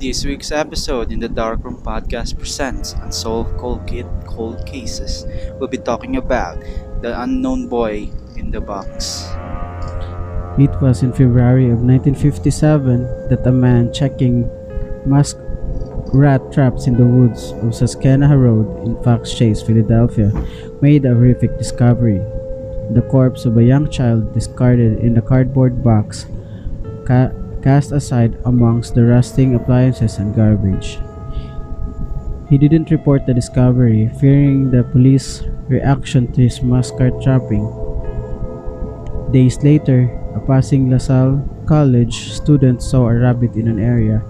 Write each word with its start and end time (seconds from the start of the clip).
This 0.00 0.24
week's 0.24 0.50
episode 0.50 1.12
in 1.12 1.20
the 1.20 1.28
Dark 1.28 1.62
Room 1.62 1.76
Podcast 1.76 2.38
presents 2.38 2.96
Unsolved 3.04 3.60
Cold, 3.60 3.84
Kid, 3.86 4.08
Cold 4.24 4.64
Cases. 4.64 5.28
We'll 5.60 5.68
be 5.68 5.76
talking 5.76 6.16
about 6.16 6.56
the 7.04 7.12
unknown 7.20 7.68
boy 7.68 8.08
in 8.34 8.50
the 8.50 8.62
box. 8.62 9.28
It 10.56 10.72
was 10.80 11.04
in 11.04 11.12
February 11.12 11.68
of 11.68 11.84
1957 11.84 13.28
that 13.28 13.44
a 13.44 13.52
man 13.52 13.92
checking 13.92 14.48
musk 15.04 15.36
rat 16.16 16.40
traps 16.50 16.86
in 16.86 16.96
the 16.96 17.04
woods 17.04 17.52
of 17.60 17.74
Susquehanna 17.74 18.32
Road 18.38 18.88
in 18.88 18.96
Fox 19.04 19.36
Chase, 19.36 19.60
Philadelphia, 19.60 20.32
made 20.80 21.04
a 21.04 21.12
horrific 21.12 21.58
discovery. 21.58 22.24
The 22.96 23.04
corpse 23.12 23.44
of 23.44 23.58
a 23.58 23.62
young 23.62 23.90
child 23.90 24.32
discarded 24.32 25.04
in 25.04 25.18
a 25.18 25.22
cardboard 25.22 25.84
box 25.84 26.24
cast 27.62 27.92
aside 27.92 28.38
amongst 28.44 28.94
the 28.94 29.04
rusting 29.04 29.54
appliances 29.54 30.18
and 30.18 30.34
garbage. 30.34 30.98
He 32.48 32.58
didn't 32.58 32.90
report 32.90 33.26
the 33.26 33.34
discovery, 33.34 34.10
fearing 34.18 34.70
the 34.70 34.82
police 34.82 35.44
reaction 35.68 36.32
to 36.32 36.42
his 36.42 36.62
mascot 36.62 37.22
trapping. 37.22 37.62
Days 39.30 39.62
later, 39.62 40.10
a 40.34 40.40
passing 40.40 40.90
LaSalle 40.90 41.38
College 41.66 42.34
student 42.34 42.82
saw 42.82 43.06
a 43.06 43.14
rabbit 43.14 43.54
in 43.54 43.68
an 43.68 43.78
area, 43.78 44.24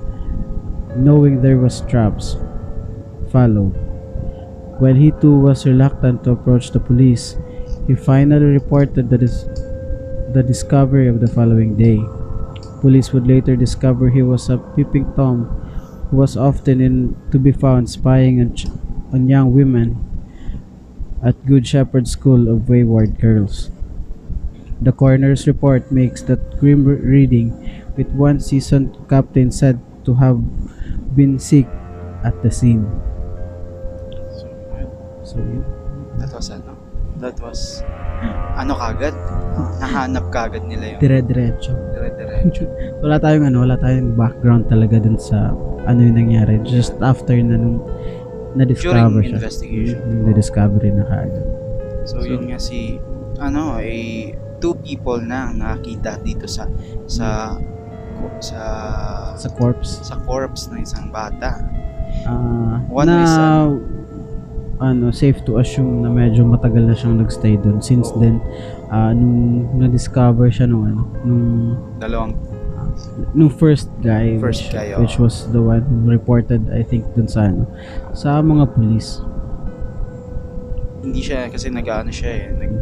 knowing 0.97 1.41
there 1.41 1.57
was 1.57 1.81
traps. 1.89 2.37
Followed. 3.33 3.73
While 4.77 4.95
he 4.95 5.13
too 5.13 5.41
was 5.41 5.65
reluctant 5.65 6.25
to 6.25 6.33
approach 6.33 6.73
the 6.73 6.81
police, 6.81 7.39
he 7.87 7.95
finally 7.95 8.53
reported 8.53 9.09
the, 9.09 9.17
dis- 9.17 9.49
the 10.37 10.45
discovery 10.47 11.09
of 11.09 11.21
the 11.21 11.29
following 11.29 11.77
day. 11.77 12.05
Police 12.81 13.13
would 13.13 13.27
later 13.27 13.57
discover 13.57 14.09
he 14.09 14.23
was 14.23 14.49
a 14.49 14.59
peeping 14.59 15.13
Tom 15.15 15.45
who 16.11 16.17
was 16.17 16.37
often 16.37 16.81
in, 16.81 17.17
to 17.31 17.39
be 17.39 17.53
found 17.53 17.89
spying 17.91 18.41
on, 18.41 18.55
ch- 18.57 18.67
on 19.13 19.29
young 19.29 19.53
women 19.55 19.97
at 21.23 21.37
Good 21.47 21.67
Shepherd 21.67 22.09
School 22.09 22.49
of 22.49 22.69
Wayward 22.69 23.21
Girls. 23.21 23.71
The 24.81 24.93
coroner's 24.93 25.47
report 25.47 25.93
makes 25.93 26.23
that 26.23 26.59
grim 26.59 26.85
reading, 26.87 27.53
with 27.97 28.09
one 28.17 28.41
seasoned 28.41 28.97
captain 29.09 29.53
said 29.53 29.79
to 30.07 30.15
have 30.15 30.41
been 31.15 31.39
sick 31.39 31.67
at 32.25 32.43
the 32.43 32.51
scene. 32.51 32.89
So, 34.33 34.49
So, 35.25 35.39
yun. 35.39 35.65
that 36.19 36.33
was 36.33 36.51
ano? 36.51 36.77
That 37.21 37.37
was, 37.41 37.83
ano 38.57 38.73
kagad? 38.77 39.15
Nahanap 39.81 40.31
kagad 40.31 40.65
nila 40.65 40.97
yung 40.97 41.01
dire-diretso. 41.01 41.73
dire-diretso. 41.93 42.65
wala 43.05 43.17
tayong 43.19 43.49
ano, 43.49 43.65
wala 43.65 43.77
tayong 43.77 44.15
background 44.15 44.69
talaga 44.69 45.01
dun 45.01 45.17
sa 45.17 45.53
ano 45.85 45.99
yung 46.01 46.17
nangyari. 46.17 46.61
Just 46.63 46.97
after 47.01 47.35
na 47.37 47.57
nung 47.57 47.81
na-discover 48.55 49.23
During 49.23 49.31
siya. 49.31 49.39
investigation. 49.41 49.99
Nung 50.07 50.23
na-discovery 50.31 50.91
na 50.91 51.05
kaagad. 51.07 51.47
So, 52.09 52.25
yun 52.25 52.51
nga 52.51 52.59
si, 52.59 52.99
ano, 53.39 53.79
eh, 53.79 54.35
two 54.59 54.75
people 54.81 55.21
na 55.21 55.49
ang 55.49 55.61
nakakita 55.61 56.19
dito 56.21 56.45
sa, 56.51 56.67
sa, 57.07 57.57
sa, 58.43 58.61
Sa 59.39 59.49
corpse. 59.55 60.03
sa 60.03 60.19
corpse 60.27 60.69
ng 60.69 60.83
isang 60.83 61.09
bata. 61.09 61.63
Ah, 62.27 62.83
One 62.91 63.07
na, 63.07 63.23
is, 63.23 63.35
ano, 64.81 65.13
safe 65.13 65.45
to 65.45 65.61
assume 65.61 66.01
na 66.01 66.09
medyo 66.09 66.41
matagal 66.43 66.89
na 66.89 66.97
siyang 66.97 67.21
nagstay 67.21 67.61
doon. 67.61 67.85
Since 67.85 68.17
then, 68.17 68.41
ah, 68.89 69.13
nung 69.13 69.69
na-discover 69.77 70.49
siya 70.49 70.65
nung 70.67 70.89
ano, 70.89 71.03
nung 71.21 71.45
Dalawang, 72.01 72.33
nung 73.37 73.53
first 73.53 73.93
guy 74.03 74.41
First 74.41 74.67
which, 74.67 74.75
guy, 74.75 74.97
which 74.99 75.17
oo. 75.21 75.29
was 75.29 75.47
the 75.53 75.63
one 75.63 75.85
who 75.85 76.11
reported 76.11 76.65
I 76.75 76.83
think 76.83 77.07
dun 77.15 77.29
sa 77.31 77.47
ano 77.49 77.69
sa 78.13 78.43
mga 78.43 78.67
police 78.75 79.23
hindi 81.01 81.25
siya, 81.25 81.49
kasi 81.49 81.73
nag-ano 81.73 82.13
siya 82.13 82.29
eh, 82.29 82.45
nag, 82.53 82.73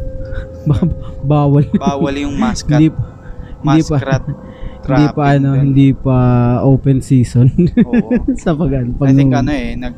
Ba- 0.70 0.96
bawal 1.20 1.64
bawal 1.76 2.14
yung 2.16 2.36
mascot, 2.42 2.78
hindi 2.78 2.88
pa 2.88 3.04
hindi 3.60 3.82
pa 3.84 3.96
mascot 4.00 4.22
hindi 4.90 5.06
pa 5.12 5.22
ano 5.36 5.50
hindi 5.56 5.88
pa 5.92 6.16
open 6.64 7.04
season 7.04 7.52
Oo. 7.84 8.16
sa 8.40 8.56
pag 8.56 8.80
ano 8.80 8.96
I 9.04 9.12
think 9.12 9.32
ano 9.36 9.50
eh, 9.52 9.76
nag, 9.76 9.94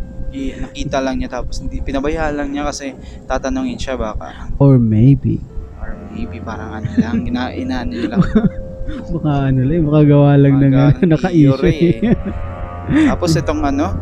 nakita 0.57 0.99
lang 0.99 1.21
niya 1.21 1.29
tapos 1.31 1.61
hindi, 1.61 1.79
pinabayaan 1.81 2.35
lang 2.35 2.49
niya 2.51 2.65
kasi 2.67 2.97
tatanungin 3.29 3.77
siya 3.77 3.95
baka, 3.95 4.49
or 4.57 4.81
maybe 4.81 5.39
or 5.79 5.93
maybe 6.11 6.41
parang 6.41 6.81
ano 6.81 6.89
lang, 6.97 7.17
ina, 7.27 7.53
inaano 7.53 7.95
lang. 8.09 8.21
baka 9.15 9.33
ano 9.53 9.61
lang 9.63 9.85
makagawa 9.85 10.31
lang 10.37 10.55
ng 10.59 10.75
ano, 10.75 10.99
naka-issue 11.07 11.55
theory 11.61 12.03
eh. 12.03 12.17
Tapos 13.15 13.39
itong 13.39 13.63
ano, 13.63 13.95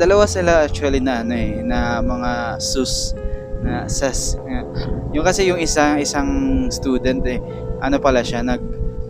dalawa 0.00 0.24
sila 0.24 0.64
actually 0.64 1.04
na 1.04 1.20
ano 1.20 1.36
eh, 1.36 1.60
na 1.60 2.00
mga 2.00 2.56
sus 2.56 3.12
na 3.60 3.84
sas. 3.90 4.40
eh, 4.40 4.64
Yung 5.12 5.24
kasi 5.24 5.48
yung 5.48 5.60
isa 5.60 6.00
isang 6.00 6.28
student 6.72 7.20
eh, 7.28 7.36
ano 7.84 8.00
pala 8.00 8.24
siya 8.24 8.40
nag 8.40 8.62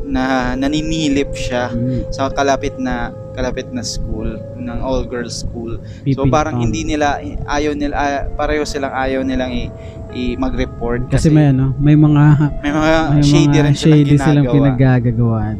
na 0.06 0.54
naninilip 0.54 1.34
siya 1.34 1.68
Mm, 1.74 2.08
sa 2.14 2.30
kalapit 2.30 2.78
na 2.78 3.10
kalapit 3.36 3.68
na 3.68 3.84
school 3.84 4.38
ng 4.56 4.78
all 4.80 5.04
girls 5.04 5.44
school. 5.44 5.76
So 6.16 6.24
parang 6.30 6.62
hindi 6.62 6.86
nila 6.86 7.20
ayaw 7.44 7.76
nila 7.76 7.94
ah, 7.94 8.22
pareho 8.32 8.64
silang 8.64 8.94
ayaw 8.96 9.20
nilang 9.20 9.52
i, 9.52 9.68
i 10.16 10.22
mag-report 10.40 11.12
kasi, 11.12 11.28
may 11.28 11.52
ano 11.52 11.76
may 11.76 11.92
mga 11.92 12.24
may 12.64 12.72
mga 12.72 12.92
may 13.12 13.22
shady 13.22 13.58
mga 13.60 13.64
rin 13.68 13.74
silang 13.76 13.98
shady 14.00 14.16
silang 14.16 14.46
ginagawa. 14.48 14.54
pinagagawaan 14.54 15.56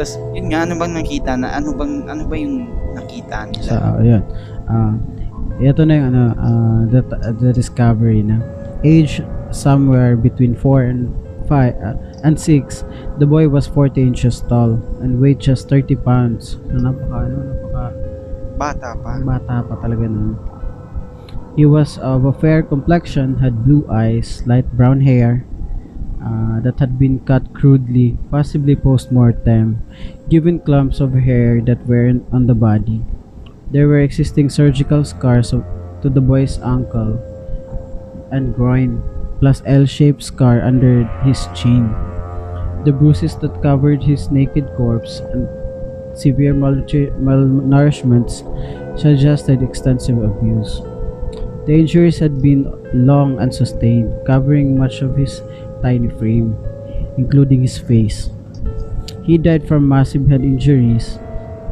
Tapos, 0.00 0.16
yun 0.32 0.48
nga, 0.48 0.64
ano 0.64 0.80
bang 0.80 0.94
nakita 0.96 1.30
na, 1.36 1.52
ano 1.52 1.76
bang, 1.76 2.08
ano 2.08 2.22
ba 2.24 2.34
yung 2.38 2.64
nakita 2.96 3.52
nila? 3.52 3.68
sa 3.68 3.76
ayun 4.00 4.22
ah 4.70 4.94
ito 5.60 5.84
na 5.84 5.92
yung 5.92 6.06
ano 6.14 6.22
ah, 6.40 6.80
the, 6.88 7.04
the 7.36 7.52
discovery 7.52 8.24
na 8.24 8.40
age 8.80 9.20
somewhere 9.52 10.16
between 10.16 10.56
4 10.56 10.88
and 10.88 11.12
5 11.50 12.22
and 12.22 12.38
6 12.38 12.84
the 13.18 13.26
boy 13.26 13.50
was 13.50 13.66
40 13.66 13.98
inches 13.98 14.38
tall 14.46 14.78
and 15.02 15.18
weighed 15.18 15.42
just 15.42 15.66
30 15.66 15.98
pounds. 16.06 16.62
Na 16.70 16.86
napaka 16.94 17.26
ano 17.26 17.38
napaka 17.50 17.84
Bata 18.54 18.90
pa. 19.02 19.18
bata 19.18 19.56
pa 19.66 19.74
talaga 19.82 20.06
no? 20.06 20.38
He 21.58 21.66
was 21.66 21.98
of 21.98 22.24
a 22.24 22.32
fair 22.32 22.62
complexion 22.62 23.34
had 23.42 23.66
blue 23.66 23.82
eyes 23.90 24.46
light 24.46 24.70
brown 24.78 25.02
hair 25.02 25.42
uh, 26.22 26.60
that 26.62 26.78
had 26.78 26.94
been 27.00 27.18
cut 27.26 27.42
crudely 27.56 28.14
possibly 28.30 28.76
post-mortem 28.78 29.82
given 30.30 30.62
clumps 30.62 31.00
of 31.02 31.10
hair 31.16 31.58
that 31.66 31.82
were 31.90 32.06
on 32.30 32.46
the 32.46 32.54
body. 32.54 33.02
There 33.74 33.88
were 33.88 34.00
existing 34.04 34.50
surgical 34.50 35.02
scars 35.02 35.52
of, 35.52 35.64
to 36.02 36.08
the 36.10 36.20
boy's 36.22 36.58
ankle 36.62 37.18
and 38.30 38.54
groin, 38.54 39.02
plus 39.40 39.62
L-shaped 39.66 40.22
scar 40.22 40.60
under 40.60 41.04
his 41.24 41.48
chin. 41.56 41.88
The 42.84 42.92
bruises 42.92 43.36
that 43.40 43.60
covered 43.62 44.02
his 44.02 44.30
naked 44.30 44.68
corpse 44.76 45.20
and 45.32 45.48
severe 46.16 46.54
malnourishments 46.54 48.44
suggested 48.98 49.62
extensive 49.62 50.22
abuse. 50.22 50.80
The 51.66 51.76
injuries 51.76 52.18
had 52.18 52.40
been 52.40 52.72
long 52.92 53.38
and 53.38 53.54
sustained, 53.54 54.12
covering 54.26 54.78
much 54.78 55.02
of 55.02 55.16
his 55.16 55.42
tiny 55.82 56.08
frame, 56.08 56.56
including 57.16 57.62
his 57.62 57.78
face. 57.78 58.30
He 59.22 59.38
died 59.38 59.68
from 59.68 59.88
massive 59.88 60.26
head 60.28 60.42
injuries. 60.42 61.18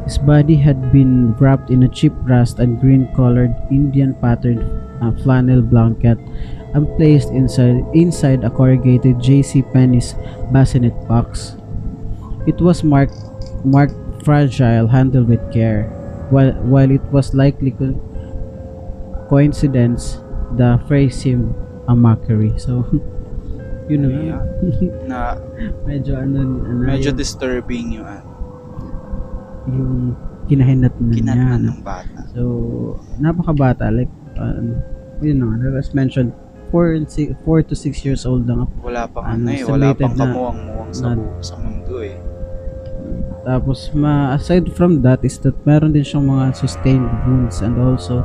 His 0.05 0.17
body 0.17 0.55
had 0.55 0.91
been 0.91 1.33
wrapped 1.33 1.69
in 1.69 1.83
a 1.83 1.89
cheap 1.89 2.13
rust 2.23 2.59
and 2.59 2.79
green 2.79 3.13
colored 3.15 3.53
Indian 3.69 4.13
patterned 4.15 4.63
uh, 5.01 5.11
flannel 5.23 5.61
blanket 5.61 6.17
and 6.73 6.85
placed 6.97 7.29
inside 7.29 7.81
inside 7.93 8.43
a 8.43 8.49
corrugated 8.49 9.19
J.C. 9.21 9.61
Penney's 9.73 10.13
bassinet 10.53 10.93
box. 11.07 11.57
It 12.45 12.61
was 12.61 12.83
marked 12.83 13.17
marked 13.65 13.97
fragile, 14.23 14.87
handled 14.87 15.27
with 15.27 15.41
care. 15.51 15.89
While 16.29 16.53
while 16.69 16.91
it 16.91 17.03
was 17.09 17.33
likely 17.33 17.71
co- 17.73 17.97
coincidence, 19.29 20.21
the 20.57 20.77
phrase 20.85 21.17
seemed 21.17 21.53
a 21.89 21.95
mockery. 21.95 22.53
So, 22.61 22.85
yun 23.89 24.05
na 24.05 24.07
nga. 24.09 24.21
Yeah. 24.21 24.41
Na, 25.09 25.17
medyo 25.89 26.21
ano, 26.21 26.45
ano 26.45 26.85
medyo 26.85 27.09
yung, 27.09 27.17
disturbing 27.17 27.97
yung, 27.97 28.05
ano, 28.05 28.29
yung 29.69 29.93
kinahinat 30.45 30.93
na 31.01 31.13
niya. 31.13 31.33
no? 31.57 31.73
ng 31.73 31.81
bata. 31.81 32.19
So, 32.33 32.41
napakabata. 33.17 33.89
Like, 33.89 34.13
um, 34.37 34.77
yun 35.21 35.41
know, 35.41 35.77
as 35.77 35.93
mentioned, 35.97 36.33
4 36.69 36.95
and 36.95 37.05
6, 37.05 37.33
4 37.43 37.59
to 37.63 37.73
6 37.73 38.01
years 38.03 38.23
old 38.23 38.45
na 38.45 38.53
nga. 38.55 38.65
Wala 38.79 39.01
pang 39.05 39.25
Ano, 39.25 39.47
eh, 39.49 39.61
wala 39.63 39.91
pang 39.91 40.13
kamuwang-muwang 40.13 40.91
sa, 40.91 41.03
na- 41.07 41.17
bu- 41.17 41.37
sa 41.39 41.55
mundo 41.55 41.95
eh. 41.99 42.17
Tapos, 43.41 43.89
ma 43.91 44.33
aside 44.33 44.69
from 44.69 45.01
that, 45.01 45.23
is 45.23 45.39
that 45.39 45.55
meron 45.63 45.89
din 45.89 46.03
siyang 46.03 46.27
mga 46.27 46.53
sustained 46.53 47.07
wounds 47.23 47.59
and 47.59 47.75
also, 47.75 48.21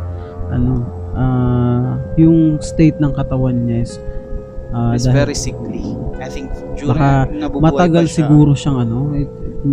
ano, 0.48 0.84
ah 1.14 1.96
yung 2.16 2.58
state 2.58 2.98
ng 2.98 3.14
katawan 3.14 3.64
niya 3.64 3.78
is, 3.80 3.92
ah, 4.70 4.92
It's 4.92 5.06
dahil- 5.06 5.24
very 5.24 5.36
sickly. 5.36 5.82
I 6.16 6.28
think 6.28 6.50
during 6.74 6.90
Baka 6.90 7.26
nabubuhay 7.28 7.64
matagal 7.70 8.04
siya, 8.06 8.16
siguro 8.20 8.52
siyang 8.52 8.78
ano, 8.80 9.14
it, 9.14 9.30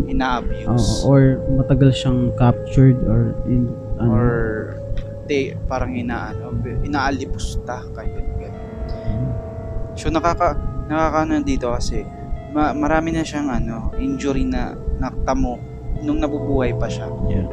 ina-abuse 0.08 1.04
Oo, 1.04 1.10
or 1.10 1.20
matagal 1.52 1.92
siyang 1.92 2.32
captured 2.36 2.98
or 3.04 3.36
in 3.46 3.68
ano, 3.98 4.10
or 4.10 4.30
they 5.26 5.52
parang 5.66 5.92
inaano 5.94 6.54
inaalipusta 6.82 7.84
ganyan. 7.92 8.51
So 10.02 10.10
nakaka 10.10 10.58
nakakaano 10.90 11.46
dito 11.46 11.70
kasi 11.70 12.02
ma- 12.58 12.74
marami 12.74 13.14
na 13.14 13.22
siyang 13.22 13.54
ano 13.54 13.94
injury 14.02 14.50
na 14.50 14.74
naktamo 14.98 15.62
nung 16.02 16.18
nabubuhay 16.18 16.74
pa 16.74 16.90
siya. 16.90 17.06
Yeah. 17.30 17.46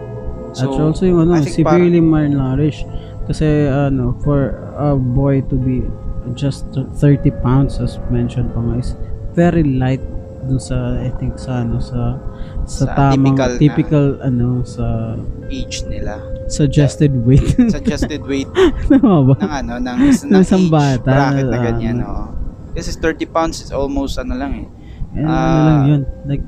So, 0.57 0.73
At 0.73 0.81
also 0.81 1.05
yung 1.05 1.29
ano, 1.29 1.45
severely 1.45 2.01
malnourished. 2.01 2.89
Kasi 3.29 3.69
ano, 3.69 4.17
for 4.25 4.57
a 4.81 4.97
boy 4.97 5.45
to 5.53 5.57
be 5.61 5.85
just 6.33 6.65
30 6.73 7.29
pounds 7.45 7.77
as 7.85 8.01
mentioned 8.09 8.49
pa 8.57 8.61
nga 8.65 8.81
is 8.81 8.97
very 9.37 9.65
light 9.65 10.01
dun 10.49 10.57
sa 10.57 10.97
I 10.97 11.13
think 11.21 11.37
sa 11.37 11.61
ano 11.65 11.77
sa 11.77 12.17
sa, 12.65 12.85
Sa 12.85 12.93
tamang 12.97 13.37
typical 13.37 13.51
na- 13.53 13.61
typical 13.61 14.05
ano 14.25 14.49
sa 14.65 15.17
age 15.53 15.85
nila 15.89 16.21
suggested 16.49 17.13
weight. 17.29 17.45
suggested 17.69 18.25
weight 18.25 18.49
ng 18.93 19.05
ano 19.05 19.77
ng, 19.77 19.97
ng 20.01 20.33
Ng 20.33 20.41
isang 20.41 20.65
age 20.69 20.73
bata, 20.73 21.09
bracket 21.13 21.47
na 21.49 21.57
ah, 21.57 21.65
ganyan 21.65 21.97
ah. 22.01 22.09
oo. 22.09 22.38
Kasi 22.79 22.95
30 22.95 23.27
pounds 23.27 23.59
is 23.59 23.71
almost 23.71 24.15
ano 24.17 24.33
lang 24.33 24.53
eh. 24.57 24.69
Ano, 25.13 25.27
ano 25.27 25.29
Ah, 25.29 25.67
lang 25.67 25.81
yun. 25.85 26.03
Like 26.25 26.45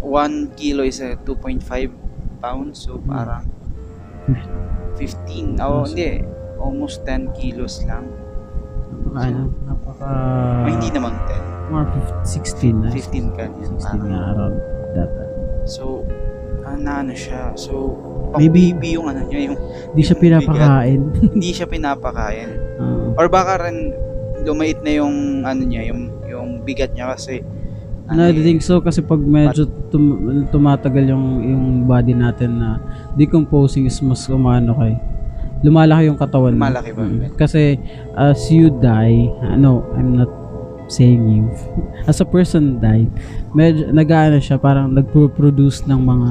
1 0.00 0.54
kilo 0.54 0.82
is 0.82 1.02
uh, 1.02 1.18
2.5 1.20 1.66
pounds 2.38 2.86
so 2.86 3.02
parang 3.02 3.42
15 4.94 5.58
oh 5.58 5.82
hindi 5.82 6.22
almost 6.56 7.02
10 7.02 7.34
kilos 7.34 7.82
lang 7.82 8.06
napaka 9.04 9.26
ano, 9.26 9.42
napaka 9.64 10.06
oh, 10.06 10.68
hindi 10.68 10.88
naman 10.90 11.12
10 11.66 11.74
more 11.74 11.86
16 12.22 12.78
na. 12.78 12.88
15 12.90 13.34
kanyan 13.34 13.74
16 13.74 13.82
parang 13.82 14.06
nga 14.06 14.22
that. 14.94 15.10
uh, 15.10 15.26
so 15.66 16.06
na 16.78 17.02
ano 17.02 17.10
siya 17.10 17.50
so 17.54 17.98
Maybe- 18.36 18.76
baby 18.76 18.94
yung 18.94 19.08
ano 19.08 19.24
niya 19.24 19.50
yung 19.50 19.56
Hindi 19.90 20.02
siya 20.04 20.14
pinapakain. 20.14 21.00
hindi 21.34 21.50
siya 21.50 21.64
pinapakain 21.64 22.50
Oo. 22.78 23.16
or 23.18 23.26
baka 23.26 23.66
rin 23.66 23.96
lumait 24.42 24.78
na 24.82 24.92
yung 24.98 25.42
ano 25.42 25.62
niya 25.62 25.90
yung 25.90 26.02
yung 26.28 26.48
bigat 26.62 26.92
niya 26.94 27.14
kasi 27.14 27.42
No, 28.08 28.24
I 28.24 28.32
eh, 28.32 28.40
think 28.40 28.64
so 28.64 28.80
kasi 28.80 29.04
pag 29.04 29.20
medyo 29.20 29.68
tum- 29.92 30.48
tumatagal 30.48 31.12
yung 31.12 31.44
yung 31.44 31.64
body 31.84 32.16
natin 32.16 32.56
na 32.56 32.80
decomposing 33.20 33.84
is 33.84 34.00
mas 34.00 34.24
umano 34.32 34.72
kay 34.80 34.96
lumalaki 35.60 36.08
yung 36.08 36.16
katawan. 36.16 36.56
Lumalaki 36.56 36.96
ba? 36.96 37.04
Mm. 37.04 37.36
Kasi 37.36 37.76
as 38.16 38.48
you 38.48 38.72
die, 38.80 39.28
no, 39.60 39.84
I'm 39.92 40.16
not 40.16 40.32
saying 40.88 41.20
you. 41.28 41.44
As 42.08 42.24
a 42.24 42.24
person 42.24 42.80
die, 42.80 43.04
medyo 43.52 43.92
nag-ano 43.92 44.40
siya 44.40 44.56
parang 44.56 44.88
nagpo-produce 44.96 45.84
ng 45.84 46.00
mga 46.00 46.30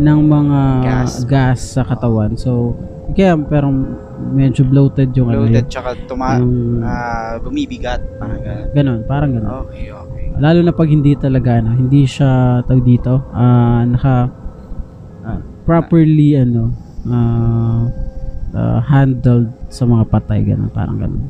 ng 0.00 0.20
mga 0.24 0.60
Gas. 0.82 1.12
gas, 1.28 1.60
sa 1.76 1.84
katawan. 1.84 2.32
So 2.40 2.72
kaya 3.12 3.36
parang 3.36 3.74
medyo 4.30 4.64
bloated 4.64 5.12
yung 5.12 5.28
ano 5.28 5.44
bloated 5.44 5.60
yun. 5.60 5.68
tsaka 5.68 5.92
tuma 6.04 6.40
Yung- 6.40 6.80
ah, 6.80 7.36
bumibigat 7.36 8.00
parang 8.16 8.40
ganun. 8.40 8.66
Ganon, 8.72 8.98
parang 9.04 9.30
ganon. 9.32 9.50
okay 9.62 9.84
okay 9.88 10.22
lalo 10.34 10.58
na 10.60 10.72
pag 10.72 10.88
hindi 10.88 11.14
talaga 11.14 11.60
ano, 11.60 11.70
hindi 11.72 12.02
siya 12.04 12.30
tag 12.62 12.80
dito 12.80 13.22
ah 13.30 13.84
naka 13.84 14.32
ah, 15.22 15.38
properly 15.62 16.34
ano 16.34 16.72
ah, 17.06 17.86
ah, 18.52 18.80
handled 18.82 19.52
sa 19.68 19.84
mga 19.84 20.04
patay 20.08 20.40
ganun 20.42 20.70
parang 20.70 20.96
ganun 20.96 21.28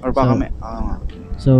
or 0.00 0.10
baka 0.10 0.32
So- 0.32 0.38
may 0.38 0.50
nga. 0.50 0.94
so 1.36 1.52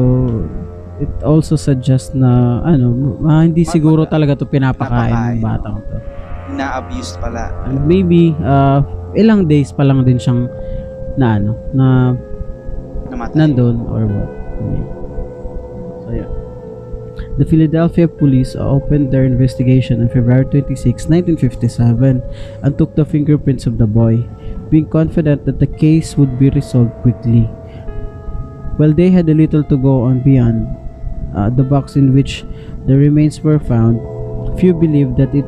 it 0.99 1.13
also 1.23 1.55
suggests 1.55 2.11
na 2.11 2.31
ano 2.63 2.91
ah, 3.23 3.41
hindi 3.41 3.63
siguro 3.63 4.03
talaga 4.05 4.35
to 4.35 4.45
pinapakain 4.45 5.13
pinapakain, 5.13 5.37
ng 5.37 5.41
batang 5.41 5.77
to 5.81 5.97
ina-abuse 6.61 7.17
pala 7.17 7.49
and 7.65 7.89
maybe 7.89 8.37
ah, 8.45 8.85
ilang 9.17 9.49
days 9.49 9.73
pa 9.73 9.81
lang 9.81 10.05
din 10.05 10.21
siyang 10.21 10.45
na 11.17 11.41
ano 11.41 11.57
na 11.73 12.13
namatay 13.09 13.49
nandun 13.49 13.81
or 13.89 14.05
what. 14.05 14.31
So 16.05 16.09
yeah. 16.13 16.31
The 17.41 17.45
Philadelphia 17.49 18.07
police 18.07 18.55
opened 18.55 19.11
their 19.11 19.25
investigation 19.25 20.05
on 20.05 20.09
February 20.13 20.45
26, 20.53 21.09
1957 21.09 22.23
and 22.63 22.71
took 22.79 22.95
the 22.95 23.05
fingerprints 23.05 23.67
of 23.67 23.81
the 23.81 23.89
boy, 23.89 24.23
being 24.69 24.87
confident 24.87 25.45
that 25.45 25.59
the 25.59 25.67
case 25.67 26.17
would 26.17 26.39
be 26.39 26.51
resolved 26.51 26.95
quickly. 27.03 27.49
While 28.77 28.93
they 28.93 29.11
had 29.11 29.29
a 29.29 29.35
little 29.35 29.65
to 29.65 29.77
go 29.77 30.05
on 30.05 30.21
beyond 30.21 30.69
uh, 31.35 31.51
the 31.51 31.65
box 31.65 31.97
in 31.97 32.15
which 32.15 32.45
the 32.87 32.97
remains 32.97 33.41
were 33.41 33.59
found, 33.61 34.01
few 34.59 34.73
believed 34.73 35.17
that 35.17 35.35
it 35.35 35.45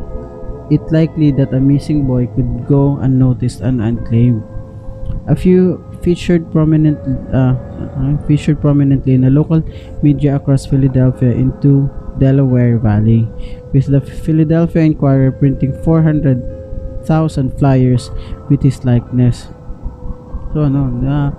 it 0.73 0.81
likely 0.88 1.31
that 1.37 1.52
a 1.52 1.61
missing 1.61 2.09
boy 2.09 2.25
could 2.33 2.64
go 2.64 2.97
unnoticed 3.05 3.61
and 3.61 3.85
unclaimed. 3.85 4.41
A 5.29 5.37
few 5.37 5.85
featured 6.00 6.50
prominent 6.50 6.99
uh, 7.31 7.55
uh, 7.55 8.17
featured 8.26 8.61
prominently 8.61 9.14
in 9.14 9.25
a 9.25 9.31
local 9.31 9.61
media 10.02 10.37
across 10.37 10.64
Philadelphia 10.67 11.31
into 11.31 11.93
Delaware 12.19 12.79
Valley, 12.81 13.29
with 13.73 13.87
the 13.87 14.00
Philadelphia 14.00 14.83
Inquirer 14.83 15.33
printing 15.33 15.76
400,000 15.85 17.05
flyers 17.59 18.11
with 18.49 18.62
his 18.62 18.85
likeness. 18.85 19.52
So 20.52 20.69
ano, 20.69 20.88
na 20.88 21.33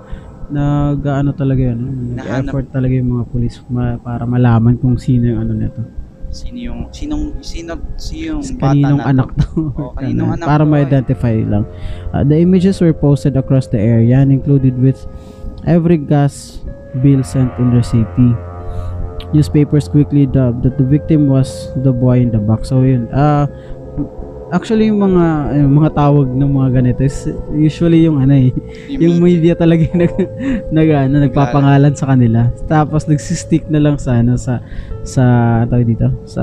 nag 0.50 1.00
ano 1.06 1.30
talaga 1.32 1.72
yun, 1.72 1.78
no? 1.78 1.90
Nahanap. 2.20 2.52
effort 2.52 2.66
talaga 2.70 2.92
yung 2.94 3.10
mga 3.16 3.24
police 3.32 3.58
ma- 3.70 3.98
para 3.98 4.28
malaman 4.28 4.76
kung 4.78 4.96
sino 5.00 5.34
yung 5.34 5.40
ano 5.44 5.52
nito. 5.56 6.03
Sino 6.34 6.58
yung 6.58 6.80
sinong 6.90 7.38
sino 7.38 7.78
sino 7.94 8.42
yung 8.42 8.42
kaninong 8.58 8.98
bata 8.98 8.98
na 8.98 9.04
anak 9.14 9.28
to? 9.38 9.70
Oo, 9.70 9.94
kaninong 9.96 10.30
anak 10.34 10.46
para 10.50 10.64
eh. 10.66 10.68
ma-identify 10.68 11.34
lang. 11.46 11.64
Uh, 12.10 12.26
the 12.26 12.34
images 12.34 12.82
were 12.82 12.92
posted 12.92 13.38
across 13.38 13.70
the 13.70 13.78
area 13.78 14.18
and 14.18 14.34
included 14.34 14.74
with 14.82 14.98
every 15.70 15.96
gas 15.96 16.58
bill 17.06 17.22
sent 17.22 17.54
in 17.62 17.70
receipt. 17.70 18.10
Newspapers 19.34 19.90
quickly 19.90 20.26
dubbed 20.26 20.62
that 20.62 20.78
the 20.78 20.86
victim 20.86 21.26
was 21.26 21.70
the 21.82 21.90
boy 21.90 22.22
in 22.22 22.30
the 22.30 22.38
box. 22.38 22.70
So 22.70 22.82
yun. 22.82 23.10
Uh, 23.10 23.46
actually 24.54 24.86
yung 24.86 25.02
mga 25.02 25.24
yung 25.58 25.74
mga 25.74 25.90
tawag 25.92 26.30
ng 26.30 26.46
mga 26.48 26.68
ganito 26.72 27.00
is 27.02 27.18
usually 27.50 28.06
yung 28.06 28.16
ano 28.16 28.32
eh 28.32 28.54
yung 28.88 29.18
media. 29.18 29.52
talaga 29.54 29.82
yung 29.82 29.98
nag, 30.00 30.14
nag 30.70 30.88
ano, 30.90 31.14
nagpapangalan 31.20 31.92
sa 31.92 32.06
kanila. 32.06 32.46
Tapos 32.64 33.04
nagsistick 33.04 33.66
na 33.66 33.78
lang 33.78 33.98
sa 33.98 34.16
ano 34.16 34.38
sa 34.38 34.62
sa 35.02 35.24
tawag 35.66 35.84
dito? 35.84 36.08
Sa 36.24 36.42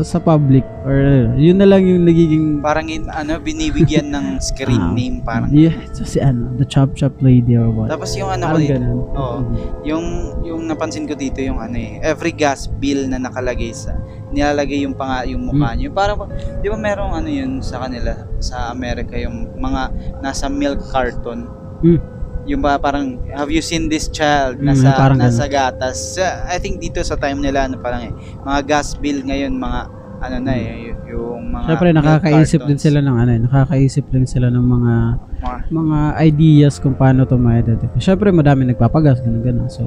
sa 0.00 0.16
public 0.16 0.62
or 0.82 0.96
yun 1.34 1.58
na 1.58 1.66
lang 1.66 1.82
yung 1.82 2.06
nagiging 2.06 2.62
parang 2.62 2.86
in, 2.88 3.04
ano 3.10 3.36
binibigyan 3.38 4.08
ng 4.08 4.38
screen 4.38 4.78
Ah. 4.80 4.94
name 4.94 5.18
parang 5.20 5.50
yeah 5.50 5.74
so 5.90 6.06
si 6.06 6.16
ano 6.18 6.54
the 6.56 6.64
chop 6.64 6.94
chop 6.94 7.12
lady 7.18 7.52
or 7.52 7.68
what. 7.68 7.90
Tapos 7.90 8.14
yung 8.14 8.30
ano 8.30 8.54
ko 8.54 8.56
dito 8.56 8.72
ganun. 8.72 8.98
Oo. 9.12 9.38
yung 9.82 10.06
yung 10.40 10.62
napansin 10.64 11.04
ko 11.04 11.12
dito 11.12 11.42
yung 11.42 11.58
ano 11.58 11.74
eh 11.74 11.98
every 12.00 12.30
gas 12.30 12.70
bill 12.70 13.04
na 13.06 13.18
nakalagay 13.18 13.74
sa 13.74 13.92
nilalagay 14.28 14.84
yung 14.84 14.92
panga 14.92 15.24
yung 15.24 15.40
mukha 15.42 15.72
Hmm. 15.72 15.76
niyo. 15.76 15.88
Parang 15.90 16.28
di 16.60 16.68
ba 16.68 16.76
merong 16.76 17.12
ano 17.14 17.28
yun 17.28 17.47
sa 17.58 17.80
kanila 17.80 18.12
sa 18.38 18.68
Amerika 18.68 19.16
yung 19.16 19.56
mga 19.56 19.82
nasa 20.20 20.46
milk 20.46 20.80
carton 20.86 21.48
Mm. 21.78 21.98
yung 22.44 22.58
ba 22.58 22.74
parang 22.76 23.06
have 23.30 23.48
you 23.48 23.60
seen 23.60 23.86
this 23.86 24.08
child 24.08 24.56
Mm, 24.56 24.66
nasa 24.66 24.88
parang 24.92 25.14
nasa 25.16 25.46
gatas 25.46 26.16
Sa- 26.16 26.42
I 26.44 26.56
think 26.56 26.78
dito 26.78 26.98
sa 27.00 27.14
time 27.14 27.38
nila 27.38 27.64
ano 27.64 27.78
parang 27.78 28.02
eh 28.02 28.12
mga 28.40 28.60
gas 28.66 28.92
bill 28.94 29.22
ngayon 29.22 29.54
mga 29.54 29.80
ano 30.18 30.36
na 30.40 30.52
eh 30.52 30.90
y- 30.90 30.98
yung 31.08 31.48
mga 31.48 31.64
Siyempre 31.68 31.88
milk 31.88 31.98
nakakaisip 32.00 32.60
din 32.64 32.76
sila 32.76 32.98
ng 32.98 33.16
ano, 33.16 33.30
eh, 33.30 33.40
nakakaisip 33.40 34.04
din 34.08 34.26
sila 34.26 34.48
ng 34.48 34.66
mga 34.66 34.94
mga, 35.38 35.58
mga 35.70 35.98
ideas 36.20 36.74
kung 36.76 36.92
paano 36.92 37.22
to 37.22 37.38
ma-identify. 37.38 37.94
Siyempre 37.96 38.28
madami 38.28 38.66
nagpapagas 38.66 39.22
ganun 39.22 39.40
ganun. 39.40 39.68
So 39.70 39.86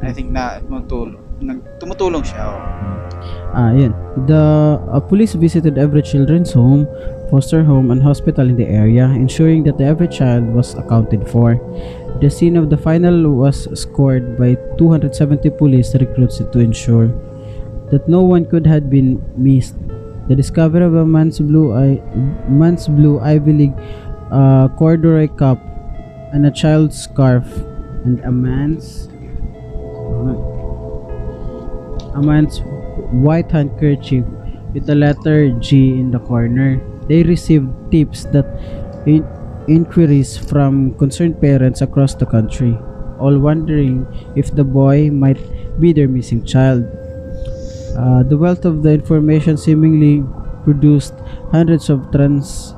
I 0.00 0.14
think 0.14 0.30
na 0.30 0.62
tumutulong 0.62 1.18
nag, 1.40 1.58
tumutulong 1.80 2.24
siya 2.24 2.44
oh. 2.52 2.80
Ah, 3.50 3.74
yun. 3.74 3.90
The 4.30 4.78
uh, 4.78 5.00
police 5.00 5.34
visited 5.34 5.76
every 5.76 6.02
children's 6.02 6.52
home, 6.52 6.86
foster 7.30 7.64
home, 7.64 7.90
and 7.90 8.00
hospital 8.02 8.48
in 8.48 8.56
the 8.56 8.66
area, 8.66 9.10
ensuring 9.10 9.64
that 9.64 9.80
every 9.80 10.06
child 10.06 10.46
was 10.54 10.74
accounted 10.78 11.26
for. 11.26 11.58
The 12.22 12.30
scene 12.30 12.56
of 12.56 12.70
the 12.70 12.78
final 12.78 13.34
was 13.34 13.66
scored 13.74 14.38
by 14.38 14.54
270 14.78 15.50
police 15.58 15.94
recruits 15.98 16.38
to 16.38 16.58
ensure 16.60 17.10
that 17.90 18.06
no 18.06 18.22
one 18.22 18.46
could 18.46 18.66
have 18.66 18.88
been 18.88 19.18
missed. 19.36 19.74
The 20.28 20.36
discovery 20.36 20.84
of 20.84 20.94
a 20.94 21.04
man's 21.04 21.40
blue 21.40 21.74
eye, 21.74 21.98
man's 22.46 22.86
blue 22.86 23.18
Ivy 23.18 23.52
League 23.52 23.78
uh, 24.30 24.68
corduroy 24.78 25.26
cup 25.26 25.58
and 26.32 26.46
a 26.46 26.52
child's 26.52 27.02
scarf 27.02 27.44
and 28.06 28.20
a 28.22 28.30
man's 28.30 29.10
a 32.20 32.22
man's 32.22 32.60
white 33.24 33.50
handkerchief 33.50 34.24
with 34.74 34.86
the 34.86 34.94
letter 34.94 35.50
G 35.58 35.96
in 35.98 36.10
the 36.10 36.20
corner. 36.20 36.78
They 37.08 37.22
received 37.24 37.68
tips 37.90 38.24
that 38.36 38.46
in- 39.06 39.26
inquiries 39.66 40.36
from 40.36 40.94
concerned 40.94 41.40
parents 41.40 41.80
across 41.80 42.14
the 42.14 42.26
country, 42.26 42.76
all 43.18 43.38
wondering 43.38 44.06
if 44.36 44.54
the 44.54 44.64
boy 44.64 45.10
might 45.10 45.40
be 45.80 45.92
their 45.92 46.08
missing 46.08 46.44
child. 46.44 46.84
Uh, 47.96 48.22
the 48.22 48.36
wealth 48.36 48.64
of 48.64 48.82
the 48.82 48.92
information 48.92 49.56
seemingly 49.56 50.22
produced 50.64 51.14
hundreds 51.50 51.90
of 51.90 52.10
trans 52.12 52.74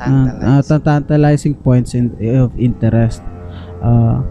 uh, 0.00 0.02
uh, 0.02 0.62
Tantalizing. 0.62 0.80
tantalizing 0.82 1.54
points 1.54 1.94
in, 1.94 2.10
of 2.36 2.50
interest. 2.58 3.22
Uh, 3.82 4.22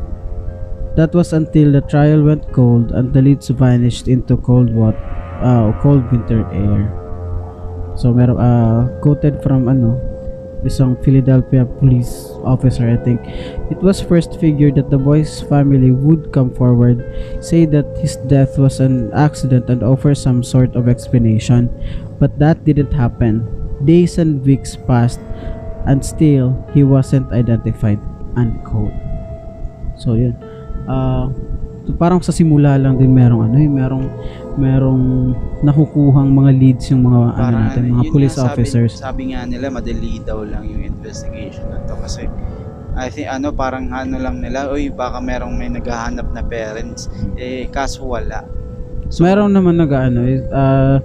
that 0.95 1.13
was 1.13 1.33
until 1.33 1.71
the 1.71 1.81
trial 1.81 2.21
went 2.23 2.45
cold 2.53 2.91
and 2.91 3.13
the 3.13 3.21
leads 3.21 3.49
vanished 3.49 4.07
into 4.07 4.37
cold 4.37 4.69
water, 4.69 5.01
uh, 5.41 5.73
cold 5.81 6.05
winter 6.11 6.45
air. 6.53 6.89
So 7.97 8.13
meron 8.13 8.37
uh, 8.37 8.89
quoted 9.01 9.41
from 9.41 9.69
ano 9.69 9.97
isang 10.63 10.95
Philadelphia 11.03 11.67
police 11.67 12.31
officer 12.47 12.87
I 12.87 12.97
think. 13.03 13.19
It 13.69 13.77
was 13.83 13.99
first 13.99 14.39
figured 14.39 14.79
that 14.79 14.89
the 14.89 14.97
boy's 14.97 15.43
family 15.51 15.91
would 15.91 16.31
come 16.31 16.55
forward 16.55 17.03
say 17.43 17.65
that 17.69 17.85
his 17.99 18.15
death 18.31 18.55
was 18.57 18.79
an 18.79 19.11
accident 19.11 19.69
and 19.69 19.83
offer 19.83 20.15
some 20.15 20.41
sort 20.41 20.73
of 20.77 20.87
explanation. 20.87 21.67
But 22.17 22.39
that 22.39 22.63
didn't 22.63 22.95
happen. 22.95 23.43
Days 23.83 24.17
and 24.17 24.39
weeks 24.45 24.79
passed 24.87 25.19
and 25.85 25.99
still 25.99 26.55
he 26.71 26.87
wasn't 26.87 27.33
identified. 27.35 27.99
Unquote. 28.33 28.95
So 29.99 30.15
yun 30.17 30.52
ah 30.87 31.27
so 31.83 31.91
parang 31.99 32.23
sa 32.23 32.31
simula 32.31 32.79
lang 32.79 32.95
din 32.95 33.11
merong 33.11 33.51
ano 33.51 33.55
eh 33.59 33.67
merong 33.67 34.05
merong 34.55 35.03
nakukuhang 35.65 36.29
mga 36.31 36.51
leads 36.55 36.85
yung 36.93 37.03
mga 37.03 37.19
ano 37.19 37.35
Parang 37.35 37.59
natin 37.67 37.81
ano, 37.83 37.93
mga 37.97 38.03
yun 38.07 38.13
police 38.13 38.37
nga 38.37 38.45
officers 38.47 38.91
Sabi, 39.01 39.21
nga 39.33 39.41
nila, 39.43 39.67
madali 39.67 40.21
daw 40.23 40.39
lang 40.45 40.63
yung 40.63 40.83
investigation 40.85 41.65
na 41.73 41.81
to 41.83 41.97
kasi 41.99 42.29
I 42.93 43.09
think 43.09 43.25
ano 43.25 43.49
parang 43.49 43.89
ano 43.89 44.21
lang 44.21 44.37
nila, 44.37 44.69
uy 44.69 44.93
baka 44.93 45.17
merong 45.17 45.57
may 45.57 45.65
naghahanap 45.65 46.29
na 46.29 46.45
parents 46.45 47.09
eh 47.41 47.65
kaso 47.73 48.05
wala. 48.05 48.45
So, 49.09 49.25
meron 49.25 49.49
naman 49.49 49.81
nag 49.81 49.89
ano 49.89 50.19
eh 50.29 50.45
ah, 50.53 51.01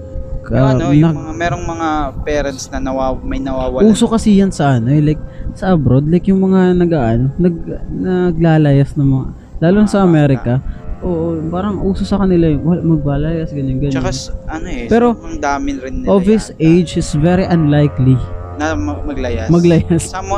yung 0.53 0.65
ah, 0.65 0.73
ano, 0.77 0.85
nag- 0.93 1.01
yung 1.01 1.17
mga 1.17 1.33
merong 1.33 1.65
mga 1.65 1.89
parents 2.29 2.69
na 2.69 2.79
nawaw, 2.81 3.17
may 3.25 3.41
nawawalan. 3.41 3.89
Uso 3.89 4.05
kasi 4.05 4.37
yan 4.37 4.53
sa 4.53 4.77
ano 4.77 4.93
eh, 4.93 5.01
like 5.01 5.21
sa 5.57 5.73
abroad, 5.73 6.05
like 6.13 6.29
yung 6.29 6.45
mga 6.45 6.77
nag 6.77 6.93
ano, 6.93 7.27
nag 7.41 7.57
naglalayas 7.89 8.93
ng 8.93 9.09
mga 9.09 9.27
lalo 9.59 9.77
na 9.83 9.89
sa. 9.91 10.03
Amerika. 10.03 10.59
Oo, 10.99 11.39
parang 11.47 11.79
uso 11.87 12.03
sa 12.03 12.19
kanila 12.19 12.51
yung 12.51 12.65
wal- 12.67 12.83
magbalayas 12.83 13.55
ganyan 13.55 13.79
ganyan. 13.79 13.95
Tsaka 14.03 14.11
ano 14.51 14.67
eh, 14.67 14.91
Pero, 14.91 15.15
ang 15.15 15.39
dami 15.39 15.79
rin 15.79 16.03
nila 16.03 16.11
of 16.11 16.27
his 16.27 16.51
yata 16.51 16.59
age 16.59 16.99
is 16.99 17.15
very 17.15 17.47
unlikely 17.47 18.19
na 18.59 18.75
ma- 18.75 18.99
maglayas. 19.07 19.47
maglayas. 19.47 20.11
Some, 20.11 20.35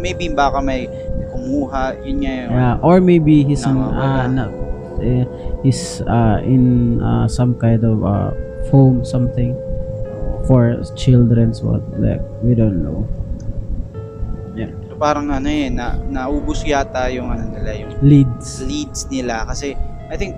maybe 0.00 0.32
baka 0.32 0.64
may 0.64 0.88
kumuha, 1.28 2.00
yun 2.00 2.24
nga 2.24 2.32
yun. 2.32 2.48
Yeah, 2.48 2.74
or 2.80 3.04
maybe 3.04 3.44
he's 3.44 3.68
an, 3.68 3.76
Nawawala. 3.76 4.00
uh, 4.00 4.26
na, 4.32 4.44
eh, 5.04 5.24
he's 5.60 6.00
uh, 6.08 6.40
in 6.40 6.96
uh, 7.04 7.28
some 7.28 7.52
kind 7.60 7.84
of 7.84 8.00
uh, 8.00 8.32
foam 8.72 9.04
something 9.04 9.52
for 10.48 10.80
children's 10.96 11.60
what 11.60 11.84
like 12.00 12.24
we 12.40 12.56
don't 12.56 12.80
know. 12.80 13.04
Parang 14.98 15.30
ano 15.30 15.46
eh, 15.46 15.70
na, 15.70 15.94
naubos 15.96 16.66
yata 16.66 17.06
yung 17.08 17.30
ano 17.30 17.46
nila, 17.48 17.70
yung 17.72 17.92
Leads. 18.02 18.66
leads 18.66 19.06
nila. 19.06 19.46
Kasi 19.46 19.78
I 20.10 20.16
think 20.18 20.34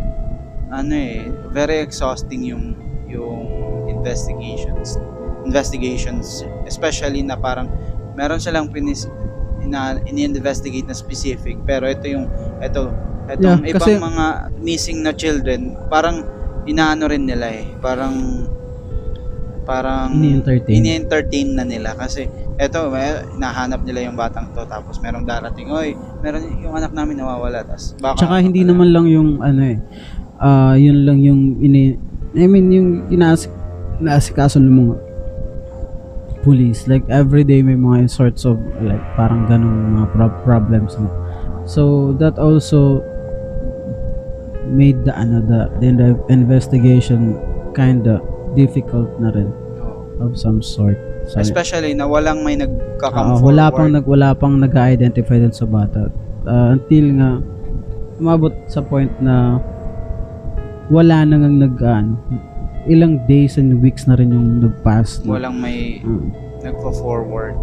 ano 0.70 0.92
eh 0.92 1.26
very 1.50 1.80
exhausting 1.80 2.44
yung 2.44 2.76
yung 3.08 3.48
investigations 3.90 5.00
investigations. 5.42 6.44
Especially 6.68 7.24
na 7.24 7.34
parang 7.34 7.66
meron 8.12 8.38
silang 8.38 8.68
pinis 8.68 9.08
ina, 9.60 9.96
ini-investigate 10.04 10.84
na 10.84 10.94
specific. 10.94 11.56
Pero 11.64 11.88
ito 11.88 12.04
yung 12.06 12.28
ito 12.60 12.92
itong 13.30 13.64
Yeah, 13.64 13.72
ibang 13.72 13.88
kasi- 13.88 13.98
mga 13.98 14.26
missing 14.58 14.98
na 15.00 15.12
children 15.14 15.74
parang 15.88 16.22
inaano 16.68 17.08
rin 17.08 17.24
nila 17.24 17.48
eh. 17.48 17.66
Parang 17.80 18.44
parang 19.62 20.12
Ini-entertain. 20.16 20.74
ini-entertain 20.76 21.48
na 21.54 21.64
nila 21.64 21.92
kasi 21.94 22.26
eto 22.56 22.88
may 22.88 23.12
nahanap 23.36 23.80
nila 23.84 24.04
yung 24.04 24.16
batang 24.16 24.52
to 24.52 24.64
tapos 24.66 25.00
merong 25.00 25.24
darating 25.24 25.72
oy 25.72 25.92
meron 26.20 26.44
yung 26.60 26.76
anak 26.76 26.92
namin 26.92 27.20
nawawala 27.20 27.64
tas 27.64 27.96
baka 27.96 28.20
Tsaka 28.20 28.40
hindi 28.40 28.64
naman 28.64 28.92
lang 28.92 29.08
yung 29.08 29.40
ano 29.40 29.60
eh, 29.64 29.78
ah 30.38 30.76
yun 30.76 31.04
lang 31.04 31.20
yung 31.20 31.56
ini 31.58 31.96
I 32.36 32.46
mean 32.46 32.68
yung 32.70 32.88
inaasik 33.08 33.50
inaasikaso 34.00 34.60
ng 34.60 34.70
mga 34.70 34.94
police 36.40 36.88
like 36.88 37.04
every 37.12 37.44
day 37.44 37.60
may 37.60 37.76
mga 37.76 38.08
sorts 38.08 38.48
of 38.48 38.56
like 38.80 39.00
parang 39.12 39.44
ganong 39.44 39.92
mga 39.92 40.06
pro- 40.16 40.38
problems 40.40 40.96
na. 40.96 41.08
So 41.68 42.12
that 42.16 42.40
also 42.40 43.04
made 44.64 45.04
the 45.04 45.12
ano 45.12 45.44
the, 45.44 45.68
the 45.82 46.16
investigation 46.32 47.36
kinda 47.76 48.24
difficult 48.54 49.08
na 49.18 49.30
rin 49.30 49.50
of 50.20 50.36
some 50.36 50.60
sort. 50.60 50.98
So, 51.28 51.40
especially 51.40 51.92
na 51.92 52.08
walang 52.08 52.42
may 52.42 52.56
nagka-come 52.56 53.40
wala 53.40 53.68
forward. 53.68 53.76
pang 53.76 53.90
nag 53.92 54.06
wala 54.08 54.28
pang 54.32 54.54
nag-identify 54.56 55.36
dun 55.38 55.52
sa 55.52 55.68
bata. 55.68 56.08
Ah, 56.48 56.72
until 56.74 57.06
nga 57.20 57.30
umabot 58.16 58.52
sa 58.66 58.80
point 58.80 59.12
na 59.20 59.60
wala 60.88 61.22
na 61.24 61.36
ngang 61.38 61.58
nag 61.60 61.76
ano, 61.78 62.16
ilang 62.88 63.20
days 63.28 63.60
and 63.60 63.78
weeks 63.80 64.08
na 64.08 64.16
rin 64.16 64.32
yung 64.32 64.64
nag-pass. 64.64 65.20
na- 65.22 65.36
walang 65.36 65.56
may 65.60 66.00
Mm. 66.02 66.32
nagfo-forward 66.64 67.54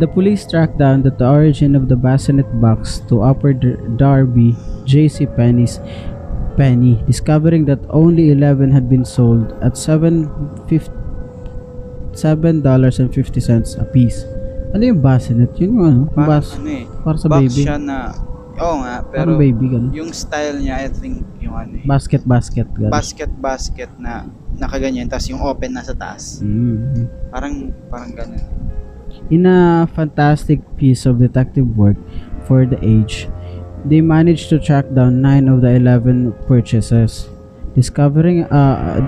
The 0.00 0.08
police 0.08 0.48
tracked 0.48 0.80
down 0.80 1.04
that 1.04 1.20
the 1.20 1.28
origin 1.28 1.76
of 1.76 1.88
the 1.92 1.96
bassinet 1.96 2.48
box 2.56 3.04
to 3.12 3.20
Upper 3.20 3.52
Darby 4.00 4.56
J.C. 4.88 5.28
Penny's 5.28 5.76
Penny, 6.60 7.00
discovering 7.08 7.64
that 7.64 7.80
only 7.88 8.28
11 8.30 8.68
had 8.68 8.84
been 8.86 9.00
sold 9.02 9.56
at 9.64 9.80
7 9.80 10.28
$7.50 12.12 13.08
a 13.80 13.84
piece. 13.86 14.26
Ano 14.70 14.82
yung 14.84 15.00
bassinet? 15.00 15.50
Yun 15.56 15.70
yung 15.72 15.80
ano? 15.82 16.00
Yung 16.04 16.12
parang 16.12 16.30
bas, 16.30 16.46
ano 16.54 16.68
eh 16.68 16.84
para 17.00 17.16
sa 17.16 17.26
box 17.26 17.40
baby. 17.42 17.62
siya 17.64 17.76
na 17.80 18.12
oo 18.54 18.74
nga 18.78 18.94
pero 19.02 19.24
Parang 19.24 19.38
baby, 19.40 19.64
ganun. 19.66 19.90
yung 19.90 20.10
style 20.12 20.60
niya 20.60 20.84
I 20.84 20.88
think 20.92 21.24
yung 21.40 21.56
ano 21.56 21.72
eh 21.74 21.84
Basket, 21.84 22.22
basket. 22.22 22.68
Ganun. 22.70 22.92
basket 22.92 23.32
basket 23.34 23.90
na 23.96 24.28
nakaganyan 24.54 25.08
tas 25.08 25.26
yung 25.26 25.40
open 25.40 25.72
nasa 25.72 25.96
taas 25.96 26.44
Mm. 26.44 27.08
parang 27.32 27.54
parang 27.88 28.12
ganun 28.12 28.44
In 29.26 29.42
a 29.42 29.90
fantastic 29.90 30.62
piece 30.76 31.02
of 31.02 31.18
detective 31.18 31.66
work 31.74 31.98
for 32.46 32.62
the 32.62 32.78
age, 32.78 33.26
they 33.84 34.00
managed 34.00 34.48
to 34.50 34.58
track 34.58 34.86
down 34.94 35.20
9 35.20 35.48
of 35.48 35.60
the 35.60 35.70
11 35.74 36.32
purchases, 36.46 37.28
discovering 37.74 38.44
uh, 38.44 39.00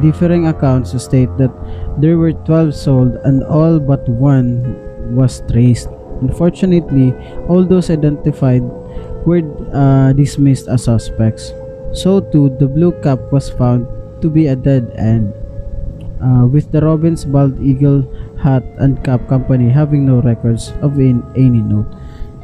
differing 0.00 0.46
accounts 0.48 0.92
state 1.02 1.30
that 1.38 1.52
there 2.00 2.18
were 2.18 2.32
12 2.32 2.74
sold 2.74 3.16
and 3.24 3.42
all 3.44 3.78
but 3.78 4.06
one 4.08 4.64
was 5.14 5.42
traced. 5.50 5.88
Unfortunately, 6.20 7.14
all 7.48 7.64
those 7.64 7.90
identified 7.90 8.62
were 9.24 9.42
uh, 9.72 10.12
dismissed 10.12 10.68
as 10.68 10.84
suspects. 10.84 11.52
So 11.92 12.20
too, 12.20 12.56
the 12.58 12.66
blue 12.66 12.92
cap 13.02 13.20
was 13.32 13.50
found 13.50 13.86
to 14.22 14.30
be 14.30 14.48
a 14.48 14.56
dead 14.56 14.92
end 14.96 15.32
uh, 16.22 16.46
with 16.46 16.72
the 16.72 16.80
Robbins 16.80 17.24
Bald 17.24 17.60
Eagle 17.60 18.04
Hat 18.40 18.64
and 18.78 19.02
Cap 19.04 19.28
Company 19.28 19.68
having 19.68 20.06
no 20.06 20.20
records 20.20 20.72
of 20.80 20.98
in, 20.98 21.22
any 21.36 21.60
note. 21.60 21.86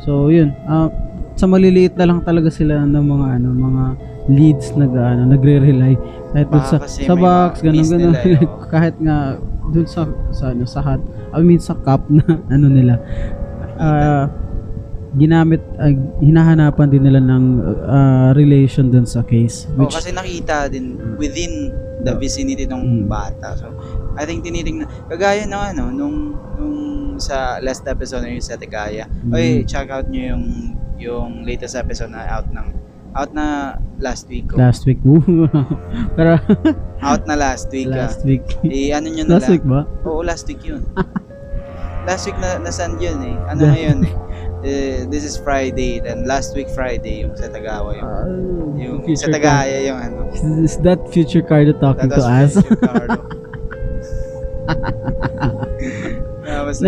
So 0.05 0.29
yun, 0.29 0.51
uh, 0.69 0.91
sa 1.35 1.47
maliliit 1.49 1.95
na 1.97 2.07
lang 2.09 2.21
talaga 2.23 2.49
sila 2.53 2.83
ng 2.85 3.05
mga 3.05 3.27
ano, 3.41 3.49
mga 3.51 3.85
leads 4.31 4.73
nag 4.79 4.93
ano, 4.95 5.23
nagre-rely 5.27 5.95
kahit 6.33 6.49
dun 6.49 6.63
Baka 6.65 6.87
sa 6.87 6.89
sa 6.89 7.15
box 7.19 7.61
ganun 7.61 7.85
ganun 7.85 8.15
nila, 8.17 8.39
oh. 8.47 8.65
kahit 8.73 8.97
nga 9.03 9.37
dun 9.69 9.85
sa 9.85 10.09
sa 10.33 10.55
ano 10.55 10.65
sa 10.65 10.81
hat 10.81 11.03
I 11.35 11.43
mean 11.45 11.61
sa 11.61 11.77
cup 11.77 12.07
na 12.09 12.25
ano 12.55 12.67
nila 12.73 13.03
uh, 13.77 14.25
ginamit 15.13 15.61
uh, 15.77 15.93
hinahanapan 16.25 16.89
din 16.89 17.05
nila 17.05 17.21
ng 17.21 17.45
uh, 17.85 18.29
relation 18.33 18.89
dun 18.89 19.05
sa 19.05 19.21
case 19.21 19.69
oh, 19.77 19.85
which 19.85 19.93
kasi 19.93 20.09
nakita 20.09 20.73
din 20.73 20.97
within 21.21 21.69
the 22.03 22.15
vicinity 22.17 22.65
ng 22.65 22.81
Mm. 22.83 23.13
bata 23.13 23.53
so 23.59 23.69
I 24.17 24.25
think 24.25 24.41
tinitingnan 24.41 24.89
kagaya 25.13 25.45
ng 25.45 25.63
ano 25.77 25.85
nung 25.93 26.17
nung 26.57 26.77
sa 27.23 27.63
last 27.63 27.87
episode 27.87 28.27
na 28.27 28.35
yung 28.35 28.43
sa 28.43 28.59
Tegaya 28.59 29.07
Mm. 29.23 29.31
oy 29.31 29.47
check 29.63 29.87
out 29.89 30.11
nyo 30.11 30.35
yung 30.35 30.45
yung 30.99 31.31
latest 31.43 31.79
episode 31.79 32.11
na 32.11 32.27
out 32.27 32.51
ng 32.51 32.75
out 33.15 33.31
na 33.31 33.77
last 34.01 34.27
week 34.27 34.51
ko 34.51 34.59
last 34.59 34.83
week 34.83 34.99
pero 36.19 36.41
out 36.99 37.23
na 37.29 37.39
last 37.39 37.71
week 37.71 37.87
ah. 37.93 38.09
last 38.09 38.25
week 38.25 38.43
eh 38.67 38.91
ano 38.91 39.07
nyo 39.07 39.23
na 39.23 39.39
last 39.39 39.47
lang 39.47 39.53
week 39.55 39.65
ba 39.69 39.81
Oo, 40.03 40.21
last 40.21 40.45
week 40.51 40.63
yun. 40.65 40.83
last 42.09 42.27
week 42.27 42.35
na 42.43 42.59
nasaan 42.59 42.99
yun 42.99 43.15
eh. 43.23 43.37
Ano 43.47 43.71
ngayon 43.71 44.01
eh. 44.03 44.15
Eh, 44.63 45.11
this 45.11 45.27
is 45.27 45.35
Friday, 45.35 45.99
then 45.99 46.23
last 46.23 46.55
week 46.55 46.71
Friday 46.71 47.27
yung 47.27 47.35
sa 47.35 47.51
Tagawa 47.51 47.99
yung, 47.99 48.07
Ah, 48.07 48.31
yung 48.79 48.97
future 49.03 49.27
sa 49.27 49.35
Tagaya 49.35 49.91
yung 49.91 49.99
ano. 49.99 50.31
Is 50.63 50.79
that 50.87 51.03
future 51.11 51.43
Cardo 51.43 51.75
talking 51.83 52.07
That 52.07 52.23
to 52.23 52.23
us? 52.23 52.55
Future 52.63 52.79
Cardo. 52.79 53.19
Tapos, 56.75 56.81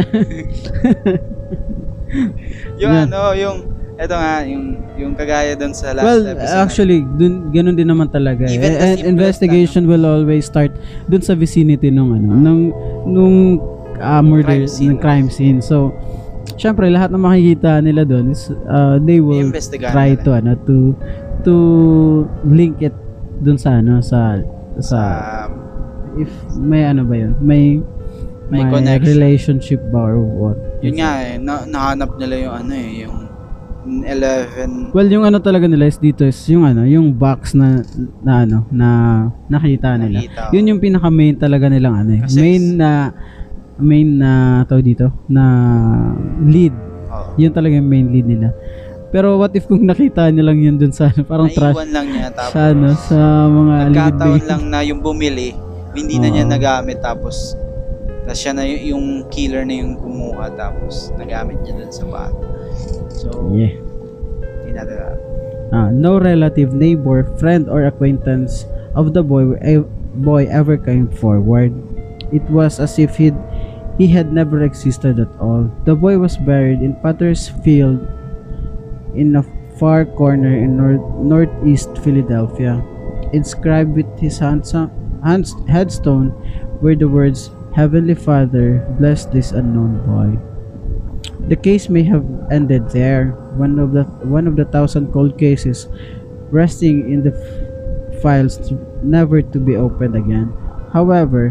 yung 2.81 2.91
Yeah. 2.91 3.07
ano, 3.07 3.21
yung 3.35 3.57
Ito 3.95 4.11
nga, 4.11 4.43
yung, 4.43 4.65
yung 4.99 5.13
kagaya 5.15 5.55
doon 5.55 5.71
sa 5.71 5.95
last 5.95 6.03
well, 6.03 6.27
episode. 6.27 6.59
actually, 6.59 6.99
dun, 7.15 7.55
ganun 7.55 7.73
din 7.73 7.87
naman 7.87 8.11
talaga. 8.11 8.43
Eh. 8.43 8.53
Even 8.53 8.75
the 8.75 8.83
And 8.83 8.99
investigation 9.07 9.87
will 9.87 10.03
always 10.03 10.45
start 10.45 10.75
dun 11.07 11.23
sa 11.23 11.33
vicinity 11.33 11.95
nung 11.95 12.11
ano, 12.11 12.35
nung 12.35 12.61
nung 13.07 13.37
ah, 13.97 14.19
murder 14.19 14.51
Crime 14.51 14.67
scene. 14.67 14.91
ng 14.91 14.97
crime 14.99 15.29
scene. 15.31 15.59
So, 15.63 15.95
syempre 16.57 16.91
lahat 16.91 17.09
ng 17.09 17.23
makikita 17.23 17.79
nila 17.79 18.03
doon 18.03 18.31
is 18.31 18.51
uh, 18.67 18.99
they 18.99 19.23
will 19.23 19.49
try 19.87 20.13
to 20.17 20.33
ano 20.33 20.53
to 20.67 20.93
to 21.43 21.55
link 22.43 22.83
it 22.83 22.93
dun 23.41 23.55
sa 23.55 23.79
ano 23.79 24.03
sa 24.03 24.43
sa 24.83 24.99
Um, 25.47 25.51
if 26.19 26.29
may 26.53 26.83
ano 26.83 27.03
ba 27.03 27.15
yun 27.15 27.33
may 27.39 27.79
May 28.53 28.61
connection. 28.67 29.09
relationship 29.09 29.81
ba 29.89 30.05
or 30.05 30.21
what 30.21 30.59
yun 30.81 30.97
nga 30.97 31.17
eh, 31.23 31.37
na, 31.39 31.65
nahanap 31.65 32.17
nila 32.17 32.35
yung 32.39 32.55
ano 32.61 32.73
eh, 32.73 32.91
yung 33.03 33.17
11 33.85 34.93
well 34.97 35.05
yung 35.07 35.25
ano 35.25 35.39
talaga 35.39 35.65
nila 35.65 35.85
is 35.85 35.97
dito 35.97 36.25
is 36.25 36.37
yung 36.49 36.65
ano 36.65 36.85
yung 36.85 37.13
box 37.13 37.53
na 37.53 37.85
na 38.21 38.45
ano 38.45 38.65
na 38.69 38.89
nakita 39.47 39.97
nila 39.97 40.25
nakita. 40.25 40.43
yun 40.51 40.65
yung 40.67 40.81
pinaka 40.81 41.09
main 41.09 41.37
talaga 41.37 41.69
nilang 41.69 41.95
ano 41.99 42.11
eh. 42.17 42.21
Kasi- 42.25 42.41
main 42.41 42.65
na 42.75 42.91
main 43.77 44.09
na 44.15 44.31
tawag 44.65 44.85
dito 44.87 45.09
na 45.27 45.45
lead 46.43 46.73
Oh. 47.07 47.31
yun 47.39 47.55
talaga 47.55 47.79
yung 47.79 47.87
main 47.87 48.11
lead 48.11 48.27
nila 48.27 48.51
pero 49.09 49.39
what 49.39 49.55
if 49.55 49.63
kung 49.65 49.87
nakita 49.87 50.27
niya 50.27 50.43
lang 50.43 50.59
yun 50.59 50.75
dun 50.75 50.91
sa 50.91 51.07
ano, 51.07 51.23
parang 51.23 51.47
trash 51.47 51.71
Naiwan 51.71 51.91
lang 51.95 52.07
niya 52.11 52.27
tapos 52.35 52.51
sa 52.51 52.61
ano 52.67 52.89
sa 52.99 53.19
mga 53.47 53.75
nagkataon 53.87 54.43
lang 54.43 54.63
na 54.67 54.79
yung 54.83 54.99
bumili 54.99 55.55
hindi 55.95 56.19
na 56.19 56.27
niya 56.27 56.43
nagamit 56.43 56.99
tapos 56.99 57.55
na 58.25 58.33
siya 58.33 58.57
na 58.57 58.65
yung 58.65 59.29
killer 59.29 59.65
na 59.69 59.77
yung 59.77 60.01
kumuha 60.01 60.49
tapos 60.57 61.13
nagamit 61.21 61.61
niya 61.63 61.85
dun 61.85 61.93
sa 61.93 62.05
bata 62.09 62.47
so 63.13 63.29
yeah 63.53 63.77
hindi 64.65 64.81
natin 64.81 64.97
alam. 64.97 65.21
Ah, 65.75 65.89
no 65.93 66.17
relative, 66.17 66.73
neighbor, 66.73 67.29
friend, 67.37 67.69
or 67.69 67.85
acquaintance 67.85 68.65
of 68.97 69.13
the 69.13 69.21
boy 69.21 69.59
boy 70.25 70.47
ever 70.49 70.81
came 70.81 71.11
forward. 71.11 71.75
It 72.33 72.43
was 72.49 72.81
as 72.81 72.97
if 72.99 73.21
he'd, 73.21 73.37
he 73.99 74.07
had 74.09 74.33
never 74.33 74.63
existed 74.65 75.19
at 75.21 75.31
all. 75.37 75.69
The 75.85 75.95
boy 75.95 76.19
was 76.19 76.39
buried 76.41 76.81
in 76.81 76.97
Potter's 77.05 77.51
Field 77.63 78.01
in 79.15 79.37
a 79.37 79.45
far 79.79 80.07
corner 80.07 80.55
in 80.55 80.79
north, 80.79 81.03
northeast 81.19 81.99
Philadelphia. 82.01 82.81
Inscribed 83.35 83.99
with 83.99 84.09
his 84.19 84.39
handsome, 84.39 84.91
hands, 85.23 85.55
headstone 85.67 86.31
were 86.79 86.95
the 86.95 87.11
words, 87.11 87.51
Heavenly 87.75 88.15
Father, 88.15 88.87
bless 89.03 89.27
this 89.27 89.51
unknown 89.51 89.99
boy. 90.07 90.39
The 91.51 91.57
case 91.59 91.91
may 91.91 92.05
have 92.07 92.23
ended 92.55 92.89
there, 92.95 93.35
one 93.59 93.83
of 93.83 93.91
the 93.91 94.07
one 94.23 94.47
of 94.47 94.55
the 94.55 94.65
thousand 94.65 95.11
cold 95.11 95.35
cases 95.35 95.91
resting 96.55 97.11
in 97.11 97.27
the 97.27 97.35
files 98.23 98.63
to, 98.71 98.79
never 99.03 99.43
to 99.43 99.59
be 99.59 99.75
opened 99.75 100.15
again. 100.15 100.55
However, 100.95 101.51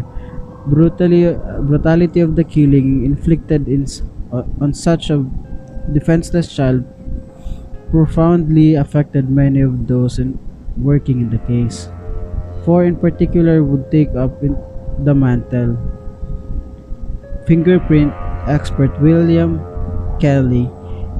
brutally 0.64 1.36
brutality 1.68 2.24
of 2.24 2.40
the 2.40 2.44
killing 2.44 3.04
inflicted 3.04 3.68
in, 3.68 3.84
uh, 4.32 4.48
on 4.64 4.72
such 4.72 5.10
a 5.12 5.20
defenseless 5.92 6.48
child 6.48 6.88
profoundly 7.92 8.80
affected 8.80 9.28
many 9.28 9.60
of 9.60 9.86
those 9.86 10.18
in, 10.18 10.40
working 10.80 11.20
in 11.20 11.28
the 11.28 11.42
case. 11.44 11.92
Four 12.64 12.88
in 12.88 12.96
particular 12.96 13.62
would 13.62 13.92
take 13.92 14.16
up 14.16 14.40
the 14.40 15.14
mantle. 15.14 15.76
Fingerprint 17.46 18.12
expert 18.48 18.92
William 19.00 19.60
Kelly, 20.20 20.68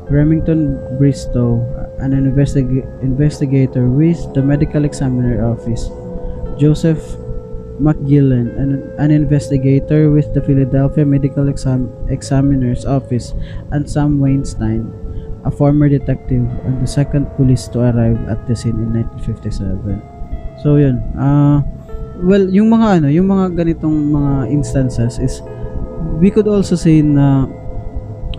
Remington 0.08 0.76
Bristow, 0.96 1.60
an 2.00 2.12
investig- 2.12 2.84
investigator 3.02 3.88
with 3.88 4.20
the 4.34 4.42
Medical 4.42 4.84
Examiner 4.84 5.44
Office, 5.44 5.88
Joseph 6.56 7.00
McGillen, 7.80 8.54
an, 8.56 8.86
an 8.98 9.10
investigator 9.10 10.10
with 10.10 10.32
the 10.32 10.40
Philadelphia 10.40 11.04
Medical 11.04 11.48
Exam- 11.48 11.90
Examiner's 12.08 12.86
Office, 12.86 13.34
and 13.72 13.88
Sam 13.88 14.20
Weinstein, 14.20 14.92
a 15.44 15.50
former 15.50 15.88
detective 15.88 16.46
and 16.64 16.80
the 16.80 16.86
second 16.86 17.26
police 17.36 17.68
to 17.68 17.80
arrive 17.80 18.20
at 18.28 18.46
the 18.46 18.54
scene 18.54 18.78
in 18.78 18.94
1957. 18.94 20.00
So 20.62 20.76
yun, 20.76 21.02
ah 21.18 21.66
well, 22.22 22.46
yung 22.46 22.70
mga 22.70 23.02
ano, 23.02 23.08
yung 23.10 23.26
mga 23.26 23.58
ganitong 23.58 24.14
mga 24.14 24.54
instances 24.54 25.18
is 25.18 25.42
we 26.18 26.28
could 26.30 26.48
also 26.48 26.76
say 26.76 27.02
na 27.02 27.46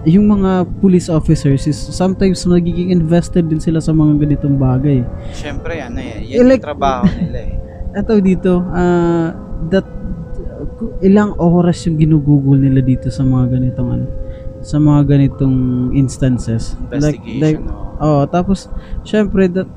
yung 0.06 0.30
mga 0.30 0.70
police 0.80 1.10
officers 1.10 1.66
is 1.66 1.78
sometimes 1.78 2.46
nagiging 2.46 2.94
invested 2.94 3.50
din 3.50 3.58
sila 3.58 3.82
sa 3.82 3.90
mga 3.90 4.22
ganitong 4.22 4.56
bagay. 4.56 5.02
syempre 5.34 5.82
ano 5.82 5.98
eh 5.98 6.38
yan 6.38 6.46
like- 6.46 6.62
yung 6.62 6.70
trabaho 6.70 7.10
nila 7.10 7.40
eh 7.42 7.54
Eto 7.96 8.20
dito, 8.20 8.60
ah 8.76 9.32
that 9.72 9.88
ilang 11.00 11.32
oras 11.40 11.88
yung 11.88 11.96
ginugugol 11.96 12.60
nila 12.60 12.84
dito 12.84 13.08
sa 13.08 13.24
mga 13.24 13.56
ganitong 13.56 13.90
ano, 13.96 14.08
sa 14.60 14.84
mga 14.84 15.02
ganitong 15.16 15.58
instances. 15.96 16.76
Like, 16.92 17.24
like, 17.40 17.64
oh. 18.04 18.20
oh, 18.20 18.24
tapos 18.28 18.68
syempre 19.08 19.48
that 19.48 19.72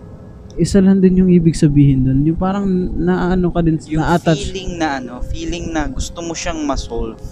isa 0.59 0.83
lang 0.83 0.99
din 0.99 1.23
yung 1.23 1.31
ibig 1.31 1.55
sabihin 1.55 2.03
doon. 2.03 2.27
Yung 2.27 2.39
parang 2.43 2.67
naano 2.99 3.55
ka 3.55 3.63
din, 3.63 3.79
yung 3.87 4.03
na-attach. 4.03 4.51
feeling 4.51 4.83
na 4.83 4.99
ano 4.99 5.23
feeling 5.23 5.71
na 5.71 5.87
gusto 5.87 6.19
mo 6.19 6.35
siyang 6.35 6.59
ma-solve 6.67 7.23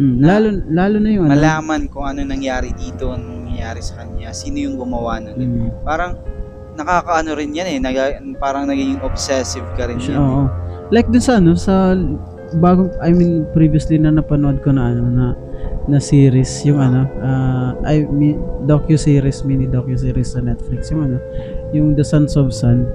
Mm, 0.00 0.16
lalo 0.18 0.48
lalo 0.72 0.96
na 0.96 1.08
yung 1.12 1.24
ano. 1.28 1.36
malaman 1.36 1.82
kung 1.86 2.08
ano 2.08 2.24
nangyari 2.24 2.72
dito 2.72 3.12
ano 3.12 3.44
nangyari 3.44 3.84
sa 3.84 4.00
kanya 4.00 4.32
sino 4.32 4.56
yung 4.56 4.80
gumawa 4.80 5.20
nun 5.20 5.36
Mm. 5.36 5.68
parang 5.84 6.16
nakakaano 6.72 7.36
rin 7.36 7.52
yan 7.52 7.68
eh 7.68 7.78
naga, 7.78 8.08
parang 8.40 8.64
naging 8.64 8.96
obsessive 9.04 9.66
ka 9.76 9.84
rin 9.84 10.00
Siya, 10.00 10.16
yan 10.16 10.16
eh. 10.16 10.24
oo. 10.24 10.42
Like 10.88 11.06
dun 11.06 11.20
sa 11.20 11.36
ano, 11.36 11.52
sa 11.52 11.92
bagong, 12.56 12.90
I 12.98 13.12
mean, 13.12 13.44
previously 13.52 13.94
na 13.94 14.10
napanood 14.10 14.58
ko 14.58 14.72
na 14.72 14.88
ano, 14.88 15.04
na, 15.06 15.26
na 15.86 15.98
series, 16.00 16.48
yung 16.64 16.80
ano, 16.80 17.04
uh, 17.20 17.76
I 17.84 18.08
mean, 18.08 18.40
docu-series, 18.64 19.44
mini 19.44 19.68
docu-series 19.68 20.34
sa 20.34 20.40
Netflix, 20.40 20.88
yung 20.90 21.06
ano, 21.06 21.18
yung 21.70 21.92
The 21.94 22.02
Sons 22.02 22.34
of 22.34 22.50
Sun, 22.50 22.86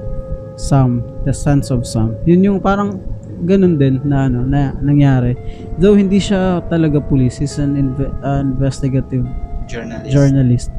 Sam, 0.58 1.04
The 1.24 1.32
Sons 1.32 1.70
of 1.70 1.86
Sam. 1.86 2.20
Yun 2.26 2.42
yung 2.42 2.60
parang 2.60 3.00
ganun 3.46 3.78
din 3.78 4.02
na 4.04 4.28
ano, 4.28 4.44
na 4.44 4.74
nangyari. 4.82 5.38
Though 5.78 5.96
hindi 5.96 6.18
siya 6.18 6.66
talaga 6.68 7.00
police, 7.00 7.40
he's 7.40 7.56
an 7.62 7.78
inve- 7.78 8.14
uh, 8.26 8.42
investigative 8.42 9.26
journalist 9.70 10.12
journalist. 10.12 10.70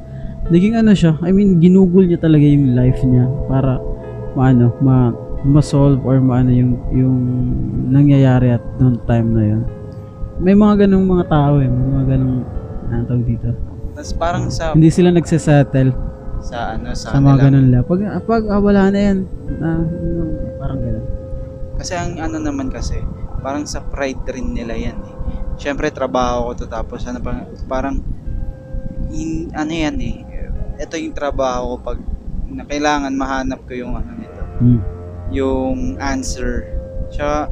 Naging 0.46 0.78
ano 0.78 0.94
siya, 0.94 1.18
I 1.26 1.34
mean, 1.34 1.58
ginugol 1.58 2.06
niya 2.06 2.22
talaga 2.22 2.46
yung 2.46 2.78
life 2.78 3.02
niya 3.02 3.26
para 3.50 3.82
maano, 4.38 4.70
ma 4.78 5.10
ma-solve 5.46 6.02
or 6.02 6.18
maano 6.18 6.50
yung 6.50 6.74
yung 6.90 7.16
nangyayari 7.94 8.58
at 8.58 8.62
noong 8.82 8.98
time 9.06 9.28
na 9.30 9.44
yun. 9.46 9.62
May 10.42 10.58
mga 10.58 10.86
ganung 10.86 11.06
mga 11.06 11.30
tao 11.30 11.62
eh, 11.62 11.70
may 11.70 11.86
mga 11.98 12.06
ganung 12.18 12.42
ano 12.90 13.02
tawag 13.06 13.24
dito. 13.26 13.50
Tapos 13.96 14.12
parang 14.12 14.44
sa 14.52 14.74
Hindi 14.76 14.90
sila 14.92 15.08
nagsesettle 15.14 15.90
sa 16.42 16.76
ano 16.76 16.92
sa, 16.92 17.16
sa 17.16 17.18
mga 17.18 17.48
ganun 17.48 17.66
lang. 17.72 17.84
Pag, 17.86 18.00
pag 18.28 18.42
ah, 18.50 18.60
wala 18.60 18.92
na 18.92 18.98
yan, 19.00 19.18
na, 19.56 19.68
yung 19.82 20.30
parang 20.60 20.80
ganun. 20.82 21.04
Kasi 21.76 21.92
ang 21.92 22.16
ano 22.16 22.36
naman 22.36 22.68
kasi, 22.68 22.98
parang 23.40 23.64
sa 23.64 23.80
pride 23.80 24.24
rin 24.28 24.52
nila 24.52 24.74
yan 24.74 24.96
eh. 24.96 25.14
Siyempre 25.56 25.88
trabaho 25.88 26.52
ko 26.52 26.64
to 26.64 26.66
tapos 26.66 27.04
ano 27.04 27.20
pa, 27.20 27.44
parang 27.64 28.00
in, 29.10 29.52
ano 29.52 29.72
yan 29.72 29.96
eh. 29.98 30.16
Ito 30.76 30.96
yung 30.96 31.12
trabaho 31.12 31.76
ko 31.76 31.92
pag 31.92 31.98
na 32.46 32.62
kailangan 32.62 33.12
mahanap 33.12 33.64
ko 33.64 33.72
yung 33.74 33.92
ano 33.92 34.10
nito, 34.14 34.42
Hmm. 34.56 34.80
yung 35.28 35.78
answer. 35.98 36.64
Tsaka, 37.08 37.48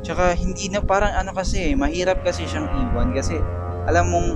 tsaka 0.00 0.24
hindi 0.34 0.68
na 0.68 0.80
parang 0.80 1.12
ano 1.12 1.30
kasi 1.30 1.70
eh, 1.70 1.74
mahirap 1.74 2.22
kasi 2.22 2.44
siyang 2.44 2.70
iwan 2.70 3.12
kasi 3.12 3.36
alam 3.84 4.08
mong 4.08 4.28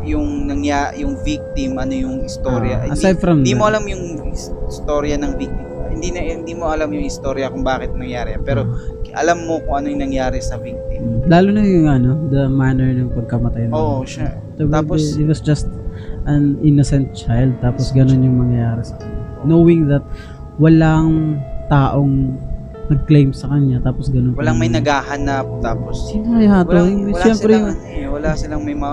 yung 0.00 0.48
nangya 0.48 0.96
yung 0.96 1.12
victim 1.20 1.76
ano 1.76 1.92
yung 1.92 2.24
istorya 2.24 2.80
Ah, 2.80 2.96
aside 2.96 3.20
from 3.20 3.44
hindi 3.44 3.52
mo 3.52 3.68
alam 3.68 3.84
yung 3.84 4.32
is- 4.32 4.48
istorya 4.66 5.20
ng 5.20 5.36
victim 5.36 5.68
hindi 5.90 6.08
na 6.08 6.20
hindi 6.22 6.54
mo 6.54 6.66
alam 6.66 6.88
yung 6.88 7.02
istorya 7.02 7.50
kung 7.50 7.60
bakit 7.60 7.90
nangyari 7.92 8.38
pero 8.38 8.64
alam 9.12 9.42
mo 9.44 9.58
kung 9.60 9.74
ano 9.76 9.86
yung 9.90 10.02
nangyari 10.02 10.38
sa 10.38 10.56
victim. 10.56 11.26
Lalo 11.26 11.50
na 11.50 11.60
yung 11.60 11.86
ano, 11.86 12.10
the 12.28 12.46
manner 12.46 12.90
ng 12.90 13.10
pagkamatay. 13.12 13.66
ng- 13.66 13.74
oo 13.74 14.02
siya 14.02 14.38
The- 14.54 14.70
Tapos- 14.70 15.16
it 15.16 15.24
was 15.24 15.40
just 15.40 15.66
an 16.24 16.56
innocent 16.60 17.10
child 17.12 17.56
tapos 17.58 17.90
ganun 17.90 18.20
yung 18.20 18.38
mangyayari 18.38 18.80
sa 18.80 18.94
kanya. 18.96 19.18
Knowing 19.42 19.88
that 19.88 20.04
walang 20.56 21.40
taong 21.66 22.36
nag-claim 22.86 23.30
sa 23.30 23.48
kanya 23.48 23.78
tapos 23.80 24.10
ganun. 24.10 24.34
walang 24.34 24.58
may 24.58 24.68
naghahanap 24.68 25.46
tapos 25.58 26.10
Sino 26.10 26.34
kaya 26.34 26.60
to? 26.60 26.68
walang, 26.68 26.88
Yung- 26.90 27.04
wala 27.08 27.22
Siyempre, 27.22 27.50
silang 27.50 27.62
yung, 27.62 27.70
ano 27.72 27.94
eh, 27.94 28.06
wala 28.10 28.28
silang 28.34 28.62
may 28.62 28.76
ma, 28.76 28.90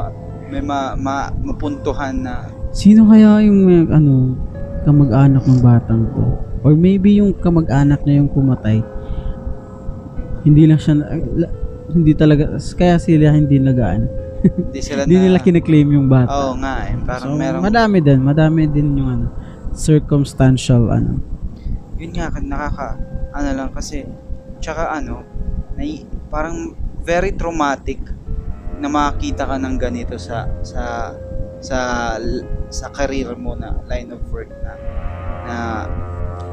may 0.48 0.62
ma, 0.62 0.80
ma- 0.96 1.34
mapuntuhan 1.36 2.16
na 2.22 2.48
sino 2.70 3.10
kaya 3.10 3.42
yung 3.42 3.60
may, 3.60 3.80
ano, 3.90 4.38
kamag-anak 4.84 5.44
ng 5.44 5.60
batang 5.60 6.06
to? 6.14 6.24
Or 6.66 6.74
maybe 6.74 7.22
yung 7.22 7.38
kamag-anak 7.38 8.02
na 8.06 8.14
yung 8.18 8.30
pumatay. 8.30 8.82
Hindi 10.46 10.64
lang 10.66 10.80
siya, 10.80 11.02
hindi 11.92 12.12
talaga, 12.14 12.58
kaya 12.78 12.98
sila 12.98 13.34
hindi 13.34 13.58
nagaan. 13.60 14.06
Hindi 14.70 14.86
sila 14.86 15.10
Hindi 15.10 15.18
na... 15.18 15.24
nila 15.26 15.38
kiniklaim 15.42 15.90
yung 15.98 16.08
bata. 16.14 16.30
Oo 16.30 16.54
nga 16.62 16.86
eh. 16.86 16.94
Parang 17.02 17.34
so, 17.34 17.42
merong... 17.42 17.64
madami 17.66 17.98
din, 18.06 18.22
madami 18.22 18.70
din 18.70 18.94
yung 18.94 19.10
ano, 19.10 19.26
circumstantial 19.74 20.94
ano. 20.94 21.18
yun 21.98 22.14
nga, 22.14 22.30
nakaka... 22.38 23.02
Ano 23.34 23.50
lang 23.58 23.70
kasi... 23.74 24.06
Tsaka 24.62 24.94
ano... 24.94 25.26
Nai, 25.74 26.06
parang 26.30 26.78
very 27.02 27.34
traumatic 27.34 27.98
na 28.78 28.88
makakita 28.92 29.50
ka 29.50 29.56
ng 29.58 29.76
ganito 29.82 30.16
sa 30.22 30.46
sa 30.62 31.14
sa 31.58 31.78
sa 32.70 32.86
career 32.94 33.34
mo 33.34 33.58
na 33.58 33.74
line 33.90 34.14
of 34.14 34.22
work 34.30 34.52
na 34.62 34.74
na 35.48 35.56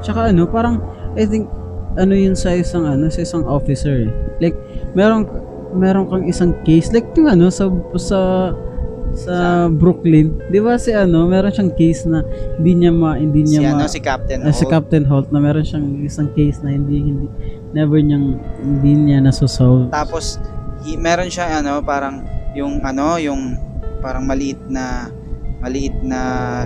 Tsaka 0.04 0.30
ano, 0.30 0.44
parang 0.44 0.84
I 1.16 1.24
think 1.24 1.48
ano 1.96 2.12
yun 2.12 2.36
sa 2.36 2.52
isang 2.52 2.84
ano, 2.84 3.08
sa 3.08 3.24
isang 3.24 3.48
officer. 3.48 4.04
eh. 4.04 4.10
Like 4.38 4.56
meron 4.92 5.24
meron 5.74 6.06
kang 6.06 6.28
isang 6.28 6.54
case 6.62 6.94
like 6.94 7.10
yung 7.18 7.26
ano 7.26 7.50
sa 7.50 7.66
sa 7.98 8.52
sa 9.14 9.66
Brooklyn. 9.70 10.34
'Di 10.50 10.58
ba 10.58 10.74
si 10.74 10.90
ano, 10.90 11.26
meron 11.30 11.54
siyang 11.54 11.72
case 11.78 12.02
na 12.04 12.26
hindi 12.58 12.84
niya 12.84 12.92
ma 12.94 13.14
hindi 13.14 13.46
si 13.46 13.58
niya 13.58 13.74
ano 13.74 13.86
ma, 13.86 13.90
si 13.90 14.00
Captain 14.02 14.38
si 14.50 14.66
Holt. 14.66 14.72
Captain 14.74 15.04
Holt 15.06 15.28
na 15.30 15.38
meron 15.38 15.62
siyang 15.62 16.02
isang 16.02 16.28
case 16.34 16.58
na 16.60 16.74
hindi 16.74 16.98
hindi 16.98 17.26
never 17.70 18.02
niyang 18.02 18.42
hindi 18.58 18.92
niya 18.94 19.22
nasosolve. 19.22 19.90
Tapos 19.94 20.42
hi, 20.82 20.98
meron 20.98 21.30
siya 21.30 21.62
ano 21.62 21.78
parang 21.80 22.26
yung 22.58 22.82
ano 22.82 23.18
yung 23.22 23.54
parang 24.02 24.26
maliit 24.26 24.58
na 24.66 25.08
maliit 25.62 25.96
na 26.04 26.20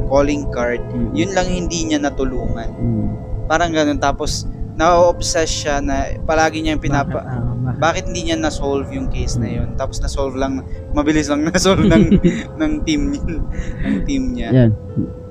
calling 0.09 0.49
card. 0.51 0.83
Mm. 0.91 1.13
Yun 1.15 1.31
lang 1.37 1.47
hindi 1.47 1.79
niya 1.87 2.01
natulungan. 2.03 2.71
Mm. 2.75 3.28
Parang 3.49 3.73
ganun. 3.73 3.99
Tapos 3.99 4.45
na-obsess 4.79 5.51
siya 5.51 5.83
na 5.83 6.15
palagi 6.23 6.63
niya 6.63 6.79
yung 6.79 6.85
pinapa 6.85 7.19
Bakit, 7.19 7.35
ah, 7.35 7.43
bakit? 7.59 7.79
bakit 7.83 8.05
hindi 8.15 8.31
niya 8.31 8.39
na-solve 8.39 8.87
yung 8.95 9.11
case 9.11 9.35
na 9.43 9.51
yun? 9.51 9.75
Tapos 9.75 9.99
na-solve 9.99 10.39
lang 10.39 10.63
mabilis 10.95 11.27
lang 11.27 11.43
na-solve 11.43 11.83
ng 11.83 12.05
ng 12.63 12.73
team 12.87 13.11
niya 13.11 13.37
ng 13.83 13.97
team 14.07 14.23
niya. 14.39 14.49
Yan. 14.55 14.71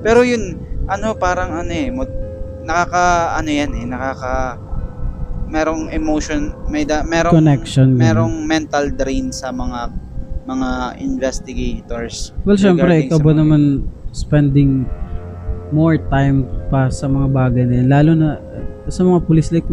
pero 0.03 0.27
yun 0.27 0.60
ano 0.91 1.15
parang 1.15 1.56
ano 1.56 1.71
eh 1.71 1.88
mo, 1.88 2.03
nakaka 2.67 3.39
ano 3.39 3.47
yan 3.47 3.71
eh 3.71 3.86
nakaka 3.88 4.60
merong 5.47 5.95
emotion 5.95 6.51
may 6.67 6.84
da, 6.84 7.08
merong 7.08 7.39
Connection, 7.39 7.95
merong 7.95 8.43
mental 8.43 8.91
drain 8.91 9.32
sa 9.32 9.56
mga 9.56 9.88
mga 10.43 10.99
investigators 10.99 12.36
Well, 12.43 12.60
syempre, 12.60 13.08
ikaw 13.08 13.19
ba 13.23 13.32
naman 13.32 13.88
spending 14.12 14.88
more 15.71 15.97
time 16.12 16.47
pa 16.67 16.88
sa 16.91 17.08
mga 17.08 17.27
bagay 17.32 17.63
na 17.67 17.73
yun? 17.82 17.88
Lalo 17.88 18.12
na 18.15 18.30
uh, 18.39 18.89
sa 18.91 19.03
mga 19.03 19.19
police, 19.27 19.51
like, 19.51 19.67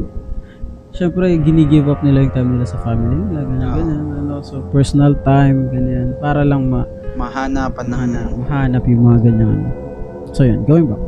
syempre, 0.94 1.26
gini-give 1.42 1.90
up 1.90 2.02
nila 2.02 2.26
yung 2.26 2.34
time 2.34 2.48
nila 2.54 2.66
sa 2.66 2.78
family 2.82 3.14
nila, 3.14 3.40
ganyan, 3.42 3.68
Oo. 3.68 3.76
ganyan. 3.78 4.02
And 4.14 4.28
also, 4.30 4.54
personal 4.70 5.14
time, 5.26 5.70
ganyan. 5.70 6.14
Para 6.18 6.42
lang 6.46 6.70
ma 6.70 6.86
mahanapan 7.14 7.86
ng 7.86 7.94
mahanap, 7.94 8.28
mahanap 8.42 8.82
yung 8.90 9.02
mga 9.06 9.18
ganyan. 9.30 9.70
So, 10.34 10.42
yun, 10.42 10.66
going 10.66 10.90
back. 10.90 11.02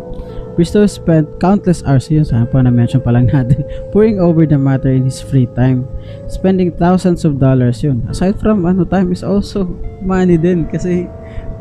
Bristow 0.56 0.88
spent 0.88 1.28
countless 1.36 1.84
hours, 1.84 2.08
yun 2.08 2.24
sa 2.24 2.48
pa 2.48 2.64
na-mention 2.64 3.04
pa 3.04 3.12
lang 3.12 3.28
natin, 3.34 3.60
pouring 3.92 4.16
over 4.16 4.48
the 4.48 4.56
matter 4.56 4.88
in 4.88 5.04
his 5.04 5.20
free 5.20 5.44
time. 5.52 5.84
Spending 6.32 6.72
thousands 6.72 7.28
of 7.28 7.36
dollars 7.36 7.84
yun. 7.84 8.00
Aside 8.08 8.40
from 8.40 8.64
ano, 8.64 8.88
time 8.88 9.12
is 9.12 9.20
also 9.20 9.68
money 10.00 10.40
din 10.40 10.64
kasi 10.70 11.04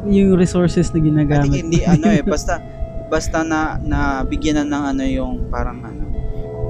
yung 0.05 0.37
resources 0.37 0.93
na 0.93 1.01
I 1.01 1.01
think 1.01 1.05
ginagamit. 1.11 1.59
hindi 1.65 1.81
ano 1.83 2.05
eh 2.07 2.21
basta 2.37 2.61
basta 3.07 3.45
na 3.45 3.77
na 3.81 4.25
bigyan 4.25 4.65
na 4.65 4.65
ng 4.65 4.83
ano 4.95 5.03
yung 5.05 5.33
parang 5.53 5.81
ano 5.85 6.03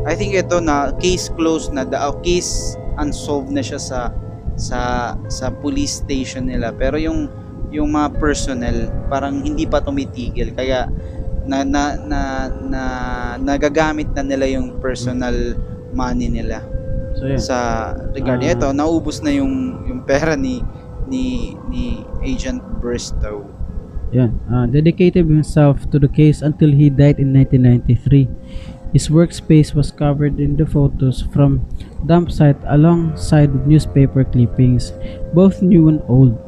I 0.06 0.14
think 0.14 0.38
ito 0.38 0.62
na 0.62 0.94
case 1.02 1.34
closed 1.34 1.74
na 1.74 1.82
the 1.82 1.98
uh, 1.98 2.14
case 2.22 2.78
unsolved 3.02 3.50
na 3.50 3.66
siya 3.66 3.82
sa 3.82 4.00
sa 4.56 5.14
sa 5.28 5.52
police 5.52 6.04
station 6.04 6.48
nila 6.48 6.72
pero 6.72 6.96
yung 6.96 7.28
yung 7.74 7.92
mga 7.92 8.16
personnel 8.22 8.88
parang 9.12 9.44
hindi 9.44 9.68
pa 9.68 9.84
tumitigil 9.84 10.56
kaya 10.56 10.88
na 11.46 11.62
na 11.62 11.98
na, 12.00 12.22
na 12.50 12.84
nagagamit 13.38 14.10
na 14.16 14.24
nila 14.24 14.48
yung 14.50 14.80
personal 14.80 15.58
money 15.92 16.32
nila 16.32 16.64
so, 17.18 17.28
yun. 17.28 17.40
sa 17.42 17.92
regard 18.16 18.42
Ah. 18.42 18.54
ito 18.54 18.68
naubos 18.72 19.20
na 19.26 19.34
yung 19.34 19.84
yung 19.90 20.02
pera 20.08 20.38
ni 20.38 20.64
ni 21.06 21.54
ni 21.70 22.02
Agent 22.26 22.62
Bristow 22.82 23.55
Yan. 24.16 24.40
Uh, 24.48 24.66
dedicated 24.66 25.28
himself 25.28 25.84
to 25.92 26.00
the 26.00 26.08
case 26.08 26.40
until 26.40 26.72
he 26.72 26.88
died 26.88 27.20
in 27.20 27.36
1993. 27.36 28.32
His 28.96 29.12
workspace 29.12 29.76
was 29.76 29.92
covered 29.92 30.40
in 30.40 30.56
the 30.56 30.64
photos 30.64 31.28
from 31.36 31.68
dump 32.08 32.32
site 32.32 32.56
alongside 32.72 33.52
with 33.52 33.68
newspaper 33.68 34.24
clippings, 34.24 34.96
both 35.36 35.60
new 35.60 35.92
and 35.92 36.00
old. 36.08 36.40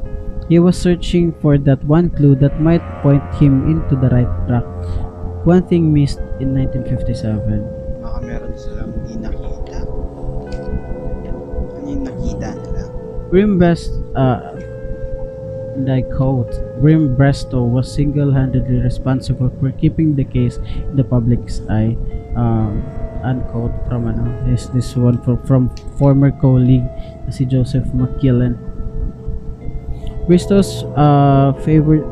He 0.48 0.64
was 0.64 0.80
searching 0.80 1.36
for 1.44 1.60
that 1.68 1.84
one 1.84 2.08
clue 2.10 2.40
that 2.40 2.64
might 2.64 2.88
point 3.04 3.24
him 3.36 3.68
into 3.68 4.00
the 4.00 4.08
right 4.16 4.32
track. 4.48 4.64
One 5.44 5.68
thing 5.68 5.92
missed 5.92 6.24
in 6.40 6.56
1957. 6.56 7.78
baka 8.08 8.24
meron 8.24 8.54
silang 8.56 8.90
hindi 9.04 9.20
nakita 9.20 9.84
ano 11.76 11.86
yung 11.86 12.04
nakita 12.08 12.50
nila 12.56 12.84
Grim 13.28 13.60
Best, 13.60 13.92
uh, 14.16 14.56
quote, 16.16 16.52
Grim 16.82 17.16
Brestow 17.16 17.68
was 17.68 17.92
single-handedly 17.92 18.80
responsible 18.80 19.52
for 19.60 19.72
keeping 19.72 20.16
the 20.16 20.24
case 20.24 20.58
in 20.58 20.96
the 20.96 21.04
public's 21.04 21.62
eye. 21.70 21.98
Um, 22.36 22.84
unquote 23.24 23.74
from 23.88 24.08
ano, 24.08 24.30
is 24.48 24.70
this 24.70 24.96
one 24.96 25.22
for, 25.24 25.38
from 25.46 25.70
former 25.98 26.32
colleague 26.32 26.86
si 27.30 27.46
Joseph 27.46 27.86
McKillen. 27.92 28.56
Bristow's 30.28 30.84
uh, 30.96 31.54
favored 31.64 32.04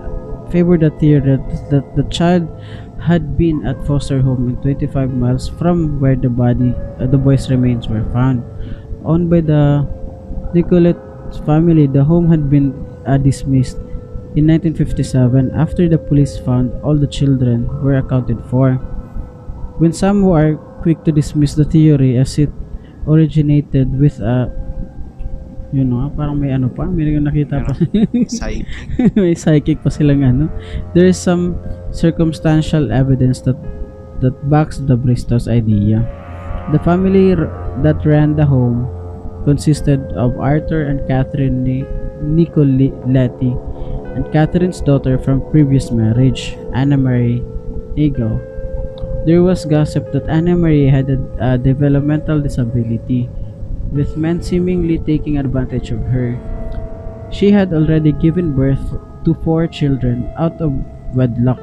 favored 0.52 0.82
the 0.82 0.92
theory 1.02 1.38
that, 1.38 1.70
that 1.70 1.86
the 1.96 2.04
child 2.10 2.48
had 3.02 3.38
been 3.38 3.66
at 3.66 3.76
foster 3.86 4.22
home 4.22 4.50
in 4.50 4.56
25 4.62 5.12
miles 5.12 5.50
from 5.50 6.00
where 6.00 6.16
the 6.16 6.30
body 6.30 6.74
uh, 7.00 7.08
the 7.08 7.18
boy's 7.18 7.50
remains 7.50 7.88
were 7.88 8.04
found. 8.12 8.44
Owned 9.04 9.30
by 9.30 9.42
the 9.42 9.86
Nicolette 10.54 10.98
family, 11.46 11.88
the 11.88 12.04
home 12.04 12.30
had 12.30 12.50
been 12.50 12.74
uh, 13.06 13.18
dismissed 13.18 13.78
in 14.36 14.52
1957 14.52 15.52
after 15.56 15.88
the 15.88 15.98
police 15.98 16.38
found 16.38 16.74
all 16.84 16.96
the 16.98 17.08
children 17.08 17.68
were 17.82 17.98
accounted 17.98 18.44
for. 18.52 18.76
When 19.80 19.94
some 19.94 20.22
who 20.22 20.34
are 20.34 20.56
quick 20.84 21.04
to 21.06 21.12
dismiss 21.12 21.56
the 21.56 21.66
theory 21.66 22.18
as 22.18 22.38
it 22.38 22.52
originated 23.08 23.92
with 24.00 24.20
a 24.20 24.52
you 25.76 25.84
know, 25.84 26.08
parang 26.16 26.40
may 26.40 26.56
ano 26.56 26.72
pa, 26.72 26.88
may 26.88 27.04
nakita 27.20 27.60
pa. 27.68 27.76
psychic 28.32 28.64
may 29.20 29.36
psychic 29.36 29.84
pa 29.84 29.92
silang 29.92 30.24
ano. 30.24 30.48
There 30.96 31.04
is 31.04 31.20
some 31.20 31.60
circumstantial 31.92 32.96
evidence 32.96 33.44
that 33.44 33.60
that 34.24 34.36
backs 34.48 34.80
the 34.80 34.96
Bristow's 34.96 35.52
idea. 35.52 36.00
The 36.72 36.80
family 36.80 37.36
r- 37.36 37.52
that 37.84 38.00
ran 38.08 38.40
the 38.40 38.48
home 38.48 38.88
consisted 39.44 40.00
of 40.16 40.40
Arthur 40.40 40.88
and 40.88 41.04
Catherine 41.12 41.64
Nicoletti 42.24 43.54
and 44.16 44.32
Catherine's 44.32 44.80
daughter 44.80 45.18
from 45.18 45.44
previous 45.52 45.92
marriage, 45.92 46.56
Anna 46.74 46.98
Marie 46.98 47.44
Eagle. 47.96 48.40
There 49.26 49.44
was 49.44 49.66
gossip 49.66 50.12
that 50.14 50.30
Anna 50.30 50.56
Marie 50.56 50.88
had 50.88 51.10
a, 51.10 51.20
a 51.40 51.58
developmental 51.58 52.40
disability, 52.40 53.30
with 53.92 54.16
men 54.18 54.42
seemingly 54.42 55.00
taking 55.00 55.38
advantage 55.38 55.92
of 55.92 56.00
her. 56.08 56.40
She 57.32 57.52
had 57.52 57.74
already 57.74 58.12
given 58.12 58.56
birth 58.56 58.84
to 59.26 59.34
four 59.44 59.68
children 59.68 60.32
out 60.38 60.62
of 60.62 60.72
wedlock. 61.16 61.60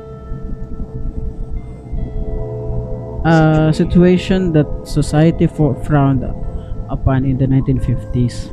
A 3.25 3.71
situation 3.73 4.53
that 4.53 4.67
society 4.85 5.47
frowned 5.47 6.27
upon 6.91 7.25
in 7.25 7.39
the 7.39 7.47
1950s. 7.47 8.51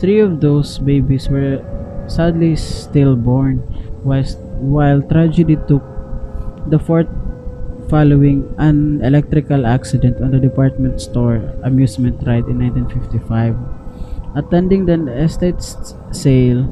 Three 0.00 0.20
of 0.20 0.40
those 0.40 0.78
babies 0.78 1.28
were 1.28 1.60
sadly 2.08 2.56
stillborn, 2.56 3.62
whilst, 4.02 4.38
while 4.56 5.02
tragedy 5.02 5.56
took 5.68 5.84
the 6.68 6.78
fourth 6.78 7.08
following 7.90 8.46
an 8.58 9.02
electrical 9.02 9.66
accident 9.66 10.22
on 10.22 10.30
the 10.30 10.38
department 10.38 11.00
store 11.00 11.42
amusement 11.64 12.16
ride 12.26 12.46
in 12.48 12.58
1955. 12.64 13.56
Attending 14.36 14.86
the 14.86 14.96
estate 15.20 15.60
sale 16.12 16.64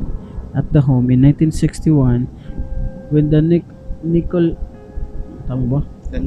at 0.57 0.73
the 0.73 0.81
home 0.81 1.11
in 1.11 1.21
1961, 1.21 2.25
when 3.11 3.29
the 3.31 3.43
Nic- 3.43 3.77
Nicol 4.03 4.57
tama 5.49 5.67
ba? 5.67 5.81
the 6.11 6.21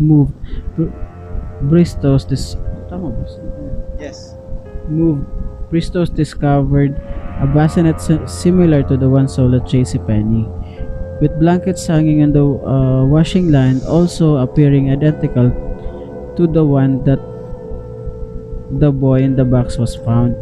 moved, 0.00 0.34
Br- 0.74 0.90
Bristow's 1.70 2.24
dis 2.24 2.56
tama 2.88 3.12
ba? 3.14 3.24
yes 4.00 4.34
moved, 4.88 5.28
Bristow's 5.70 6.10
discovered 6.10 6.96
a 7.40 7.46
bassinet 7.46 8.00
similar 8.28 8.82
to 8.82 8.96
the 8.96 9.08
one 9.08 9.28
sold 9.28 9.54
at 9.54 9.62
JCPenney, 9.62 10.48
with 11.20 11.38
blankets 11.38 11.86
hanging 11.86 12.22
on 12.22 12.32
the 12.32 12.44
uh, 12.44 13.04
washing 13.04 13.52
line 13.52 13.80
also 13.86 14.36
appearing 14.36 14.90
identical 14.90 15.50
to 16.36 16.46
the 16.46 16.64
one 16.64 17.04
that 17.04 17.20
the 18.80 18.90
boy 18.92 19.22
in 19.22 19.36
the 19.36 19.44
box 19.44 19.78
was 19.78 19.96
found. 19.96 20.36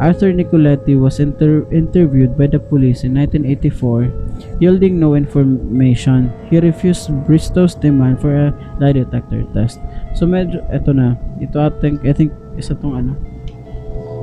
Arthur 0.00 0.32
Nicoletti 0.32 0.98
was 0.98 1.20
inter- 1.20 1.66
interviewed 1.70 2.36
by 2.36 2.46
the 2.46 2.58
police 2.58 3.04
in 3.04 3.14
1984, 3.14 4.58
yielding 4.58 4.98
no 4.98 5.14
information. 5.14 6.32
He 6.50 6.58
refused 6.58 7.12
Bristow's 7.26 7.74
demand 7.74 8.20
for 8.20 8.34
a 8.34 8.50
lie 8.80 8.92
detector 8.92 9.44
test. 9.54 9.78
So 10.14 10.26
medyo, 10.26 10.64
eto 10.74 10.90
na. 10.90 11.14
Ito 11.38 11.60
I 11.60 11.70
think, 11.78 12.02
I 12.02 12.12
think 12.12 12.32
isa 12.58 12.74
tong 12.74 12.98
ano, 12.98 13.12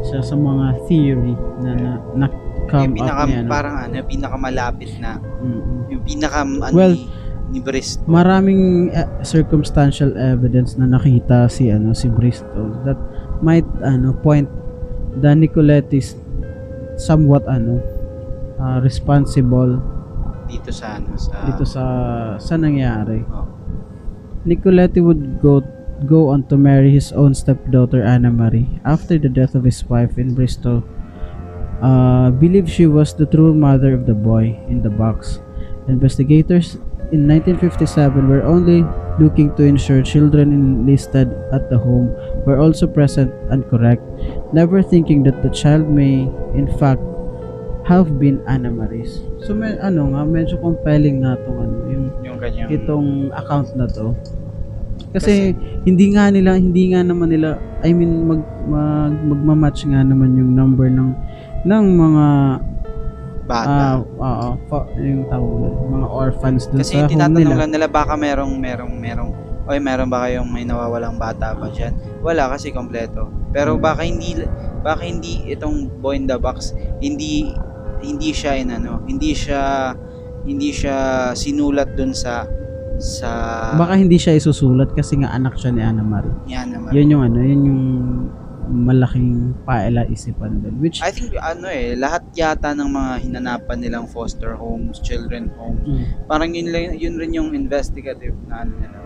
isa 0.03 0.23
sa 0.23 0.35
mga 0.35 0.65
theory 0.87 1.35
na 1.63 1.71
na, 1.75 1.91
na 2.15 2.25
come 2.69 2.93
yung 2.93 2.95
pinaka, 3.01 3.21
up 3.23 3.27
niya. 3.27 3.41
No? 3.41 3.49
parang 3.49 3.75
ano, 3.81 3.93
pinakamalapit 4.05 4.91
na, 5.01 5.11
Mm-mm. 5.41 5.89
yung 5.89 6.03
pinaka, 6.05 6.39
ano, 6.45 6.71
Well, 6.71 6.95
ni, 6.95 7.09
ni 7.49 7.59
Bristow. 7.65 8.05
maraming 8.05 8.93
uh, 8.93 9.09
circumstantial 9.25 10.13
evidence 10.15 10.77
na 10.77 10.85
nakita 10.85 11.49
si 11.49 11.73
ano 11.73 11.97
si 11.97 12.05
Bristol 12.05 12.77
that 12.85 12.99
might 13.41 13.65
ano 13.81 14.13
point 14.21 14.45
the 15.17 15.33
Nicoletti's 15.33 16.13
somewhat 17.01 17.41
ano 17.49 17.81
uh, 18.61 18.77
responsible 18.85 19.81
dito 20.45 20.69
sa, 20.69 20.97
ano, 20.97 21.13
sa, 21.17 21.33
dito 21.45 21.63
sa 21.65 21.83
sa 22.37 22.53
nangyari. 22.57 23.21
Oh. 23.29 23.45
Nicoletti 24.45 25.01
would 25.01 25.41
go 25.41 25.61
go 26.05 26.29
on 26.29 26.43
to 26.47 26.57
marry 26.57 26.91
his 26.91 27.11
own 27.11 27.33
stepdaughter 27.33 28.03
Anna 28.03 28.31
Marie 28.31 28.69
after 28.85 29.17
the 29.17 29.29
death 29.29 29.55
of 29.55 29.63
his 29.63 29.83
wife 29.85 30.17
in 30.17 30.33
Bristol. 30.33 30.83
Uh, 31.81 32.29
believed 32.31 32.69
she 32.69 32.87
was 32.87 33.15
the 33.15 33.25
true 33.25 33.53
mother 33.53 33.93
of 33.93 34.05
the 34.05 34.13
boy 34.13 34.59
in 34.67 34.81
the 34.81 34.89
box. 34.89 35.39
Investigators 35.87 36.75
in 37.11 37.25
1957 37.25 38.27
were 38.27 38.43
only 38.43 38.85
looking 39.17 39.55
to 39.55 39.63
ensure 39.63 40.01
children 40.01 40.53
enlisted 40.53 41.27
at 41.51 41.69
the 41.69 41.77
home 41.77 42.13
were 42.45 42.59
also 42.59 42.87
present 42.87 43.33
and 43.51 43.67
correct, 43.69 44.03
never 44.53 44.81
thinking 44.81 45.23
that 45.23 45.41
the 45.41 45.49
child 45.49 45.89
may 45.89 46.29
in 46.55 46.67
fact 46.77 47.01
have 47.89 48.19
been 48.19 48.37
Anna 48.47 48.69
Marie's. 48.69 49.25
So 49.43 49.57
may, 49.57 49.73
ano 49.81 50.13
nga 50.13 50.21
medyo 50.21 50.61
compelling 50.61 51.25
na 51.25 51.35
tong 51.41 51.57
ano 51.57 51.75
yung 51.89 52.05
yung 52.21 52.37
kanyang, 52.37 52.69
itong 52.69 53.33
account 53.33 53.73
na 53.73 53.89
to. 53.97 54.13
Kasi, 55.09 55.57
hindi 55.83 56.05
nga 56.11 56.29
nila 56.29 56.53
hindi 56.53 56.91
nga 56.91 57.01
naman 57.01 57.29
nila 57.29 57.55
I 57.81 57.91
mean 57.91 58.25
mag, 58.25 58.41
mag 58.65 59.13
magma-match 59.25 59.85
nga 59.85 60.01
naman 60.01 60.33
yung 60.33 60.53
number 60.53 60.85
ng 60.85 61.11
ng 61.63 61.85
mga 61.91 62.25
bata. 63.43 63.97
ah 63.97 63.97
oo, 63.97 64.47
fa- 64.67 64.85
yung 64.95 65.25
tawag 65.25 65.49
doon, 65.57 65.73
mga 65.91 66.07
orphans 66.07 66.69
dun 66.69 66.79
Kasi 66.79 66.93
sa 66.93 67.01
home 67.01 67.11
tinatanong 67.11 67.41
nila. 67.47 67.57
lang 67.57 67.71
nila 67.73 67.87
baka 67.87 68.13
merong 68.13 68.53
merong 68.55 68.93
merong 68.93 69.31
oy 69.65 69.77
meron 69.77 70.05
ba 70.07 70.25
kayong 70.25 70.45
may 70.45 70.61
nawawalang 70.63 71.17
bata 71.17 71.53
ba 71.53 71.69
diyan? 71.69 71.93
Wala 72.21 72.49
kasi 72.49 72.69
kompleto. 72.69 73.29
Pero 73.49 73.73
Hmm. 73.73 73.81
baka 73.81 74.01
hindi 74.01 74.37
baka 74.79 75.01
hindi 75.01 75.45
itong 75.47 75.89
boy 75.97 76.13
in 76.15 76.25
the 76.25 76.37
box 76.37 76.73
hindi 76.97 77.49
hindi 77.99 78.29
siya 78.29 78.53
in 78.55 78.69
ano, 78.71 79.01
hindi 79.03 79.33
siya 79.33 79.93
hindi 80.41 80.69
siya 80.69 80.97
sinulat 81.33 81.93
dun 81.93 82.13
sa 82.13 82.45
sa 82.99 83.29
Baka 83.73 83.95
hindi 83.95 84.15
siya 84.15 84.35
isusulat 84.35 84.91
kasi 84.91 85.17
nga 85.17 85.31
anak 85.31 85.55
siya 85.55 85.71
ni 85.71 85.81
Anna 85.81 86.03
Marie. 86.03 86.35
yan 86.45 86.69
naman. 86.69 86.91
Yun 86.91 87.07
yung 87.09 87.23
ano, 87.23 87.37
yun 87.39 87.61
yung 87.65 87.83
malaking 88.69 89.29
paela 89.65 90.05
isipan 90.05 90.61
doon. 90.61 90.77
Which 90.77 91.01
I 91.01 91.09
think 91.09 91.33
ano 91.33 91.65
eh, 91.65 91.97
lahat 91.97 92.29
yata 92.31 92.69
ng 92.71 92.85
mga 92.85 93.13
hinanapan 93.19 93.77
nilang 93.79 94.05
foster 94.05 94.53
homes, 94.53 94.99
children 94.99 95.49
homes, 95.55 95.81
Mm. 95.81 96.05
parang 96.27 96.53
yun, 96.53 96.69
lang- 96.69 96.93
yun 96.93 97.17
rin 97.17 97.33
yung 97.33 97.49
investigative 97.51 98.37
na 98.45 98.61
ano 98.61 98.73
nila. 98.77 98.97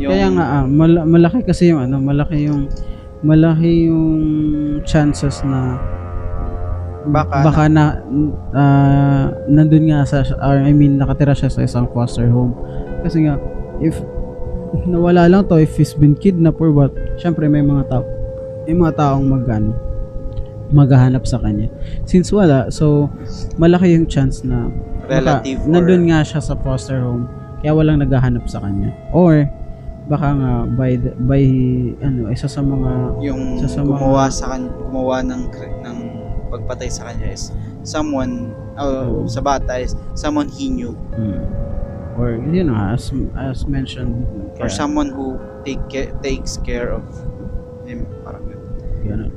Yung, 0.00 0.10
Kaya 0.10 0.26
nga 0.32 0.44
ah, 0.54 0.64
mal- 0.64 1.04
malaki 1.04 1.44
kasi 1.44 1.68
yung 1.68 1.84
ano, 1.84 2.00
malaki 2.00 2.48
yung 2.48 2.72
malaki 3.20 3.92
yung 3.92 4.16
chances 4.82 5.44
na 5.44 5.76
Baka 7.02 7.34
baka 7.40 7.62
na 7.66 7.84
ah, 8.52 9.26
nandun 9.46 9.88
nga 9.88 10.04
sa 10.04 10.20
or 10.38 10.60
I 10.60 10.72
mean 10.72 10.96
nakatira 10.96 11.32
siya 11.32 11.48
sa 11.48 11.60
isang 11.60 11.88
foster 11.88 12.28
home. 12.28 12.52
Kasi 13.00 13.24
nga 13.24 13.40
if 13.80 13.96
nawala 14.84 15.26
lang 15.26 15.48
to 15.48 15.56
if 15.56 15.72
he's 15.74 15.92
been 15.92 16.12
kidnapped 16.12 16.58
or 16.58 16.70
what, 16.70 16.92
syempre 17.16 17.46
may 17.46 17.62
mga 17.62 17.88
tao 17.88 18.04
may 18.64 18.74
mga 18.74 18.92
taong 18.94 19.24
magano 19.24 19.72
maghahanap 20.70 21.26
sa 21.26 21.40
kanya. 21.40 21.66
Since 22.04 22.30
wala, 22.30 22.70
so 22.70 23.10
malaki 23.56 23.90
yung 23.90 24.06
chance 24.06 24.46
na 24.46 24.70
baka 25.02 25.42
relative 25.42 25.58
or- 25.58 25.68
nandun 25.68 26.06
nga 26.06 26.22
siya 26.22 26.38
sa 26.38 26.54
foster 26.54 27.02
home 27.02 27.26
kaya 27.58 27.74
walang 27.74 27.98
naghahanap 27.98 28.46
sa 28.46 28.62
kanya. 28.62 28.94
Or 29.10 29.50
baka 30.06 30.30
nga 30.30 30.52
by 30.70 30.94
the- 30.94 31.14
by 31.18 31.42
ano 32.00 32.30
isa 32.30 32.46
sa 32.46 32.60
mga 32.60 33.18
yung 33.20 33.58
Sa- 33.58 33.66
sa 33.68 33.80
mga- 33.82 33.98
gumawa 33.98 34.24
sa 34.26 34.44
kan 34.48 34.62
gumawa 34.70 35.16
ng 35.22 35.42
kri- 35.50 35.78
ng 35.80 35.98
pagpatay 36.50 36.90
sa 36.90 37.08
kanya 37.08 37.30
is 37.32 37.54
someone 37.86 38.52
oh, 38.76 39.24
Oo. 39.24 39.30
sa 39.30 39.40
bata 39.40 39.78
is 39.80 39.94
someone 40.18 40.50
he 40.50 40.68
knew 40.68 40.92
hmm, 41.16 41.40
or 42.18 42.36
you 42.50 42.66
know 42.66 42.76
as 42.76 43.08
as 43.38 43.64
mentioned 43.70 44.26
or 44.58 44.66
kaya- 44.66 44.74
someone 44.74 45.08
who 45.14 45.38
take 45.64 45.80
ca- 45.88 46.12
takes 46.20 46.58
care 46.60 46.90
of 46.90 47.06
him 47.86 48.04
parang. 48.26 48.44
Ganun. 49.00 49.32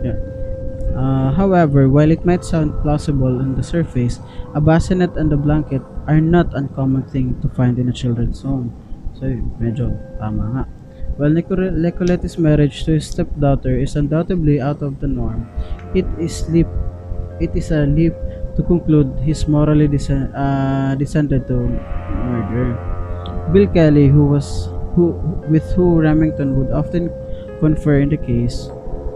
Yeah. 0.00 0.16
Uh, 0.92 1.32
however, 1.32 1.88
while 1.88 2.10
it 2.10 2.24
might 2.24 2.44
sound 2.44 2.72
plausible 2.84 3.40
on 3.40 3.54
the 3.56 3.62
surface, 3.64 4.20
a 4.56 4.60
bassinet 4.60 5.16
and 5.16 5.32
a 5.32 5.36
blanket 5.40 5.80
are 6.08 6.20
not 6.20 6.52
uncommon 6.52 7.04
thing 7.08 7.36
to 7.40 7.48
find 7.56 7.78
in 7.78 7.88
a 7.88 7.94
children's 7.94 8.42
home. 8.44 8.72
So, 9.16 9.28
medyo 9.56 9.92
tama 10.20 10.44
nga. 10.52 10.64
While 11.16 11.30
Nicole- 11.30 11.70
Nicoletti's 11.76 12.38
marriage 12.38 12.84
to 12.88 12.96
his 12.96 13.06
stepdaughter 13.06 13.76
is 13.76 13.96
undoubtedly 13.96 14.60
out 14.60 14.80
of 14.82 14.98
the 15.00 15.06
norm, 15.08 15.46
it 15.94 16.08
is 16.18 16.48
leap, 16.48 16.66
it 17.38 17.52
is 17.54 17.70
a 17.70 17.84
leap 17.84 18.16
to 18.56 18.62
conclude 18.64 19.12
he's 19.22 19.46
morally 19.46 19.88
descend, 19.88 20.32
uh, 20.34 20.94
descended 20.96 21.46
to 21.48 21.56
murder. 22.16 22.76
Bill 23.52 23.66
Kelly, 23.68 24.08
who 24.08 24.24
was 24.26 24.68
who 24.96 25.16
with 25.48 25.64
who 25.72 26.00
Remington 26.00 26.56
would 26.56 26.72
often 26.72 27.08
confer 27.60 28.00
in 28.00 28.08
the 28.08 28.20
case, 28.20 28.68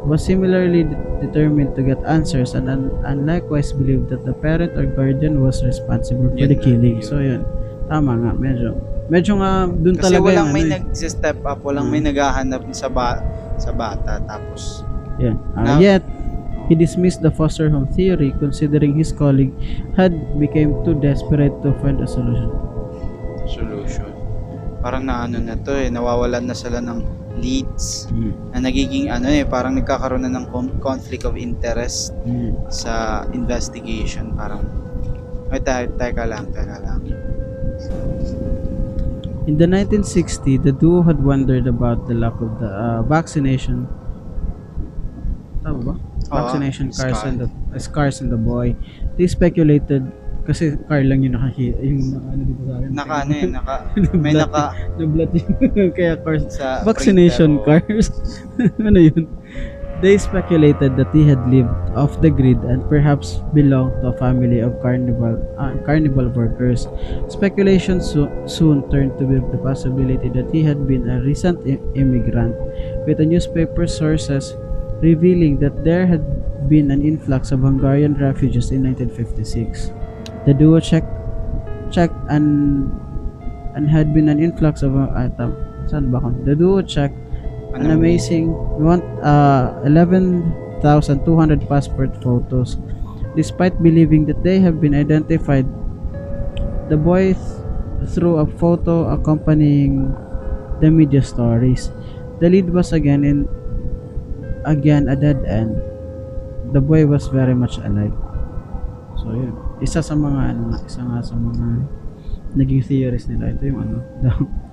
was 0.05 0.25
similarly 0.25 0.85
de- 0.85 0.97
determined 1.21 1.75
to 1.77 1.83
get 1.83 1.99
answers 2.05 2.55
and, 2.55 2.69
and, 2.69 2.93
and 3.05 3.27
likewise 3.27 3.73
believed 3.73 4.09
that 4.09 4.25
the 4.25 4.33
parent 4.33 4.73
or 4.77 4.85
guardian 4.87 5.41
was 5.45 5.65
responsible 5.65 6.29
for 6.33 6.37
Yun 6.39 6.49
the 6.49 6.57
na, 6.57 6.63
killing. 6.63 6.97
yun. 7.01 7.03
So 7.03 7.19
yun, 7.21 7.43
tama 7.89 8.17
nga, 8.21 8.33
medyo. 8.37 8.77
Medyo 9.07 9.39
nga 9.39 9.65
kasi 9.65 9.97
talaga 9.97 10.25
walang 10.25 10.39
yung 10.43 10.53
may 10.53 10.65
ano, 10.65 10.73
nag-step 10.75 11.39
up 11.43 11.59
walang 11.63 11.87
Hmm. 11.87 11.93
may 11.93 12.03
naghahanap 12.03 12.63
sa 12.71 12.89
ba 12.89 13.23
sa 13.57 13.71
bata 13.71 14.19
tapos 14.21 14.83
Yan. 15.17 15.39
Ah, 15.55 15.65
Now- 15.65 15.81
yet, 15.81 16.05
he 16.67 16.75
dismissed 16.75 17.21
the 17.21 17.31
foster 17.31 17.67
home 17.67 17.89
theory 17.89 18.35
considering 18.37 18.93
his 18.95 19.11
colleague 19.11 19.55
had 19.95 20.11
became 20.37 20.75
too 20.83 20.93
desperate 20.95 21.55
to 21.63 21.73
find 21.79 21.99
a 21.99 22.07
solution. 22.07 22.51
solution 23.47 24.11
parang 24.77 25.03
na 25.03 25.23
ano 25.23 25.39
na 25.39 25.55
to 25.57 25.71
eh 25.73 25.87
nawawalan 25.87 26.43
na 26.43 26.53
sila 26.53 26.79
ng 26.79 26.99
leads 27.37 28.11
na 28.51 28.59
nagiging 28.61 29.07
ano 29.07 29.27
eh 29.29 29.43
parang 29.43 29.75
nagkakaroon 29.75 30.21
na 30.21 30.33
ng 30.33 30.47
con- 30.49 30.77
conflict 30.79 31.23
of 31.23 31.35
interest 31.35 32.11
Mm. 32.21 32.55
sa 32.67 33.23
investigation 33.31 34.31
parang 34.33 34.67
ay 35.49 35.61
te- 35.61 35.95
teka 35.95 36.25
lang 36.25 36.51
teka 36.51 36.77
lang 36.81 37.01
In 39.47 39.55
the 39.55 39.67
1960, 39.71 40.59
the 40.59 40.73
duo 40.75 41.03
had 41.03 41.23
wondered 41.23 41.67
about 41.71 42.09
the 42.11 42.15
lack 42.15 42.35
of 42.43 42.59
the 42.59 42.67
uh, 42.67 43.03
vaccination. 43.07 43.87
Tama 45.63 45.79
ba? 45.83 45.95
Vaccination 46.27 46.91
Oo, 46.91 46.99
cars 46.99 47.19
scar. 47.23 47.31
in 47.31 47.35
the 47.39 47.47
uh, 47.47 47.79
scars 47.79 48.17
in 48.19 48.29
the 48.29 48.37
boy. 48.39 48.75
They 49.15 49.31
speculated 49.31 50.03
kasi 50.47 50.79
car 50.87 51.03
lang 51.03 51.27
yung 51.27 51.35
nakakita 51.35 51.79
yung 51.83 51.99
naka- 52.07 52.31
ano 52.31 52.43
dito 52.47 52.63
sa 52.63 52.75
akin. 52.79 52.91
naka 52.95 53.15
ano 53.19 53.33
eh 53.35 53.47
naka 53.51 53.75
may 54.23 54.31
naka 54.31 54.63
nablat 54.95 55.31
yung 55.35 55.91
kaya 55.99 56.15
cars 56.23 56.45
sa 56.55 56.87
vaccination 56.87 57.59
printer, 57.67 57.83
cars. 57.83 58.07
ano 58.87 58.99
yun? 59.03 59.27
They 60.05 60.19
speculated 60.21 60.97
that 61.01 61.09
he 61.17 61.25
had 61.25 61.41
lived 61.49 61.73
off 61.97 62.21
the 62.21 62.29
grid 62.29 62.61
and 62.69 62.85
perhaps 62.85 63.41
belonged 63.57 63.97
to 64.05 64.13
a 64.13 64.17
family 64.21 64.61
of 64.61 64.77
carnival 64.85 65.41
uh, 65.57 65.73
carnival 65.89 66.29
workers. 66.29 66.85
Speculation 67.33 68.05
so- 68.05 68.29
soon 68.45 68.85
turned 68.93 69.17
to 69.17 69.25
the 69.25 69.57
possibility 69.57 70.29
that 70.37 70.53
he 70.53 70.61
had 70.63 70.85
been 70.87 71.09
a 71.09 71.25
recent 71.25 71.65
i- 71.65 71.81
immigrant, 71.97 72.53
with 73.09 73.25
newspaper 73.25 73.87
sources 73.89 74.53
revealing 75.01 75.57
that 75.65 75.73
there 75.85 76.05
had 76.07 76.21
been 76.69 76.91
an 76.93 77.01
influx 77.01 77.49
of 77.53 77.61
Hungarian 77.65 78.21
refugees 78.21 78.71
in 78.73 78.85
1956. 78.85 79.91
The 80.45 80.53
duo 80.53 80.77
checked 80.81 81.09
checked 81.89 82.17
and 82.29 82.93
and 83.73 83.89
had 83.89 84.13
been 84.13 84.29
an 84.29 84.41
influx 84.45 84.83
of 84.85 84.93
uh, 84.97 85.09
ako? 85.33 86.37
The 86.45 86.55
duo 86.57 86.83
checked 86.83 87.17
an 87.77 87.91
amazing 87.91 88.53
one, 88.81 89.03
uh, 89.21 89.81
11,200 89.85 91.69
passport 91.69 92.11
photos. 92.23 92.77
Despite 93.37 93.83
believing 93.83 94.25
that 94.27 94.43
they 94.43 94.61
have 94.61 94.81
been 94.81 94.95
identified, 94.95 95.69
the 96.89 96.97
boy 96.97 97.37
th- 97.37 98.09
threw 98.17 98.41
a 98.41 98.47
photo 98.47 99.13
accompanying 99.13 100.17
the 100.81 100.91
media 100.91 101.21
stories. 101.21 101.93
The 102.41 102.49
lead 102.49 102.73
was 102.73 102.93
again 102.93 103.25
in 103.25 103.49
again 104.65 105.09
a 105.09 105.17
dead 105.17 105.45
end. 105.45 105.77
the 106.73 106.81
boy 106.81 107.07
was 107.07 107.29
very 107.29 107.55
much 107.55 107.79
alive. 107.79 108.15
So 109.21 109.31
yun. 109.35 109.55
Isa 109.83 110.03
sa 110.03 110.15
mga 110.17 110.57
ano, 110.57 110.75
isa 110.83 111.03
nga 111.05 111.21
sa 111.23 111.37
mga 111.37 111.67
naging 112.57 112.83
theories 112.83 113.29
nila 113.29 113.53
ito 113.53 113.69
yung 113.69 113.81
ano, 113.85 113.97
the, 114.23 114.31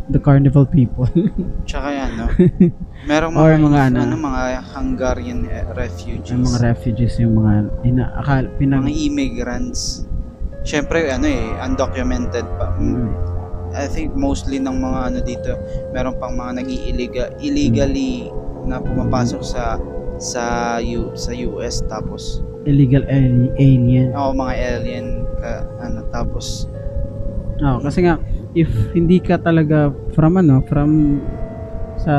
the 0.10 0.20
carnival 0.20 0.66
people. 0.66 1.08
Tsaka 1.70 1.88
yan, 1.92 2.12
no? 2.18 2.28
Merong 3.10 3.34
Or 3.36 3.56
mga, 3.56 3.62
mga 3.62 3.80
ano. 3.88 3.98
ano, 4.04 4.16
mga 4.18 4.42
Hungarian 4.74 5.40
eh, 5.48 5.64
refugees. 5.74 6.32
yung 6.32 6.44
mga 6.44 6.60
refugees, 6.66 7.14
yung 7.20 7.36
mga 7.36 7.54
ina, 7.84 8.04
akal, 8.18 8.48
pinang, 8.58 8.84
mga 8.84 8.96
immigrants. 8.98 10.04
Siyempre, 10.64 11.08
ano 11.08 11.28
eh, 11.28 11.56
undocumented 11.62 12.44
pa. 12.60 12.76
Mm. 12.76 13.12
I 13.74 13.90
think 13.90 14.14
mostly 14.14 14.62
ng 14.62 14.78
mga 14.78 15.00
ano 15.10 15.20
dito, 15.20 15.52
meron 15.92 16.14
pang 16.22 16.38
mga 16.38 16.62
nag 16.62 16.70
illegally 17.42 18.30
na 18.64 18.80
pumapasok 18.80 19.42
sa 19.42 19.82
sa 20.22 20.44
U, 20.80 21.12
sa 21.18 21.34
US 21.34 21.82
tapos 21.84 22.46
illegal 22.64 23.04
ali- 23.10 23.52
alien. 23.58 24.14
oh, 24.16 24.32
mga 24.32 24.54
alien 24.78 25.08
ka, 25.36 25.52
ano 25.82 26.06
tapos 26.08 26.70
Oh, 27.60 27.80
kasi 27.80 28.02
nga 28.02 28.18
if 28.54 28.70
hindi 28.94 29.18
ka 29.18 29.38
talaga 29.38 29.90
from 30.14 30.38
ano, 30.38 30.62
from 30.64 31.20
sa 31.98 32.16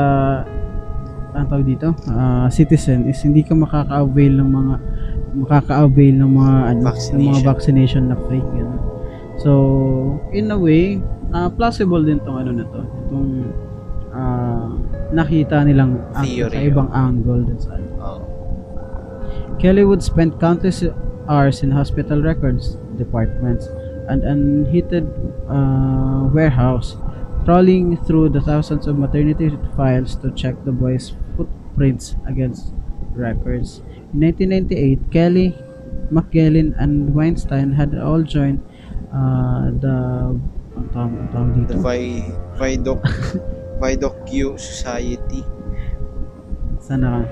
ang 1.31 1.51
tawag 1.51 1.67
dito, 1.67 1.91
ah, 2.07 2.47
citizen 2.47 3.07
is 3.07 3.19
hindi 3.19 3.43
ka 3.43 3.51
makaka-avail 3.51 4.39
ng 4.39 4.49
mga 4.49 4.75
makaka-avail 5.35 6.15
ng 6.15 6.31
mga 6.31 6.55
ano, 6.65 6.79
ng 6.79 6.79
mga 6.79 6.87
Vaccination. 6.87 7.43
vaccination 7.43 8.03
na 8.07 8.15
fake 8.25 8.51
ano. 8.55 8.75
So, 9.35 9.51
in 10.31 10.47
a 10.47 10.55
way, 10.55 11.03
ah, 11.29 11.51
plausible 11.51 11.99
din 12.01 12.23
tong 12.23 12.39
ano 12.39 12.55
na 12.55 12.63
to, 12.63 12.79
itong 12.81 13.31
ah, 14.15 14.71
nakita 15.11 15.67
nilang 15.67 15.99
ang- 16.15 16.23
Theory, 16.23 16.55
sa 16.55 16.61
ibang 16.63 16.87
angle 16.95 17.43
din 17.43 17.59
sa 17.59 17.75
ano. 17.75 17.87
oh, 17.99 18.19
Kelly 19.55 19.83
would 19.83 19.99
spend 19.99 20.39
countless 20.39 20.87
hours 21.27 21.59
in 21.59 21.71
hospital 21.71 22.21
records 22.21 22.79
departments 22.95 23.67
and 24.07 24.23
unheated 24.23 25.07
uh, 25.49 26.27
warehouse, 26.31 26.97
trawling 27.45 27.97
through 28.05 28.29
the 28.29 28.41
thousands 28.41 28.87
of 28.87 28.97
maternity 28.97 29.51
files 29.75 30.15
to 30.17 30.31
check 30.31 30.55
the 30.65 30.71
boy's 30.71 31.13
footprints 31.35 32.15
against 32.27 32.73
records. 33.13 33.79
In 34.13 34.21
1998, 34.21 35.11
Kelly, 35.11 35.55
McGillin, 36.11 36.73
and 36.77 37.13
Weinstein 37.15 37.73
had 37.73 37.97
all 37.97 38.23
joined 38.23 38.63
uh, 39.13 39.71
the 39.79 40.35
ang 40.75 40.87
tawag, 40.91 41.11
ang 41.15 41.29
tawag 41.31 41.49
dito? 41.55 41.71
the 41.71 41.77
Vi 41.79 41.99
Vidoc 42.59 43.01
Vidoc 43.81 44.15
Q 44.27 44.59
Society. 44.59 45.43
sana 46.85 47.25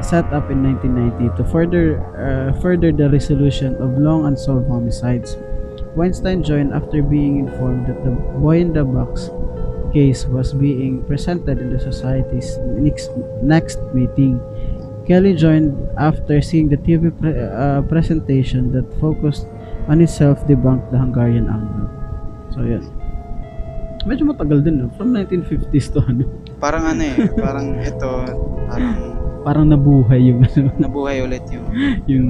set 0.00 0.24
up 0.32 0.48
in 0.48 0.64
1990 0.64 1.36
to 1.36 1.44
further 1.52 2.00
uh, 2.16 2.56
further 2.64 2.88
the 2.88 3.08
resolution 3.12 3.76
of 3.76 3.92
long 4.00 4.24
unsolved 4.24 4.64
homicides. 4.68 5.36
Weinstein 5.94 6.42
joined 6.42 6.74
after 6.74 7.02
being 7.02 7.38
informed 7.38 7.86
that 7.86 8.02
the 8.02 8.10
boy 8.38 8.58
in 8.60 8.72
the 8.72 8.82
box 8.84 9.30
case 9.94 10.26
was 10.26 10.50
being 10.52 11.06
presented 11.06 11.62
in 11.62 11.70
the 11.70 11.78
society's 11.78 12.58
next, 12.78 13.10
next 13.42 13.78
meeting. 13.94 14.42
Kelly 15.06 15.34
joined 15.34 15.76
after 15.98 16.42
seeing 16.42 16.68
the 16.68 16.76
TV 16.76 17.14
pre- 17.14 17.38
uh, 17.38 17.82
presentation 17.86 18.72
that 18.72 18.88
focused 18.98 19.46
on 19.86 20.00
itself 20.00 20.42
debunked 20.48 20.90
the 20.90 20.98
Hungarian 20.98 21.46
angle. 21.46 21.86
So, 22.50 22.64
yan. 22.64 22.82
Medyo 24.04 24.34
matagal 24.34 24.64
din, 24.64 24.82
no? 24.82 24.90
From 24.96 25.14
1950s 25.14 25.92
to 25.94 26.00
ano. 26.02 26.24
Parang 26.58 26.84
ano 26.84 27.02
eh, 27.04 27.16
parang 27.38 27.78
ito, 27.80 28.08
parang 28.68 28.94
Parang 29.44 29.68
nabuhay 29.68 30.24
yung 30.24 30.40
ano, 30.40 30.72
nabuhay 30.80 31.20
ulit 31.20 31.44
yung 31.52 31.68
yung 32.08 32.28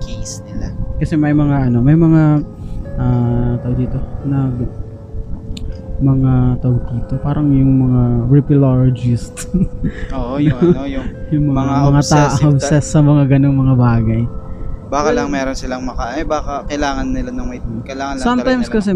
case 0.00 0.40
nila. 0.48 0.72
kasi 0.96 1.12
may 1.12 1.36
mga 1.36 1.68
ano, 1.68 1.84
may 1.84 1.92
mga 1.92 2.40
ah 2.96 3.56
tawag 3.60 3.78
dito, 3.78 3.98
nag 4.24 4.54
mga 5.96 6.60
tawag 6.60 6.84
dito, 6.92 7.16
parang 7.24 7.48
yung 7.56 7.88
mga 7.88 8.02
repilologist, 8.28 9.48
Oo, 10.16 10.36
yung 10.36 10.58
ano, 10.60 10.84
yung 10.84 11.06
yung 11.32 11.44
mga, 11.48 11.56
Mga 11.56 11.88
mga, 11.88 12.00
ta 12.04 12.16
obsessive 12.28 12.52
obsessed 12.52 12.90
sa 12.92 13.00
mga 13.00 13.22
ganung 13.26 13.56
mga 13.56 13.74
bagay. 13.76 14.22
baka 14.86 15.10
lang 15.10 15.26
meron 15.26 15.58
silang 15.58 15.82
maka 15.82 16.14
eh 16.14 16.22
baka 16.22 16.62
kailangan 16.70 17.10
nila 17.10 17.34
ng 17.34 17.46
may 17.50 17.58
kailangan 17.82 18.22
lang 18.22 18.22
Sometimes 18.22 18.70
kasi 18.70 18.94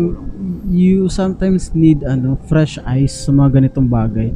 you 0.71 1.11
sometimes 1.11 1.75
need 1.75 2.07
ano 2.07 2.39
fresh 2.47 2.79
eyes 2.87 3.11
sa 3.11 3.35
mga 3.35 3.59
ganitong 3.59 3.91
bagay. 3.91 4.31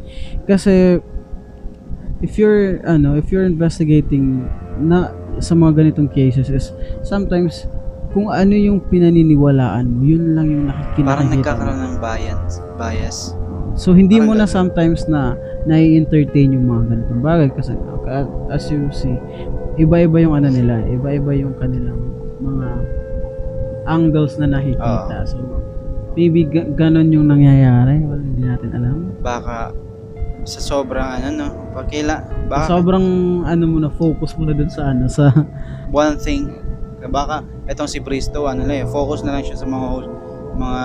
Kasi 0.50 0.98
if 2.18 2.34
you're 2.40 2.82
ano, 2.82 3.14
if 3.14 3.30
you're 3.30 3.46
investigating 3.46 4.50
na 4.82 5.14
sa 5.38 5.54
mga 5.54 5.78
ganitong 5.78 6.10
cases 6.10 6.50
is 6.50 6.74
sometimes 7.06 7.70
kung 8.14 8.30
ano 8.30 8.54
yung 8.54 8.78
pinaniniwalaan 8.80 9.84
mo, 9.84 10.00
yun 10.00 10.32
lang 10.32 10.46
yung 10.46 10.64
nakikita 10.70 11.02
parang 11.04 11.26
mo. 11.26 11.34
nagkakaroon 11.34 11.80
ng 11.82 11.94
bias 11.98 12.40
bias 12.78 13.18
So 13.74 13.90
hindi 13.90 14.22
mo 14.22 14.30
Parang 14.30 14.38
na 14.38 14.46
ganun. 14.46 14.54
sometimes 14.54 15.00
na 15.04 15.34
nai-entertain 15.66 16.54
yung 16.54 16.70
mga 16.70 16.94
ganitong 16.94 17.20
bagay 17.20 17.48
kasi 17.50 17.74
uh, 18.06 18.22
as 18.48 18.70
you 18.70 18.86
see, 18.88 19.18
iba-iba 19.74 20.22
yung 20.22 20.30
ano 20.32 20.46
nila, 20.46 20.78
iba-iba 20.86 21.34
yung 21.34 21.58
kanilang 21.58 21.98
mga 22.38 22.68
angles 23.84 24.38
na 24.38 24.46
nakikita. 24.48 25.26
So 25.26 25.42
maybe 26.14 26.46
ga- 26.46 26.70
ganon 26.70 27.10
yung 27.10 27.26
nangyayari, 27.26 27.98
well, 28.00 28.16
hindi 28.16 28.46
natin 28.46 28.70
alam. 28.72 28.96
baka 29.18 29.74
sa 30.44 30.60
sobrang 30.60 31.08
ano 31.18 31.28
no 31.32 31.46
pag 31.72 31.88
kaila 31.88 32.20
baka 32.46 32.68
Sobrang 32.70 33.06
ano 33.42 33.64
mo 33.64 33.80
na 33.80 33.88
focus 33.90 34.36
mo 34.36 34.44
na 34.44 34.52
dun 34.52 34.68
sa 34.68 34.92
ano 34.92 35.08
sa 35.08 35.32
one 35.90 36.14
thing 36.14 36.52
baka 37.08 37.40
etong 37.66 37.86
si 37.86 37.98
Bristo 37.98 38.44
ano 38.44 38.62
lang 38.62 38.78
eh, 38.78 38.86
focus 38.86 39.20
na 39.20 39.32
lang 39.32 39.42
siya 39.42 39.56
sa 39.56 39.64
mga 39.64 39.88
mga 40.54 40.82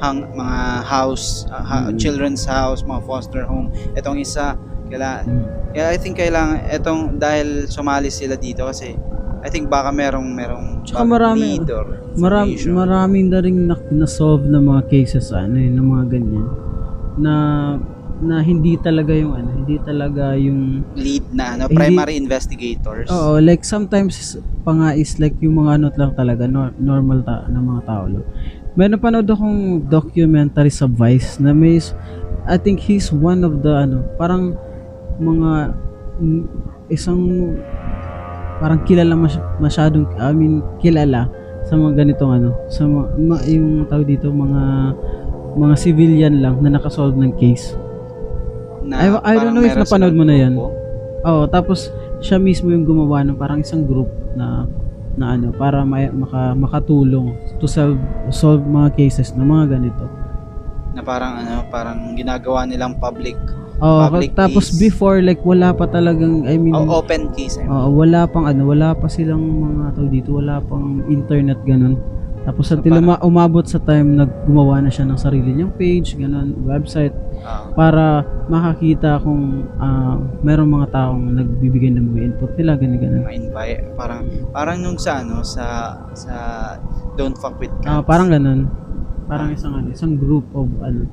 hang, 0.00 0.20
mga 0.32 0.58
house 0.82 1.44
uh, 1.48 1.60
ha- 1.60 1.86
Mm. 1.86 1.96
children's 1.96 2.42
house 2.42 2.80
mga 2.82 3.02
foster 3.02 3.42
home 3.42 3.68
etong 3.92 4.16
isa 4.16 4.56
kaila 4.86 5.20
Hmm. 5.20 5.44
kaya 5.70 5.90
I 5.90 5.98
think 5.98 6.16
kailangan 6.16 6.64
etong 6.66 7.00
dahil 7.16 7.66
sumali 7.66 8.08
sila 8.08 8.34
dito 8.34 8.64
kasi 8.64 8.96
I 9.40 9.48
think 9.48 9.68
baka 9.68 9.90
merong 9.90 10.24
merong 10.30 10.66
Tsaka 10.82 11.04
marami- 11.04 11.60
need 11.60 11.68
or 11.68 11.84
Marami, 12.14 12.54
information. 12.54 12.72
marami 12.72 13.18
na 13.24 13.38
rin 13.38 13.56
na, 13.66 13.76
na-solve 13.92 14.46
na 14.46 14.56
mga 14.58 14.88
cases 14.88 15.28
ano 15.30 15.58
eh, 15.58 15.68
ng 15.68 15.84
mga 15.84 16.04
ganyan 16.08 16.46
na 17.16 17.34
na 18.22 18.38
hindi 18.40 18.78
talaga 18.78 19.10
yung 19.10 19.34
ano, 19.34 19.50
hindi 19.50 19.76
talaga 19.82 20.38
yung 20.38 20.86
lead 20.94 21.26
na 21.34 21.58
ano 21.58 21.62
Hindi- 21.66 21.74
primary 21.78 22.14
investigators 22.14 23.10
Oo, 23.10 23.42
like 23.42 23.66
sometimes 23.66 24.38
pa 24.62 24.70
nga 24.70 24.94
is 24.94 25.18
like 25.18 25.34
yung 25.42 25.58
mga 25.58 25.82
ano 25.82 25.86
lang 25.98 26.12
talaga, 26.14 26.46
nor- 26.46 26.76
normal 26.78 27.26
ta- 27.26 27.46
na 27.50 27.58
mga 27.58 27.82
tao 27.84 28.04
lang. 28.06 28.24
May 28.74 28.90
napanood 28.90 29.26
akong 29.26 29.86
documentary 29.86 30.70
sa 30.70 30.86
Vice 30.86 31.38
na 31.38 31.54
may, 31.54 31.78
I 32.46 32.58
think 32.58 32.82
he's 32.82 33.10
one 33.10 33.42
of 33.42 33.62
the 33.62 33.70
ano, 33.74 34.02
parang 34.14 34.54
mga 35.18 35.74
mm, 36.18 36.42
isang 36.90 37.54
parang 38.58 38.82
kilala 38.86 39.14
masy- 39.18 39.42
masyadong, 39.58 40.06
I 40.16 40.30
mean, 40.30 40.62
kilala 40.78 41.26
sa 41.66 41.74
mga 41.74 42.04
ganitong 42.04 42.32
ano, 42.38 42.50
sa 42.70 42.86
mga, 42.86 43.36
yung 43.50 43.86
tawag 43.90 44.06
dito, 44.06 44.30
mga 44.30 44.62
mga 45.54 45.74
civilian 45.78 46.34
lang 46.42 46.58
na 46.62 46.74
nakasolve 46.74 47.14
ng 47.14 47.34
case. 47.38 47.74
Na 48.84 48.94
I- 49.00 49.24
I 49.24 49.34
don't 49.34 49.52
know 49.52 49.62
if 49.62 49.74
napanood 49.74 50.12
mo 50.12 50.22
na 50.22 50.36
yan. 50.36 50.54
Oo, 51.24 51.42
tapos 51.46 51.88
siya 52.20 52.36
mismo 52.36 52.68
yung 52.68 52.84
gumawa 52.84 53.20
ng 53.22 53.34
parang 53.34 53.58
isang 53.58 53.82
group 53.82 54.06
na 54.32 54.68
na 55.14 55.32
ano 55.32 55.50
para 55.50 55.82
may, 55.82 56.10
maka, 56.10 56.52
makatulong 56.52 57.32
to 57.56 57.66
solve 57.66 57.96
solve 58.28 58.60
mga 58.60 58.92
cases 58.94 59.30
na 59.32 59.42
mga 59.42 59.78
ganito. 59.78 60.04
na 60.90 61.02
parang 61.02 61.34
ano 61.36 61.66
parang 61.68 62.14
ginagawa 62.14 62.62
nilang 62.62 62.94
public 62.96 63.34
Oo, 63.76 64.06
Public 64.06 64.30
tapos 64.32 64.70
case. 64.70 64.78
before 64.80 65.18
like 65.18 65.42
wala 65.42 65.74
pa 65.74 65.84
talagang 65.84 66.46
I 66.46 66.54
mean 66.54 66.70
o 66.70 66.86
open 66.94 67.34
case 67.34 67.58
I 67.58 67.66
mean. 67.66 67.74
oo, 67.74 67.90
wala 67.92 68.22
pang 68.24 68.46
ano, 68.46 68.62
wala 68.64 68.94
pa 68.94 69.10
silang 69.10 69.42
mga 69.42 69.90
tawag 69.92 70.12
dito, 70.12 70.30
wala 70.32 70.62
pang 70.62 71.02
internet 71.08 71.58
ganun. 71.64 71.98
Tapos 72.44 72.68
sa 72.68 72.76
So, 72.76 73.24
umabot 73.24 73.64
sa 73.64 73.80
time 73.80 74.20
na 74.20 74.28
gumawa 74.28 74.84
na 74.84 74.92
siya 74.92 75.08
ng 75.08 75.16
sarili 75.16 75.56
niyang 75.56 75.72
page, 75.74 76.12
ganun, 76.14 76.52
website 76.68 77.16
Ah, 77.44 77.68
para 77.76 78.24
makakita 78.48 79.20
kung 79.20 79.68
ah, 79.76 80.16
merong 80.40 80.80
mga 80.80 80.88
taong 80.92 81.24
nagbibigay 81.36 81.92
ng 81.92 82.04
mga 82.08 82.20
input 82.32 82.50
nila, 82.56 82.72
ganun 82.80 82.96
ganun. 82.96 83.22
invite 83.28 83.84
parang 83.96 84.20
parang 84.48 84.76
nung 84.80 84.96
sa 84.96 85.20
ano 85.20 85.44
sa 85.44 85.64
sa 86.16 86.34
don't 87.16 87.36
fuck 87.36 87.60
with 87.60 87.68
Ah, 87.84 88.00
cats. 88.00 88.08
parang 88.08 88.32
ganun. 88.32 88.64
Parang 89.28 89.52
isang 89.52 89.76
ano, 89.76 89.92
isang 89.92 90.16
group 90.16 90.48
of 90.56 90.68
ano 90.80 91.04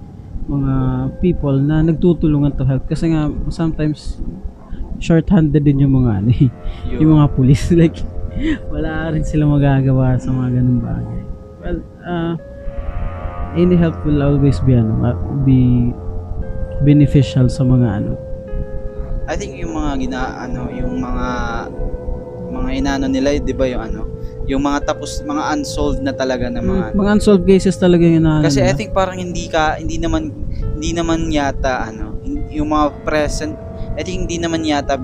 mga 0.42 0.74
people 1.20 1.56
na 1.60 1.84
nagtutulungan 1.84 2.56
to 2.56 2.64
help 2.64 2.84
kasi 2.88 3.12
nga 3.12 3.28
sometimes 3.48 4.20
short-handed 5.00 5.62
din 5.62 5.84
yung 5.84 6.00
mga 6.00 6.12
ano, 6.22 6.30
eh, 6.38 6.50
Yun. 6.92 7.00
yung 7.02 7.12
mga 7.18 7.28
police 7.36 7.66
like 7.80 7.98
wala 8.70 9.12
rin 9.14 9.24
sila 9.26 9.46
magagawa 9.46 10.18
sa 10.18 10.30
mga 10.34 10.50
ganung 10.62 10.82
bagay. 10.82 11.22
Well, 11.62 11.80
uh, 12.02 12.34
any 13.54 13.78
help 13.78 14.00
will 14.08 14.22
always 14.24 14.58
be 14.64 14.74
ano, 14.74 14.98
be 15.46 15.92
beneficial 16.82 17.48
sa 17.52 17.62
mga 17.62 17.88
ano. 18.02 18.12
I 19.30 19.38
think 19.38 19.56
yung 19.62 19.78
mga 19.78 19.92
gina 20.02 20.22
ano 20.42 20.68
yung 20.74 20.98
mga 21.00 21.28
mga 22.52 22.70
inano 22.76 23.06
nila, 23.08 23.38
'di 23.38 23.54
ba 23.56 23.66
yung 23.70 23.84
ano, 23.86 24.02
yung 24.50 24.66
mga 24.66 24.92
tapos 24.92 25.22
mga 25.24 25.56
unsolved 25.56 26.02
na 26.04 26.12
talaga 26.12 26.50
na 26.50 26.60
mga 26.60 26.98
mga 26.98 27.12
unsolved 27.16 27.46
cases 27.48 27.78
talaga 27.78 28.04
yun 28.04 28.26
na 28.26 28.42
kasi 28.44 28.60
I 28.60 28.74
think 28.74 28.92
parang 28.92 29.22
hindi 29.22 29.48
ka 29.48 29.80
hindi 29.80 30.02
naman 30.02 30.34
hindi 30.76 30.92
naman 30.92 31.30
yata 31.30 31.88
ano 31.88 32.20
yung 32.52 32.74
mga 32.74 33.06
present 33.08 33.56
I 33.96 34.02
think 34.04 34.28
hindi 34.28 34.42
naman 34.42 34.66
yata 34.66 34.98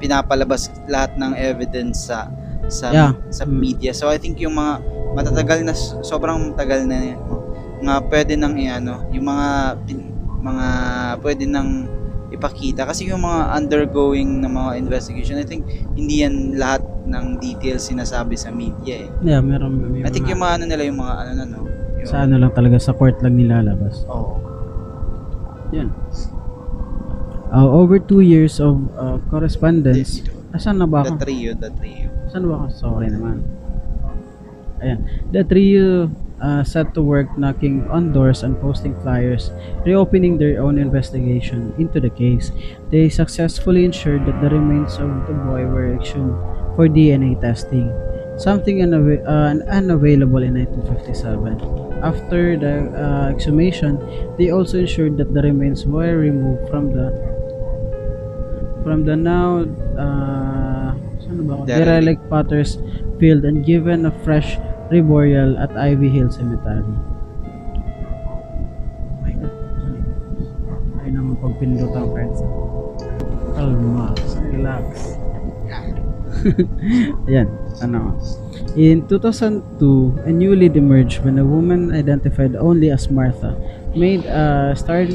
pinapalabas 0.00 0.72
lahat 0.88 1.14
ng 1.20 1.36
evidence 1.36 2.08
sa 2.08 2.26
sa 2.70 2.86
Yeah. 2.88 3.12
sa 3.28 3.44
Mm. 3.44 3.58
media. 3.58 3.90
So 3.92 4.06
I 4.06 4.16
think 4.16 4.38
yung 4.38 4.54
mga 4.54 4.80
matatagal 5.12 5.66
na 5.66 5.74
sobrang 6.00 6.54
tagal 6.54 6.86
na 6.86 7.18
mga 7.80 7.98
pwede 8.08 8.32
nang 8.34 8.54
iano, 8.54 9.04
yung 9.10 9.26
mga 9.26 9.48
mga 10.40 10.66
pwede 11.20 11.44
nang 11.44 11.84
ipakita 12.30 12.86
kasi 12.86 13.10
yung 13.10 13.20
mga 13.20 13.52
undergoing 13.52 14.38
na 14.38 14.46
mga 14.46 14.78
investigation 14.78 15.34
I 15.34 15.44
think 15.44 15.66
hindi 15.92 16.22
yan 16.22 16.54
lahat 16.54 16.78
ng 17.04 17.42
details 17.42 17.90
sinasabi 17.90 18.38
sa 18.38 18.54
media 18.54 19.02
eh. 19.02 19.10
yeah 19.20 19.42
meron 19.42 19.74
may 19.82 20.06
I 20.06 20.14
think 20.14 20.30
yung 20.30 20.38
mga 20.38 20.62
ano 20.62 20.64
nila 20.64 20.82
yung 20.86 21.02
mga 21.02 21.14
ano 21.18 21.30
na 21.34 21.44
no. 21.44 21.58
Yung, 21.98 22.06
sa 22.06 22.22
ano 22.22 22.38
lang 22.38 22.54
talaga 22.54 22.78
sa 22.78 22.94
court 22.94 23.18
lang 23.18 23.34
nilalabas 23.34 24.06
Oo. 24.06 24.38
Yan. 25.74 25.90
Uh, 27.50 27.66
over 27.66 27.98
two 27.98 28.22
years 28.22 28.58
of 28.58 28.78
uh, 28.94 29.18
correspondence. 29.26 30.22
Asan 30.50 30.78
na 30.78 30.86
ba 30.86 31.02
The 31.02 31.14
ako? 31.14 31.18
trio, 31.20 31.50
the 31.54 31.70
trio. 31.74 32.08
Asan 32.30 32.46
ba 32.46 32.62
ako? 32.62 32.66
Sorry 32.70 33.10
naman. 33.10 33.42
Ayan. 34.78 35.02
The 35.34 35.42
trio 35.42 36.06
uh, 36.38 36.62
set 36.62 36.94
to 36.94 37.02
work 37.02 37.26
knocking 37.34 37.90
on 37.90 38.14
doors 38.14 38.46
and 38.46 38.54
posting 38.62 38.94
flyers, 39.02 39.50
reopening 39.82 40.38
their 40.38 40.62
own 40.62 40.78
investigation 40.78 41.74
into 41.74 41.98
the 41.98 42.14
case. 42.14 42.54
They 42.94 43.10
successfully 43.10 43.82
ensured 43.82 44.30
that 44.30 44.38
the 44.38 44.46
remains 44.46 44.94
of 45.02 45.10
the 45.26 45.34
boy 45.42 45.66
were 45.66 45.90
exhumed 45.90 46.38
for 46.78 46.86
DNA 46.86 47.34
testing, 47.42 47.90
something 48.38 48.78
unava- 48.78 49.26
uh, 49.26 49.58
unavailable 49.66 50.46
in 50.46 50.54
1957. 50.54 51.58
After 51.98 52.54
the 52.54 52.94
uh, 52.94 53.34
exhumation, 53.34 53.98
they 54.38 54.54
also 54.54 54.78
ensured 54.78 55.18
that 55.18 55.34
the 55.34 55.42
remains 55.42 55.82
were 55.82 56.14
removed 56.14 56.70
from 56.70 56.94
the 56.94 57.10
from 58.86 59.02
the 59.02 59.18
now 59.18 59.66
uh, 59.98 60.80
saan? 60.80 61.09
Derelict. 61.46 61.68
derelict 61.68 62.22
potter's 62.28 62.78
field 63.18 63.44
and 63.44 63.64
given 63.64 64.06
a 64.06 64.12
fresh 64.24 64.56
reburial 64.90 65.56
at 65.60 65.70
Ivy 65.76 66.08
Hill 66.08 66.30
Cemetery. 66.30 66.84
Ay, 69.24 69.34
ay 71.04 71.08
naman 71.08 71.38
pagpindot 71.38 71.94
ang 71.94 72.08
friends. 72.12 72.38
Kalma, 73.54 74.12
relax. 74.50 75.20
Ayan, 77.28 77.48
ano. 77.82 78.16
In 78.78 79.04
2002, 79.10 80.24
a 80.24 80.32
new 80.32 80.54
lead 80.54 80.76
emerged 80.78 81.20
when 81.26 81.38
a 81.38 81.44
woman 81.44 81.90
identified 81.90 82.54
only 82.54 82.90
as 82.90 83.10
Martha 83.10 83.58
made 83.96 84.24
a 84.24 84.72
start, 84.78 85.10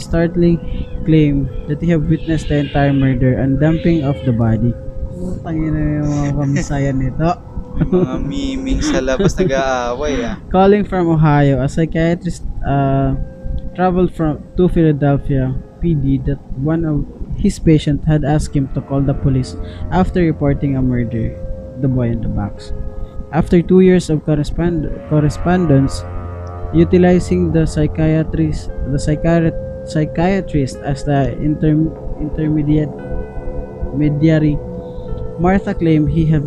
startling 0.00 0.58
claim 1.04 1.46
that 1.68 1.80
he 1.84 1.92
have 1.92 2.08
witnessed 2.08 2.48
the 2.48 2.56
entire 2.56 2.92
murder 2.92 3.36
and 3.36 3.60
dumping 3.60 4.02
of 4.02 4.16
the 4.24 4.32
body. 4.32 4.72
Yung 5.14 6.08
mga 6.10 6.30
pamsayan 6.34 6.96
nito. 6.98 7.30
May 7.74 7.86
mga 7.90 8.16
miming 8.22 8.80
sa 8.82 9.02
labas 9.02 9.34
nag-aaway 9.40 10.22
ah. 10.22 10.38
Calling 10.46 10.86
from 10.86 11.10
Ohio, 11.10 11.58
a 11.58 11.66
psychiatrist 11.66 12.46
uh, 12.62 13.18
traveled 13.74 14.14
from 14.14 14.38
to 14.54 14.70
Philadelphia 14.70 15.50
PD 15.82 16.22
that 16.22 16.38
one 16.62 16.86
of 16.86 17.02
his 17.34 17.58
patient 17.58 17.98
had 18.06 18.22
asked 18.22 18.54
him 18.54 18.70
to 18.78 18.80
call 18.86 19.02
the 19.02 19.14
police 19.14 19.58
after 19.90 20.22
reporting 20.22 20.78
a 20.78 20.82
murder, 20.82 21.34
the 21.82 21.90
boy 21.90 22.14
in 22.14 22.22
the 22.22 22.30
box. 22.30 22.70
After 23.34 23.58
two 23.58 23.82
years 23.82 24.06
of 24.06 24.22
correspond- 24.22 24.86
correspondence, 25.10 26.06
utilizing 26.70 27.50
the 27.50 27.66
psychiatrist, 27.66 28.70
the 28.94 28.98
psychiat- 29.02 29.58
psychiatrist 29.82 30.78
as 30.86 31.02
the 31.02 31.34
inter- 31.42 31.90
intermediate 32.22 32.94
mediary, 33.98 34.54
Martha 35.38 35.74
claimed 35.74 36.10
he 36.10 36.26
had 36.26 36.46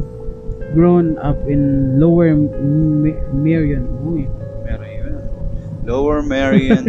grown 0.74 1.18
up 1.20 1.36
in 1.48 2.00
Lower 2.00 2.36
Marion. 2.36 3.88
Marion. 4.64 5.18
Lower 5.84 6.22
Marion. 6.22 6.84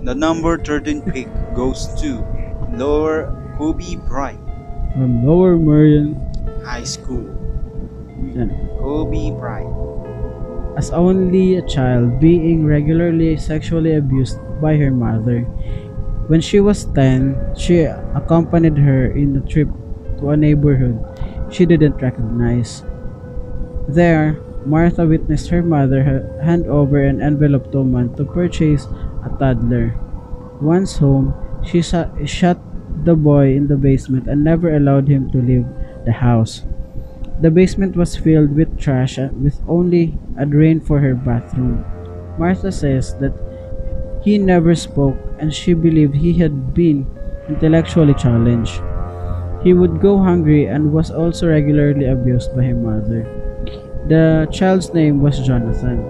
the 0.02 0.14
number 0.14 0.58
13 0.58 1.02
pick 1.02 1.28
goes 1.54 1.86
to 2.00 2.22
Lower 2.74 3.30
Kobe 3.58 3.96
Bryant 4.08 4.42
from 4.94 5.26
Lower 5.26 5.56
Marion. 5.56 6.18
High 6.66 6.84
School. 6.84 7.30
Kobe 8.78 9.30
Bryant. 9.38 9.74
As 10.76 10.90
only 10.90 11.56
a 11.56 11.62
child, 11.66 12.20
being 12.20 12.66
regularly 12.66 13.36
sexually 13.36 13.94
abused 13.94 14.38
by 14.60 14.76
her 14.76 14.90
mother. 14.90 15.42
When 16.30 16.40
she 16.40 16.60
was 16.60 16.86
10, 16.94 17.54
she 17.58 17.82
accompanied 17.86 18.78
her 18.78 19.10
in 19.10 19.36
a 19.36 19.42
trip 19.42 19.68
to 20.18 20.30
a 20.30 20.36
neighborhood 20.36 21.09
she 21.50 21.66
didn't 21.66 22.00
recognize. 22.00 22.82
There, 23.88 24.38
Martha 24.64 25.06
witnessed 25.06 25.48
her 25.50 25.62
mother 25.62 26.02
hand 26.42 26.66
over 26.66 27.02
an 27.02 27.20
envelope 27.20 27.72
to 27.72 27.80
a 27.80 27.84
man 27.84 28.14
to 28.14 28.24
purchase 28.24 28.86
a 29.24 29.30
toddler. 29.38 29.98
Once 30.60 30.98
home, 30.98 31.34
she 31.64 31.82
shut 31.82 32.58
the 33.04 33.16
boy 33.16 33.56
in 33.56 33.66
the 33.66 33.76
basement 33.76 34.28
and 34.28 34.44
never 34.44 34.76
allowed 34.76 35.08
him 35.08 35.30
to 35.30 35.40
leave 35.40 35.66
the 36.04 36.12
house. 36.12 36.62
The 37.40 37.50
basement 37.50 37.96
was 37.96 38.16
filled 38.16 38.54
with 38.54 38.78
trash 38.78 39.16
with 39.16 39.58
only 39.66 40.18
a 40.36 40.44
drain 40.44 40.80
for 40.80 41.00
her 41.00 41.14
bathroom. 41.14 41.84
Martha 42.38 42.70
says 42.70 43.16
that 43.16 43.32
he 44.22 44.36
never 44.36 44.74
spoke 44.74 45.16
and 45.38 45.52
she 45.52 45.72
believed 45.72 46.14
he 46.14 46.34
had 46.34 46.74
been 46.74 47.06
intellectually 47.48 48.12
challenged. 48.12 48.82
He 49.62 49.74
would 49.74 50.00
go 50.00 50.16
hungry 50.16 50.66
and 50.66 50.92
was 50.92 51.10
also 51.10 51.48
regularly 51.48 52.06
abused 52.06 52.56
by 52.56 52.64
his 52.64 52.76
mother. 52.76 53.28
The 54.08 54.48
child's 54.50 54.92
name 54.94 55.20
was 55.20 55.38
Jonathan. 55.40 56.00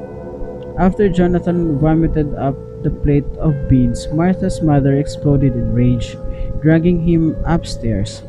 After 0.78 1.08
Jonathan 1.08 1.78
vomited 1.78 2.32
up 2.34 2.54
the 2.82 2.90
plate 2.90 3.26
of 3.42 3.68
beans, 3.68 4.08
Martha's 4.14 4.62
mother 4.62 4.94
exploded 4.94 5.52
in 5.52 5.74
rage, 5.74 6.16
dragging 6.62 7.02
him 7.02 7.36
upstairs, 7.44 8.22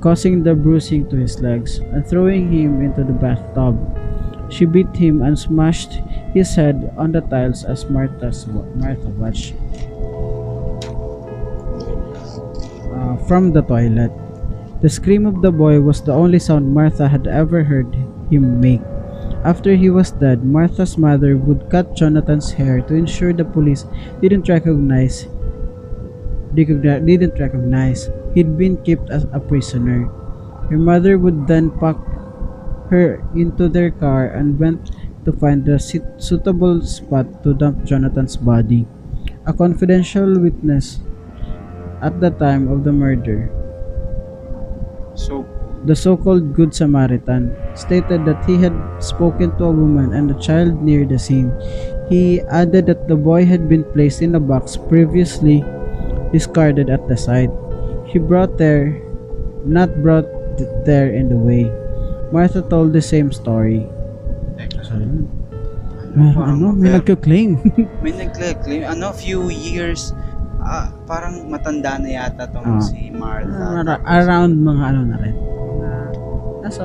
causing 0.00 0.44
the 0.44 0.54
bruising 0.54 1.08
to 1.08 1.16
his 1.16 1.40
legs, 1.40 1.78
and 1.78 2.06
throwing 2.06 2.52
him 2.52 2.82
into 2.82 3.02
the 3.02 3.16
bathtub. 3.16 3.74
She 4.52 4.64
beat 4.64 4.94
him 4.94 5.22
and 5.22 5.38
smashed 5.38 6.00
his 6.36 6.54
head 6.54 6.92
on 6.96 7.12
the 7.12 7.22
tiles 7.22 7.64
as 7.64 7.88
Martha's 7.88 8.46
Martha 8.46 9.08
watched. 9.16 9.54
From 13.28 13.52
the 13.52 13.60
toilet. 13.60 14.10
The 14.80 14.88
scream 14.88 15.26
of 15.28 15.42
the 15.44 15.52
boy 15.52 15.84
was 15.84 16.00
the 16.00 16.16
only 16.16 16.40
sound 16.40 16.72
Martha 16.72 17.06
had 17.06 17.28
ever 17.28 17.62
heard 17.62 17.92
him 18.32 18.58
make. 18.58 18.80
After 19.44 19.76
he 19.76 19.90
was 19.90 20.10
dead, 20.10 20.42
Martha's 20.42 20.96
mother 20.96 21.36
would 21.36 21.68
cut 21.68 21.94
Jonathan's 21.94 22.50
hair 22.50 22.80
to 22.88 22.94
ensure 22.96 23.36
the 23.36 23.44
police 23.44 23.84
didn't 24.24 24.48
recognize 24.48 25.28
didn't 26.54 27.38
recognize 27.38 28.08
he'd 28.34 28.56
been 28.56 28.80
kept 28.82 29.10
as 29.10 29.28
a 29.30 29.38
prisoner. 29.38 30.08
Her 30.72 30.78
mother 30.78 31.18
would 31.18 31.46
then 31.46 31.70
pack 31.70 32.00
her 32.88 33.22
into 33.36 33.68
their 33.68 33.90
car 33.90 34.32
and 34.32 34.58
went 34.58 34.90
to 35.24 35.32
find 35.32 35.68
a 35.68 35.78
suitable 35.78 36.80
spot 36.82 37.44
to 37.44 37.52
dump 37.52 37.84
Jonathan's 37.84 38.36
body. 38.36 38.88
A 39.44 39.52
confidential 39.52 40.40
witness 40.40 41.00
at 42.02 42.20
the 42.20 42.30
time 42.30 42.68
of 42.68 42.84
the 42.84 42.92
murder, 42.92 43.50
So, 45.18 45.42
the 45.84 45.94
so-called 45.96 46.54
Good 46.54 46.74
Samaritan, 46.74 47.54
stated 47.74 48.24
that 48.24 48.44
he 48.46 48.54
had 48.56 48.74
spoken 49.02 49.50
to 49.58 49.64
a 49.66 49.74
woman 49.74 50.14
and 50.14 50.30
a 50.30 50.38
child 50.38 50.82
near 50.82 51.04
the 51.04 51.18
scene. 51.18 51.50
He 52.08 52.40
added 52.50 52.86
that 52.86 53.08
the 53.08 53.16
boy 53.16 53.44
had 53.44 53.68
been 53.68 53.84
placed 53.92 54.22
in 54.22 54.34
a 54.34 54.40
box 54.40 54.76
previously 54.76 55.64
discarded 56.32 56.88
at 56.90 57.06
the 57.08 57.16
site. 57.16 57.50
He 58.06 58.18
brought 58.18 58.58
there, 58.58 58.94
not 59.64 59.90
brought 60.02 60.26
th- 60.56 60.70
there 60.86 61.10
in 61.10 61.28
the 61.28 61.36
way. 61.36 61.66
Martha 62.32 62.62
told 62.62 62.92
the 62.92 63.02
same 63.02 63.32
story. 63.32 63.86
Meron 66.18 66.34
Parang 66.34 66.56
ano, 66.58 66.66
may 66.72 66.88
ver- 66.90 66.98
nagka-claim. 67.02 67.50
may 68.02 68.12
nag-claim, 68.16 68.82
ano, 68.86 69.12
few 69.12 69.50
years, 69.52 70.12
ah, 70.68 70.86
parang 71.02 71.48
matanda 71.48 71.96
na 71.96 72.08
yata 72.14 72.44
tong 72.46 72.68
Ah. 72.68 72.78
si 72.78 73.08
Martha. 73.08 73.80
Ar- 73.80 74.04
around 74.20 74.52
mga 74.54 74.84
ano 74.86 75.00
na 75.02 75.16
rin. 75.16 75.34
Na, 75.78 75.88
nasa 76.60 76.84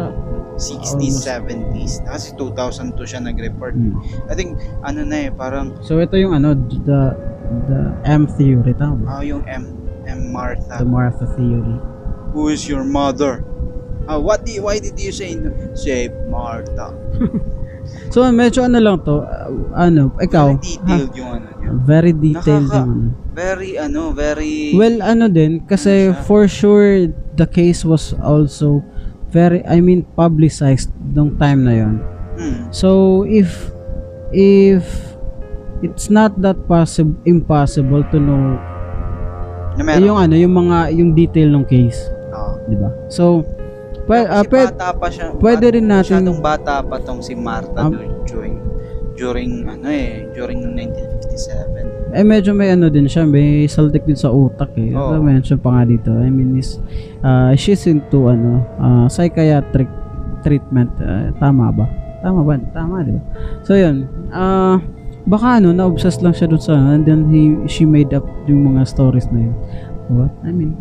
60s, 0.56 1.20
almost. 1.20 1.28
70s. 1.28 1.94
Kasi 2.02 2.28
2002 2.34 3.04
siya 3.04 3.20
nag-report. 3.22 3.74
Hmm. 3.74 4.00
I 4.26 4.34
think, 4.34 4.56
ano 4.82 5.04
na 5.04 5.28
eh, 5.28 5.30
parang, 5.30 5.76
So 5.82 5.98
ito 5.98 6.16
yung 6.16 6.32
ano, 6.34 6.56
the 6.56 7.02
the 7.66 7.80
M 8.04 8.24
theory 8.30 8.72
tama. 8.74 9.04
ah, 9.10 9.22
yung 9.22 9.44
M, 9.44 9.68
M. 10.06 10.32
Martha. 10.32 10.80
The 10.80 10.88
Martha 10.88 11.28
theory. 11.30 11.78
Who 12.32 12.48
is 12.48 12.64
your 12.64 12.82
mother? 12.82 13.44
Ah, 14.04 14.18
what 14.18 14.44
di, 14.44 14.58
why 14.58 14.78
did 14.78 14.96
you 14.96 15.12
say 15.12 15.34
no? 15.34 15.52
Save 15.74 16.16
Martha. 16.28 16.96
So, 18.10 18.24
medyo 18.32 18.64
ano 18.64 18.80
lang 18.80 19.04
to, 19.04 19.28
uh, 19.28 19.52
ano, 19.76 20.16
ikaw, 20.18 20.56
Very 20.56 20.64
detailed 20.64 21.12
yung 21.14 21.30
ano 21.34 21.48
niya. 21.52 21.68
ha, 21.68 21.80
very 21.84 22.14
detailed 22.16 22.64
Nakaka- 22.64 22.80
yung 22.80 22.92
ano. 22.96 23.12
Very, 23.34 23.76
ano, 23.76 24.12
very... 24.12 24.72
Well, 24.72 25.02
ano 25.02 25.26
din, 25.26 25.66
kasi 25.66 26.08
Ano 26.08 26.14
siya? 26.14 26.24
for 26.24 26.46
sure, 26.46 27.10
the 27.34 27.46
case 27.46 27.82
was 27.82 28.14
also 28.16 28.86
very, 29.28 29.66
I 29.66 29.82
mean, 29.82 30.06
publicized 30.14 30.94
nung 31.08 31.34
time 31.36 31.66
na 31.66 31.74
yon. 31.76 31.96
Hmm. 32.34 32.70
So, 32.70 32.90
if, 33.26 33.74
if, 34.32 34.86
it's 35.82 36.08
not 36.08 36.38
that 36.40 36.62
possible, 36.64 37.18
impossible 37.24 38.06
to 38.08 38.18
know, 38.18 38.58
Na 39.74 39.82
eh, 39.82 39.86
meron. 39.90 40.06
yung 40.06 40.18
ano, 40.20 40.36
yung 40.36 40.54
mga, 40.56 40.78
yung 40.94 41.10
detail 41.12 41.50
ng 41.52 41.66
case, 41.66 41.98
Oo. 42.30 42.62
di 42.68 42.78
ba? 42.78 42.94
So, 43.08 43.42
pwe, 44.06 44.22
Kasi 44.22 44.30
ah, 44.30 44.44
pwe- 44.44 44.70
bata 44.70 44.90
pa 44.94 45.08
siya. 45.10 45.28
pwede 45.36 45.66
rin 45.74 45.90
natin- 45.90 46.22
Masyadong 46.22 46.40
bata 46.40 46.82
pa 46.82 46.98
tong 47.00 47.20
si 47.20 47.34
Martha 47.34 47.82
Um, 47.84 47.92
dur- 47.92 48.14
during, 48.24 48.56
during, 49.16 49.52
ano 49.66 49.88
eh, 49.88 50.30
during 50.32 50.62
1957. 50.70 51.93
Eh 52.14 52.22
medyo 52.22 52.54
may 52.54 52.70
ano 52.70 52.88
din 52.94 53.10
siya, 53.10 53.26
may 53.26 53.66
saltik 53.66 54.06
din 54.06 54.16
sa 54.16 54.30
utak 54.30 54.70
eh. 54.78 54.94
Oo. 54.94 55.18
Ito 55.18 55.26
mention 55.26 55.58
pa 55.58 55.82
nga 55.82 55.84
dito. 55.90 56.14
I 56.14 56.30
mean, 56.30 56.56
is, 56.56 56.78
uh, 57.26 57.58
she's 57.58 57.90
into 57.90 58.30
ano, 58.30 58.62
uh, 58.78 59.06
psychiatric 59.10 59.90
treatment. 60.46 60.94
Uh, 61.02 61.34
tama 61.42 61.74
ba? 61.74 61.90
Tama 62.22 62.46
ba? 62.46 62.54
Tama, 62.72 63.02
di 63.02 63.18
ba? 63.18 63.22
So, 63.66 63.74
yun. 63.74 64.06
Uh, 64.30 64.78
baka 65.26 65.58
ano, 65.58 65.74
na-obsess 65.74 66.22
lang 66.22 66.38
siya 66.38 66.52
dun 66.52 66.62
sa 66.62 66.76
and 66.76 67.04
then 67.08 67.28
he, 67.34 67.56
she 67.66 67.84
made 67.84 68.14
up 68.14 68.24
yung 68.46 68.76
mga 68.76 68.86
stories 68.86 69.26
na 69.34 69.50
yun. 69.50 69.56
What? 70.14 70.32
I 70.46 70.52
mean, 70.54 70.78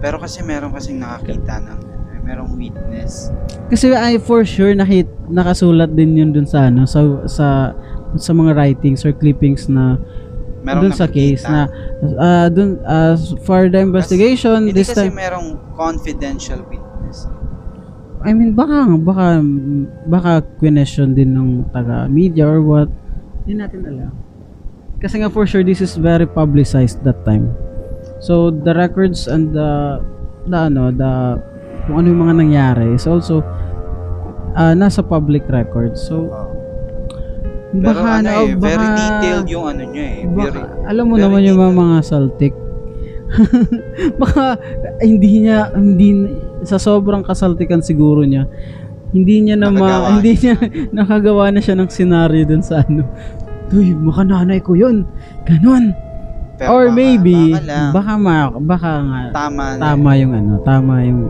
Pero 0.00 0.16
kasi 0.16 0.40
meron 0.40 0.72
kasing 0.72 1.02
nakakita 1.02 1.60
ng, 1.60 1.80
merong 2.20 2.52
witness. 2.54 3.32
kasi 3.72 3.90
I 3.90 4.20
for 4.20 4.44
sure 4.46 4.70
nakit 4.76 5.08
nakasulat 5.32 5.90
din 5.96 6.14
yun 6.14 6.30
dun 6.30 6.46
sa 6.46 6.70
ano, 6.70 6.86
sa, 6.86 7.02
sa, 7.26 7.74
sa 8.14 8.30
mga 8.30 8.54
writings 8.54 9.02
or 9.02 9.10
clippings 9.10 9.66
na 9.66 9.98
Merong 10.60 10.82
dun 10.88 10.92
sa 10.92 11.08
case 11.08 11.42
na 11.48 11.68
uh, 12.20 12.46
dun 12.52 12.76
uh, 12.84 13.16
for 13.48 13.72
the 13.72 13.80
investigation 13.80 14.68
Hindi 14.68 14.76
this 14.76 14.92
kasi 14.92 15.08
time 15.08 15.16
merong 15.16 15.56
confidential 15.72 16.60
witness. 16.68 17.28
I 18.20 18.36
mean 18.36 18.52
baka 18.52 18.84
baka 19.00 19.40
baka 20.04 20.32
question 20.60 21.16
din 21.16 21.32
ng 21.32 21.72
taga 21.72 22.04
media 22.12 22.44
or 22.44 22.60
what. 22.60 22.92
Hindi 23.48 23.64
natin 23.64 23.80
alam. 23.88 24.12
Kasi 25.00 25.24
nga 25.24 25.32
for 25.32 25.48
sure 25.48 25.64
this 25.64 25.80
is 25.80 25.96
very 25.96 26.28
publicized 26.28 27.00
that 27.08 27.24
time. 27.24 27.48
So 28.20 28.52
the 28.52 28.76
records 28.76 29.24
and 29.24 29.56
the 29.56 30.04
the 30.44 30.58
ano 30.68 30.92
the 30.92 31.40
kung 31.88 32.04
ano 32.04 32.06
yung 32.12 32.22
mga 32.28 32.34
nangyari 32.36 32.86
is 32.92 33.08
also 33.08 33.40
uh, 34.56 34.72
nasa 34.76 35.00
public 35.04 35.44
record 35.48 35.96
so 35.96 36.28
Pero 37.70 37.86
baka 37.86 38.08
ano 38.18 38.28
eh, 38.28 38.54
very 38.56 38.74
baka- 38.82 38.98
detailed 38.98 39.46
yung 39.48 39.64
ano 39.64 39.82
niya 39.86 40.04
eh. 40.04 40.18
Very, 40.26 40.58
Baka, 40.58 40.60
alam 40.84 41.04
mo 41.06 41.14
very 41.14 41.24
naman 41.24 41.40
yung 41.40 41.54
mga, 41.56 41.68
detailed. 41.68 41.80
mga 41.80 41.98
saltik. 42.02 42.54
baka 44.18 44.58
hindi 45.00 45.30
niya 45.40 45.70
hindi 45.70 46.08
sa 46.62 46.76
sobrang 46.76 47.22
kasaltikan 47.22 47.78
siguro 47.78 48.26
niya 48.26 48.50
hindi 49.10 49.38
niya 49.40 49.54
na 49.54 49.70
ma, 49.70 50.10
hindi 50.10 50.34
niya 50.34 50.58
nakagawa 50.96 51.50
na 51.50 51.58
siya 51.58 51.74
ng 51.74 51.86
senaryo 51.86 52.42
dun 52.44 52.62
sa 52.62 52.78
ano. 52.80 53.06
Uy, 53.70 53.90
baka 53.96 54.22
nanay 54.22 54.58
ko 54.58 54.74
'yun. 54.74 55.06
Ganon. 55.42 55.94
pero 56.54 56.70
Or 56.70 56.82
baka- 56.84 56.94
maybe 56.96 57.54
baka 57.90 58.12
ma, 58.14 58.34
baka 58.52 58.90
nga 59.00 59.20
tama 59.32 59.62
tama 59.78 60.10
yung 60.14 60.32
ano, 60.32 60.52
tama 60.60 60.92
yung 61.02 61.20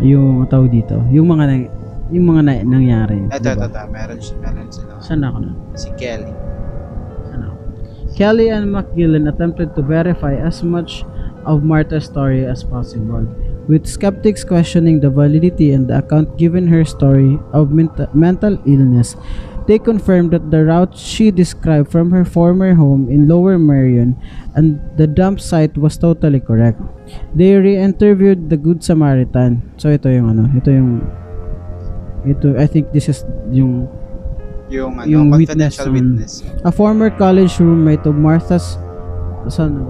yung 0.00 0.26
tawag 0.46 0.70
dito, 0.72 0.98
yung 1.10 1.26
mga 1.26 1.70
yung 2.10 2.26
mga 2.26 2.40
na, 2.40 2.52
nangyari. 2.64 3.22
Ito, 3.28 3.38
diba? 3.38 3.54
ito, 3.60 3.66
ito. 3.68 3.80
Meron, 3.86 4.18
siya- 4.18 4.38
meron 4.40 4.66
sila. 4.66 4.89
Saan 5.10 5.26
ako 5.26 5.38
na? 5.42 5.50
Si 5.74 5.90
Kelly. 5.98 6.30
ano, 7.34 7.58
Kelly 8.14 8.46
and 8.54 8.70
McGillen 8.70 9.26
attempted 9.26 9.74
to 9.74 9.82
verify 9.82 10.38
as 10.38 10.62
much 10.62 11.02
of 11.42 11.66
Martha's 11.66 12.06
story 12.06 12.46
as 12.46 12.62
possible, 12.62 13.26
with 13.66 13.90
skeptics 13.90 14.46
questioning 14.46 15.02
the 15.02 15.10
validity 15.10 15.74
and 15.74 15.90
the 15.90 15.98
account 15.98 16.38
given 16.38 16.70
her 16.70 16.86
story 16.86 17.42
of 17.50 17.74
ment- 17.74 18.06
mental 18.14 18.54
illness. 18.70 19.18
They 19.66 19.82
confirmed 19.82 20.30
that 20.30 20.46
the 20.54 20.62
route 20.70 20.94
she 20.94 21.34
described 21.34 21.90
from 21.90 22.14
her 22.14 22.24
former 22.24 22.74
home 22.78 23.10
in 23.10 23.26
Lower 23.26 23.58
Merion 23.58 24.14
and 24.54 24.78
the 24.94 25.10
dump 25.10 25.42
site 25.42 25.74
was 25.74 25.98
totally 25.98 26.38
correct. 26.38 26.78
They 27.34 27.58
re-interviewed 27.58 28.46
the 28.46 28.58
Good 28.58 28.86
Samaritan. 28.86 29.74
So 29.74 29.90
ito 29.90 30.06
yung 30.06 30.30
ano, 30.30 30.46
ito 30.54 30.70
yung 30.70 31.02
ito 32.26 32.54
I 32.54 32.66
think 32.66 32.94
this 32.94 33.10
is 33.10 33.22
yung 33.50 33.90
Yung, 34.70 35.02
ano, 35.02 35.10
Yung 35.10 35.26
witness 35.34 35.76
confidential 35.76 35.90
witness. 35.90 36.32
A 36.64 36.70
former 36.70 37.10
college 37.10 37.58
roommate 37.58 38.06
of 38.06 38.14
Martha's 38.14 38.78
son 39.50 39.82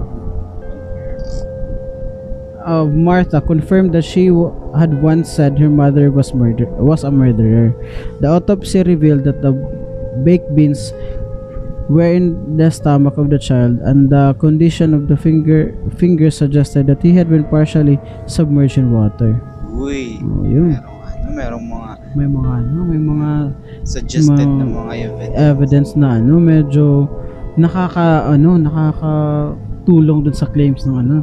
of 2.65 2.93
Martha 2.93 3.41
confirmed 3.41 3.93
that 3.93 4.05
she 4.05 4.29
had 4.77 4.93
once 5.01 5.29
said 5.29 5.57
her 5.57 5.69
mother 5.69 6.11
was 6.11 6.33
murder 6.33 6.65
was 6.77 7.03
a 7.03 7.11
murderer. 7.11 7.73
The 8.21 8.29
autopsy 8.29 8.83
revealed 8.83 9.23
that 9.25 9.41
the 9.41 9.53
baked 10.23 10.53
beans 10.53 10.93
were 11.89 12.07
in 12.07 12.57
the 12.57 12.69
stomach 12.69 13.17
of 13.17 13.29
the 13.29 13.39
child 13.39 13.79
and 13.83 14.09
the 14.09 14.33
condition 14.39 14.93
of 14.93 15.07
the 15.09 15.17
finger 15.17 15.75
fingers 15.97 16.37
suggested 16.37 16.87
that 16.87 17.01
he 17.01 17.11
had 17.13 17.29
been 17.29 17.43
partially 17.45 17.99
submerged 18.27 18.77
in 18.77 18.93
water. 18.93 19.41
Uy. 19.73 20.21
Oh, 20.21 20.45
yun. 20.45 20.77
Merong 20.77 20.87
ano, 21.09 21.31
merong 21.33 21.65
mga 21.65 21.91
May 22.11 22.27
mga 22.27 22.51
ano, 22.59 22.79
may 22.83 22.99
mga 22.99 23.29
suggested 23.83 24.45
Ma- 24.47 24.61
na 24.61 24.65
mga 24.65 24.93
evidence. 25.09 25.35
evidence 25.37 25.89
na 25.97 26.07
ano 26.21 26.37
medyo 26.37 27.09
nakaka 27.57 28.31
ano 28.31 28.55
nakakatulong 28.55 30.23
dun 30.23 30.35
sa 30.35 30.47
claims 30.47 30.85
ng 30.87 30.95
ano 30.95 31.17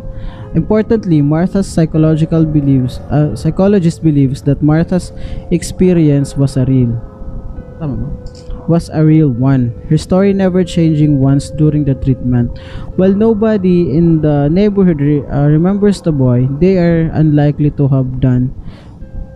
importantly 0.53 1.23
Martha's 1.23 1.69
psychological 1.69 2.45
beliefs 2.45 3.01
uh, 3.09 3.33
psychologist 3.39 4.03
believes 4.03 4.43
that 4.43 4.61
Martha's 4.61 5.13
experience 5.55 6.37
was 6.37 6.57
a 6.61 6.65
real 6.69 6.93
tama 7.79 7.97
ba? 7.97 8.09
was 8.69 8.93
a 8.93 9.01
real 9.01 9.33
one 9.33 9.73
her 9.89 9.97
story 9.97 10.37
never 10.37 10.61
changing 10.61 11.17
once 11.17 11.49
during 11.57 11.89
the 11.89 11.97
treatment 12.05 12.53
while 13.01 13.15
nobody 13.15 13.97
in 13.97 14.21
the 14.21 14.51
neighborhood 14.53 15.01
re- 15.01 15.25
uh, 15.33 15.49
remembers 15.49 16.03
the 16.05 16.13
boy 16.13 16.45
they 16.61 16.77
are 16.77 17.09
unlikely 17.17 17.73
to 17.73 17.89
have 17.89 18.21
done 18.21 18.53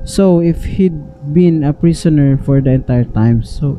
so 0.04 0.44
if 0.44 0.60
he'd 0.76 0.92
been 1.30 1.62
a 1.62 1.70
prisoner 1.70 2.34
for 2.42 2.58
the 2.58 2.74
entire 2.74 3.06
time 3.06 3.42
so 3.46 3.78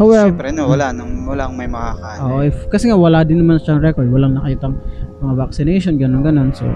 however 0.00 0.32
Siyempre, 0.32 0.50
no, 0.56 0.66
wala 0.66 0.90
nang, 0.90 1.22
walang 1.28 1.54
may 1.54 1.68
makakaano. 1.70 2.20
Oo, 2.24 2.40
if, 2.42 2.56
kasi 2.72 2.90
nga 2.90 2.98
wala 2.98 3.22
din 3.22 3.38
naman 3.38 3.62
siyang 3.62 3.78
record, 3.78 4.10
walang 4.10 4.34
nakitang 4.34 4.74
mga 5.22 5.34
vaccination, 5.38 5.94
ganun 6.00 6.24
ganon. 6.26 6.50
So, 6.50 6.66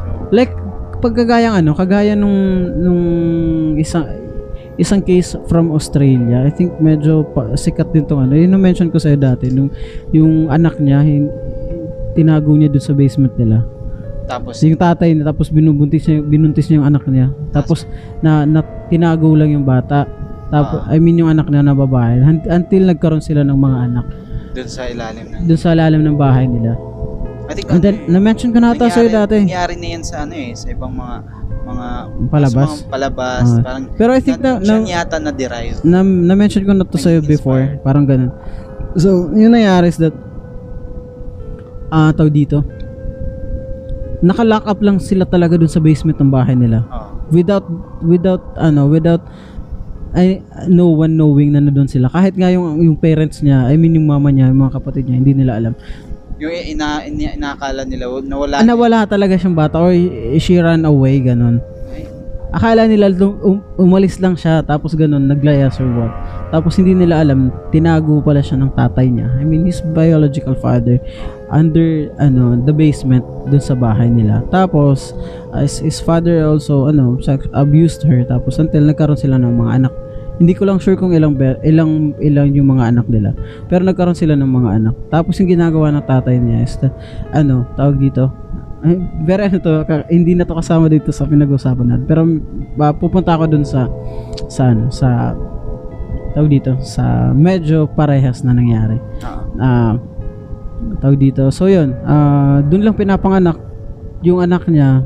So, 0.00 0.08
like 0.32 0.52
pag 1.00 1.16
kagaya 1.16 1.56
ano, 1.56 1.72
kagaya 1.72 2.12
nung 2.12 2.36
nung 2.80 3.02
isang 3.80 4.04
isang 4.80 5.04
case 5.04 5.36
from 5.48 5.72
Australia, 5.72 6.44
I 6.44 6.52
think 6.52 6.76
medyo 6.80 7.24
pa, 7.36 7.52
sikat 7.52 7.92
din 7.92 8.08
tong 8.08 8.24
ano. 8.24 8.36
Yun 8.36 8.56
yung 8.56 8.64
mention 8.64 8.88
ko 8.88 8.96
sa 8.96 9.12
dati 9.12 9.52
nung 9.52 9.68
yung 10.12 10.48
anak 10.48 10.80
niya 10.80 11.04
hin, 11.04 11.28
tinago 12.16 12.52
niya 12.56 12.72
dun 12.72 12.84
sa 12.84 12.96
basement 12.96 13.32
nila. 13.36 13.64
Tapos, 14.30 14.54
yung 14.62 14.78
tatay 14.78 15.10
niya 15.10 15.26
tapos 15.26 15.50
binubuntis 15.50 16.06
niya 16.06 16.22
binuntis 16.22 16.70
niya 16.70 16.78
yung 16.78 16.88
anak 16.88 17.02
niya. 17.10 17.28
Tapos 17.50 17.82
na, 18.22 18.46
na 18.46 18.62
tinago 18.86 19.34
lang 19.34 19.50
yung 19.50 19.66
bata. 19.66 20.06
Tapos 20.48 20.86
Ah. 20.86 20.94
I 20.94 21.02
mean 21.02 21.18
yung 21.18 21.30
anak 21.30 21.46
niya 21.46 21.62
na 21.62 21.74
babae 21.74 22.22
Un- 22.22 22.46
until 22.46 22.82
nagkaroon 22.86 23.20
sila 23.20 23.42
ng 23.42 23.54
mga 23.54 23.78
anak 23.86 24.06
dun 24.50 24.66
sa 24.66 24.82
ilalim 24.86 25.30
ng... 25.30 25.46
doon 25.46 25.60
sa 25.60 25.70
lalim 25.74 26.02
ng 26.02 26.16
bahay 26.18 26.46
nila. 26.46 26.74
I 27.46 27.54
think, 27.54 27.66
And 27.66 27.82
then, 27.82 28.06
na-mention 28.06 28.54
ko 28.54 28.58
na 28.58 28.74
ata 28.74 28.86
sa'yo 28.86 29.10
dati. 29.10 29.42
Nangyari 29.42 29.74
na 29.74 29.86
yan 29.94 30.02
sa 30.06 30.22
ano 30.22 30.38
eh, 30.38 30.54
sa 30.54 30.70
ibang 30.70 30.94
mga, 30.94 31.16
mga, 31.66 31.86
Palabas? 32.30 32.70
mga 32.70 32.86
palabas. 32.86 33.46
Ah. 33.46 33.62
parang, 33.62 33.82
Pero 33.98 34.10
I 34.14 34.22
think 34.22 34.38
na, 34.38 34.58
na, 34.58 34.78
Diyan 34.78 34.86
yata 34.86 35.18
na-derive. 35.18 35.82
na, 35.82 35.98
na-mention 36.02 36.62
ko 36.62 36.74
na 36.74 36.86
to 36.86 36.94
sa'yo 36.94 37.22
before. 37.22 37.78
Parang 37.82 38.06
ganun. 38.06 38.30
So, 38.94 39.30
yun 39.30 39.50
nangyari 39.50 39.90
is 39.90 39.98
that, 39.98 40.14
ah, 41.90 42.14
tawag 42.14 42.34
dito, 42.34 42.62
naka-lock 44.20 44.64
up 44.68 44.80
lang 44.84 45.00
sila 45.00 45.24
talaga 45.24 45.56
dun 45.56 45.68
sa 45.68 45.80
basement 45.80 46.16
ng 46.20 46.32
bahay 46.32 46.56
nila. 46.56 46.84
Oh. 46.88 47.08
Without, 47.32 47.66
without, 48.04 48.42
ano, 48.60 48.88
without, 48.88 49.24
ay, 50.12 50.42
no 50.66 50.90
one 50.90 51.14
knowing 51.14 51.54
na 51.54 51.62
doon 51.70 51.88
sila. 51.88 52.10
Kahit 52.10 52.34
nga 52.34 52.50
yung, 52.50 52.82
yung 52.82 52.96
parents 52.98 53.40
niya, 53.40 53.70
I 53.70 53.78
mean 53.78 53.96
yung 53.96 54.10
mama 54.10 54.28
niya, 54.28 54.50
yung 54.50 54.60
mga 54.66 54.76
kapatid 54.82 55.06
niya, 55.06 55.16
hindi 55.22 55.32
nila 55.32 55.56
alam. 55.56 55.72
Yung 56.40 56.52
ina, 56.52 57.04
ina, 57.04 57.36
inakala 57.36 57.84
nila, 57.84 58.10
nawala. 58.20 58.60
Ah, 58.60 58.66
nawala 58.66 59.06
talaga 59.06 59.36
siyang 59.36 59.56
bata 59.56 59.78
or 59.78 59.92
she 60.40 60.58
ran 60.58 60.82
away, 60.82 61.20
ganun. 61.22 61.62
Ay, 61.92 62.10
akala 62.50 62.90
nila 62.90 63.14
um- 63.46 63.62
umalis 63.78 64.18
lang 64.18 64.34
siya 64.34 64.62
tapos 64.66 64.98
ganun 64.98 65.30
naglayas 65.30 65.78
or 65.78 65.86
what. 65.94 66.12
Tapos 66.50 66.74
hindi 66.82 66.98
nila 66.98 67.22
alam 67.22 67.54
tinago 67.70 68.18
pala 68.18 68.42
siya 68.42 68.58
ng 68.58 68.74
tatay 68.74 69.06
niya. 69.06 69.30
I 69.38 69.46
mean 69.46 69.66
his 69.66 69.78
biological 69.94 70.58
father 70.58 70.98
under 71.50 72.08
ano 72.22 72.54
the 72.62 72.74
basement 72.74 73.26
dun 73.50 73.62
sa 73.62 73.74
bahay 73.74 74.06
nila. 74.06 74.42
Tapos 74.54 75.12
as 75.52 75.82
his 75.82 75.98
father 75.98 76.46
also 76.46 76.86
ano 76.86 77.18
abused 77.54 78.06
her 78.06 78.22
tapos 78.22 78.62
until 78.62 78.86
nagkaroon 78.86 79.18
sila 79.18 79.36
ng 79.36 79.54
mga 79.58 79.72
anak. 79.82 79.94
Hindi 80.40 80.56
ko 80.56 80.64
lang 80.64 80.80
sure 80.80 80.96
kung 80.96 81.12
ilang 81.12 81.36
ilang 81.60 82.16
ilang 82.16 82.48
yung 82.56 82.72
mga 82.72 82.96
anak 82.96 83.06
nila. 83.12 83.36
Pero 83.68 83.84
nagkaroon 83.84 84.16
sila 84.16 84.32
ng 84.38 84.48
mga 84.48 84.70
anak. 84.80 84.94
Tapos 85.12 85.36
yung 85.36 85.52
ginagawa 85.52 85.92
ng 85.92 86.06
tatay 86.08 86.40
niya 86.40 86.64
is 86.64 86.80
that, 86.80 86.96
ano, 87.36 87.68
tawag 87.76 88.00
dito, 88.00 88.32
ay, 88.80 88.96
very 89.28 89.44
ano 89.52 89.60
to, 89.60 89.84
hindi 90.08 90.32
na 90.32 90.48
to 90.48 90.56
kasama 90.56 90.88
dito 90.88 91.12
sa 91.12 91.28
pinag-usapan 91.28 91.92
natin. 91.92 92.06
Pero 92.08 92.24
ba, 92.72 92.96
pupunta 92.96 93.36
ako 93.36 93.52
dun 93.52 93.68
sa 93.68 93.84
sa 94.48 94.72
ano, 94.72 94.88
sa 94.88 95.36
tawag 96.32 96.48
dito, 96.48 96.72
sa 96.80 97.36
medyo 97.36 97.84
parehas 97.92 98.40
na 98.40 98.56
nangyari. 98.56 98.96
Ah. 99.60 100.00
Tawag 101.00 101.18
dito. 101.20 101.48
So 101.52 101.68
yun, 101.68 101.96
ah 102.04 102.60
dun 102.64 102.84
lang 102.84 102.96
pinapanganak 102.96 103.56
yung 104.20 104.40
anak 104.44 104.68
niya, 104.68 105.04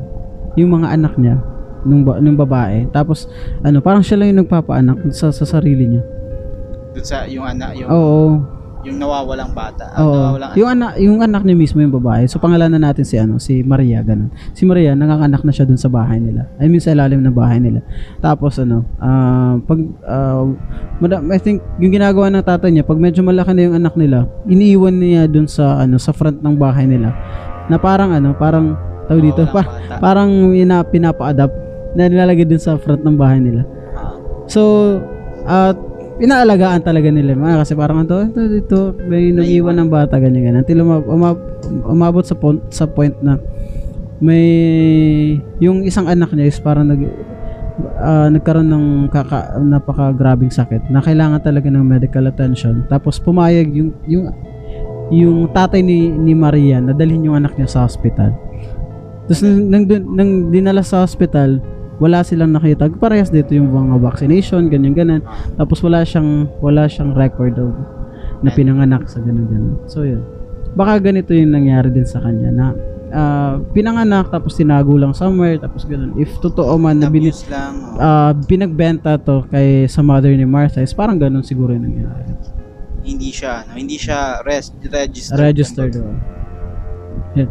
yung 0.59 0.71
mga 0.75 0.91
anak 0.95 1.15
niya 1.15 1.39
nung 1.85 2.01
ba, 2.01 2.17
nung 2.17 2.35
babae. 2.35 2.89
Tapos 2.89 3.29
ano, 3.61 3.79
parang 3.79 4.01
siya 4.01 4.19
lang 4.19 4.33
yung 4.33 4.41
nagpapaanak 4.43 5.13
sa 5.13 5.29
sa 5.29 5.45
sarili 5.45 5.95
niya. 5.95 6.03
Doon 6.95 7.05
sa 7.05 7.27
yung 7.27 7.45
anak, 7.45 7.75
yung, 7.75 7.89
Oo. 7.91 8.54
Yung 8.85 9.01
nawawalang 9.01 9.51
bata. 9.51 9.89
Oo. 9.97 10.13
nawawalang 10.13 10.51
Yung 10.53 10.69
anak, 10.69 10.91
yung 11.01 11.19
anak 11.25 11.41
niya 11.41 11.57
mismo 11.57 11.81
yung 11.81 11.95
babae. 11.97 12.29
So 12.29 12.37
pangalanan 12.37 12.85
natin 12.85 13.01
si 13.01 13.17
ano, 13.17 13.41
si 13.41 13.65
Maria 13.65 14.05
ganun. 14.05 14.29
Si 14.53 14.61
Maria 14.63 14.93
nanganganak 14.93 15.41
na 15.41 15.49
siya 15.49 15.65
dun 15.65 15.81
sa 15.81 15.89
bahay 15.89 16.21
nila. 16.21 16.45
I 16.61 16.69
mean 16.69 16.77
sa 16.77 16.93
ilalim 16.93 17.25
ng 17.25 17.33
bahay 17.33 17.57
nila. 17.57 17.81
Tapos 18.21 18.61
ano, 18.61 18.85
ah, 19.01 19.57
pag 19.65 19.79
mada- 21.01 21.25
I 21.25 21.39
think 21.41 21.65
yung 21.81 21.91
ginagawa 21.91 22.29
ng 22.29 22.45
tatay 22.45 22.69
niya, 22.69 22.85
pag 22.85 23.01
medyo 23.01 23.25
malaki 23.25 23.51
na 23.57 23.61
yung 23.65 23.75
anak 23.75 23.97
nila, 23.97 24.29
iniiwan 24.45 24.95
niya 24.95 25.25
dun 25.25 25.49
sa 25.49 25.81
ano, 25.81 25.97
sa 25.97 26.13
front 26.13 26.39
ng 26.45 26.55
bahay 26.55 26.85
nila. 26.85 27.11
Na 27.65 27.81
parang 27.81 28.13
ano, 28.13 28.37
parang 28.37 28.77
tawag 29.09 29.25
dito, 29.25 29.41
par- 29.49 29.65
bata. 29.65 29.97
parang 29.97 30.53
ina, 30.53 30.85
pinapa-adapt 30.85 31.53
na 31.97 32.05
nilalagay 32.05 32.45
dun 32.45 32.61
sa 32.61 32.77
front 32.77 33.01
ng 33.01 33.17
bahay 33.17 33.41
nila. 33.41 33.65
Ah. 33.97 34.13
So, 34.45 34.61
at 35.45 35.77
inaalagaan 36.19 36.79
talaga 36.79 37.11
nila 37.11 37.35
mga 37.35 37.65
kasi 37.65 37.73
parang 37.75 38.07
ito, 38.07 38.15
ito, 38.23 38.41
ito, 38.47 38.79
may 39.07 39.35
naiwan 39.35 39.75
ng 39.83 39.89
bata, 39.91 40.15
ganyan, 40.15 40.47
ganyan. 40.47 40.61
Until 40.63 40.83
umab- 40.87 41.07
umab- 41.07 41.47
umabot 41.87 42.23
sa, 42.23 42.35
point, 42.35 42.61
sa 42.71 42.87
point 42.87 43.15
na 43.19 43.35
may, 44.23 44.47
yung 45.59 45.83
isang 45.83 46.07
anak 46.07 46.31
niya 46.31 46.47
is 46.47 46.59
parang 46.63 46.87
nag, 46.87 47.03
ah, 47.99 48.31
nagkaroon 48.31 48.71
ng 48.71 48.85
kaka, 49.11 49.59
napaka-grabing 49.59 50.51
sakit 50.51 50.87
na 50.87 51.03
kailangan 51.03 51.43
talaga 51.43 51.67
ng 51.67 51.83
medical 51.83 52.31
attention. 52.31 52.87
Tapos 52.87 53.19
pumayag 53.19 53.67
yung, 53.75 53.91
yung, 54.07 54.31
yung 55.11 55.37
tatay 55.51 55.83
ni, 55.83 56.07
ni 56.07 56.31
Maria 56.31 56.79
na 56.79 56.95
dalhin 56.95 57.27
yung 57.27 57.35
anak 57.35 57.59
niya 57.59 57.67
sa 57.67 57.83
hospital. 57.83 58.31
Tapos 59.27 59.43
nang, 59.43 59.67
nang, 59.67 59.83
nang 60.15 60.31
dinala 60.53 60.79
sa 60.79 61.03
hospital, 61.03 61.59
wala 61.99 62.23
silang 62.23 62.51
nakita. 62.51 62.91
Parehas 62.99 63.31
dito 63.31 63.55
yung 63.55 63.71
mga 63.71 63.99
vaccination, 64.03 64.67
ganyan 64.67 64.95
ganyan. 64.95 65.21
Tapos 65.55 65.79
wala 65.79 66.03
siyang 66.03 66.49
wala 66.59 66.87
siyang 66.89 67.15
record 67.15 67.55
of 67.59 67.71
na 68.43 68.51
pinanganak 68.51 69.07
sa 69.07 69.23
ganun 69.23 69.47
ganun. 69.47 69.75
So 69.87 70.03
yun. 70.03 70.21
Baka 70.75 70.99
ganito 70.99 71.31
yung 71.31 71.55
nangyari 71.55 71.87
din 71.87 72.03
sa 72.03 72.19
kanya 72.19 72.51
na 72.51 72.67
ah, 73.15 73.55
pinanganak 73.71 74.27
tapos 74.27 74.59
tinago 74.59 74.99
lang 74.99 75.15
somewhere 75.15 75.55
tapos 75.55 75.87
ganun. 75.87 76.11
If 76.19 76.35
totoo 76.43 76.75
man 76.75 76.99
na 76.99 77.07
bin, 77.07 77.31
oh. 77.31 77.97
ah, 77.97 78.35
binagbenta 78.35 79.15
to 79.15 79.47
kay 79.47 79.87
sa 79.87 80.03
mother 80.03 80.35
ni 80.35 80.43
Martha 80.43 80.83
is 80.83 80.91
parang 80.91 81.15
ganun 81.15 81.45
siguro 81.45 81.71
yung 81.71 81.87
nangyari. 81.87 82.23
hindi 83.05 83.29
siya, 83.29 83.61
no, 83.69 83.77
hindi 83.77 84.01
siya 84.01 84.41
res- 84.41 84.73
registered. 84.81 85.37
Registered. 85.37 85.93
oh. 86.01 86.17
Yan. 87.37 87.49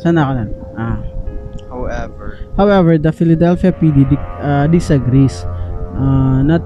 Saan 0.00 0.16
ako 0.16 0.32
na? 0.32 0.44
Ah. 0.72 1.11
However, 1.86 2.38
However, 2.56 2.98
the 2.98 3.12
Philadelphia 3.12 3.72
PD 3.72 4.06
uh, 4.40 4.66
disagrees. 4.66 5.44
Uh, 5.92 6.42
not 6.42 6.62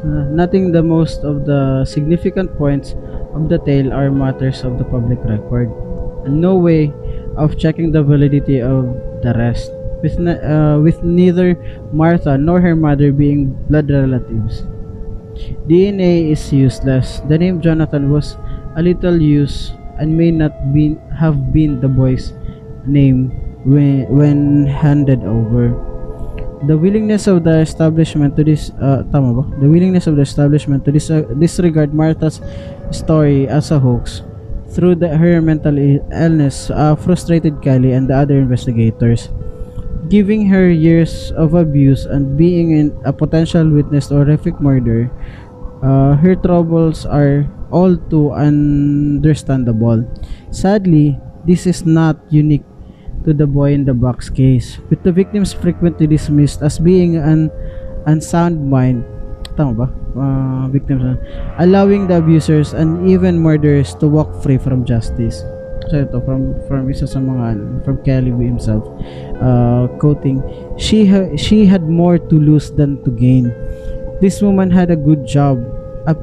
uh, 0.00 0.24
nothing 0.32 0.72
the 0.72 0.82
most 0.82 1.24
of 1.24 1.44
the 1.44 1.84
significant 1.84 2.56
points 2.56 2.96
of 3.36 3.48
the 3.48 3.58
tale 3.58 3.92
are 3.92 4.10
matters 4.10 4.64
of 4.64 4.78
the 4.78 4.84
public 4.84 5.18
record. 5.24 5.68
No 6.28 6.56
way 6.56 6.92
of 7.36 7.58
checking 7.58 7.92
the 7.92 8.02
validity 8.02 8.60
of 8.60 8.84
the 9.22 9.34
rest. 9.36 9.72
With, 10.00 10.16
uh, 10.16 10.80
with 10.80 11.02
neither 11.04 11.60
Martha 11.92 12.38
nor 12.38 12.60
her 12.60 12.74
mother 12.74 13.12
being 13.12 13.52
blood 13.68 13.90
relatives. 13.90 14.64
DNA 15.68 16.32
is 16.32 16.52
useless. 16.52 17.20
The 17.28 17.36
name 17.36 17.60
Jonathan 17.60 18.10
was 18.10 18.36
a 18.76 18.82
little 18.82 19.20
used 19.20 19.72
and 19.98 20.16
may 20.16 20.30
not 20.30 20.72
be, 20.72 20.96
have 21.18 21.52
been 21.52 21.80
the 21.80 21.88
boy's 21.88 22.32
name 22.86 23.49
when, 23.64 24.08
when 24.08 24.66
handed 24.66 25.24
over. 25.24 25.74
The 26.66 26.76
willingness 26.76 27.26
of 27.26 27.44
the 27.44 27.60
establishment 27.60 28.36
to 28.36 28.44
this 28.44 28.70
uh, 28.80 29.02
tama 29.08 29.32
ba? 29.32 29.44
The 29.60 29.68
willingness 29.68 30.06
of 30.06 30.16
the 30.16 30.22
establishment 30.22 30.84
to 30.84 30.92
dis- 30.92 31.10
uh, 31.10 31.24
disregard 31.40 31.94
Martha's 31.94 32.40
story 32.92 33.48
as 33.48 33.70
a 33.70 33.80
hoax 33.80 34.22
through 34.68 34.96
the, 34.96 35.16
her 35.16 35.40
mental 35.40 35.76
illness 35.78 36.70
uh, 36.70 36.94
frustrated 36.94 37.62
Kelly 37.62 37.92
and 37.92 38.08
the 38.08 38.16
other 38.16 38.38
investigators. 38.38 39.28
Giving 40.08 40.46
her 40.46 40.68
years 40.68 41.32
of 41.32 41.54
abuse 41.54 42.04
and 42.04 42.36
being 42.36 42.72
in 42.72 42.92
a 43.04 43.12
potential 43.12 43.68
witness 43.70 44.08
to 44.08 44.20
horrific 44.20 44.60
murder, 44.60 45.10
uh, 45.82 46.14
her 46.16 46.34
troubles 46.34 47.06
are 47.06 47.46
all 47.70 47.96
too 47.96 48.32
understandable. 48.32 50.02
Sadly, 50.50 51.18
this 51.46 51.66
is 51.66 51.86
not 51.86 52.18
unique 52.28 52.66
to 53.24 53.32
the 53.32 53.46
boy 53.46 53.72
in 53.72 53.84
the 53.84 53.94
box 53.94 54.28
case, 54.28 54.78
with 54.88 55.02
the 55.02 55.12
victims 55.12 55.52
frequently 55.52 56.06
dismissed 56.06 56.62
as 56.62 56.78
being 56.78 57.16
an 57.16 57.50
unsound 58.06 58.58
mind. 58.58 59.04
Tama 59.56 59.74
ba? 59.74 59.88
Uh, 60.10 60.68
victims. 60.68 61.04
uh, 61.04 61.16
allowing 61.58 62.06
the 62.06 62.18
abusers 62.18 62.72
and 62.72 63.08
even 63.08 63.38
murderers 63.38 63.94
to 63.96 64.08
walk 64.08 64.30
free 64.42 64.58
from 64.58 64.84
justice. 64.84 65.44
So 65.88 66.06
ito, 66.06 66.20
from, 66.22 66.54
from 66.68 66.90
isa 66.90 67.06
sa 67.06 67.18
mga, 67.18 67.84
from 67.84 67.98
Kelly 68.04 68.30
himself, 68.30 68.84
uh, 69.42 69.88
quoting, 69.98 70.42
she, 70.78 71.06
ha- 71.06 71.34
she 71.36 71.66
had 71.66 71.88
more 71.88 72.18
to 72.18 72.36
lose 72.36 72.70
than 72.70 73.02
to 73.04 73.10
gain. 73.10 73.50
This 74.20 74.42
woman 74.42 74.70
had 74.70 74.90
a 74.90 74.96
good 74.96 75.26
job, 75.26 75.58
a 76.06 76.14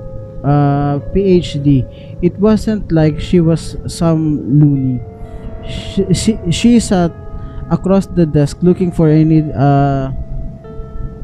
uh, 0.45 0.99
PhD. 1.11 1.83
It 2.21 2.37
wasn't 2.39 2.91
like 2.91 3.19
she 3.19 3.39
was 3.41 3.75
some 3.87 4.59
loony. 4.59 5.01
She, 5.67 6.03
she, 6.13 6.33
she 6.51 6.79
sat 6.79 7.11
across 7.69 8.07
the 8.07 8.25
desk 8.25 8.57
looking 8.61 8.91
for 8.91 9.09
any 9.09 9.43
uh, 9.51 10.11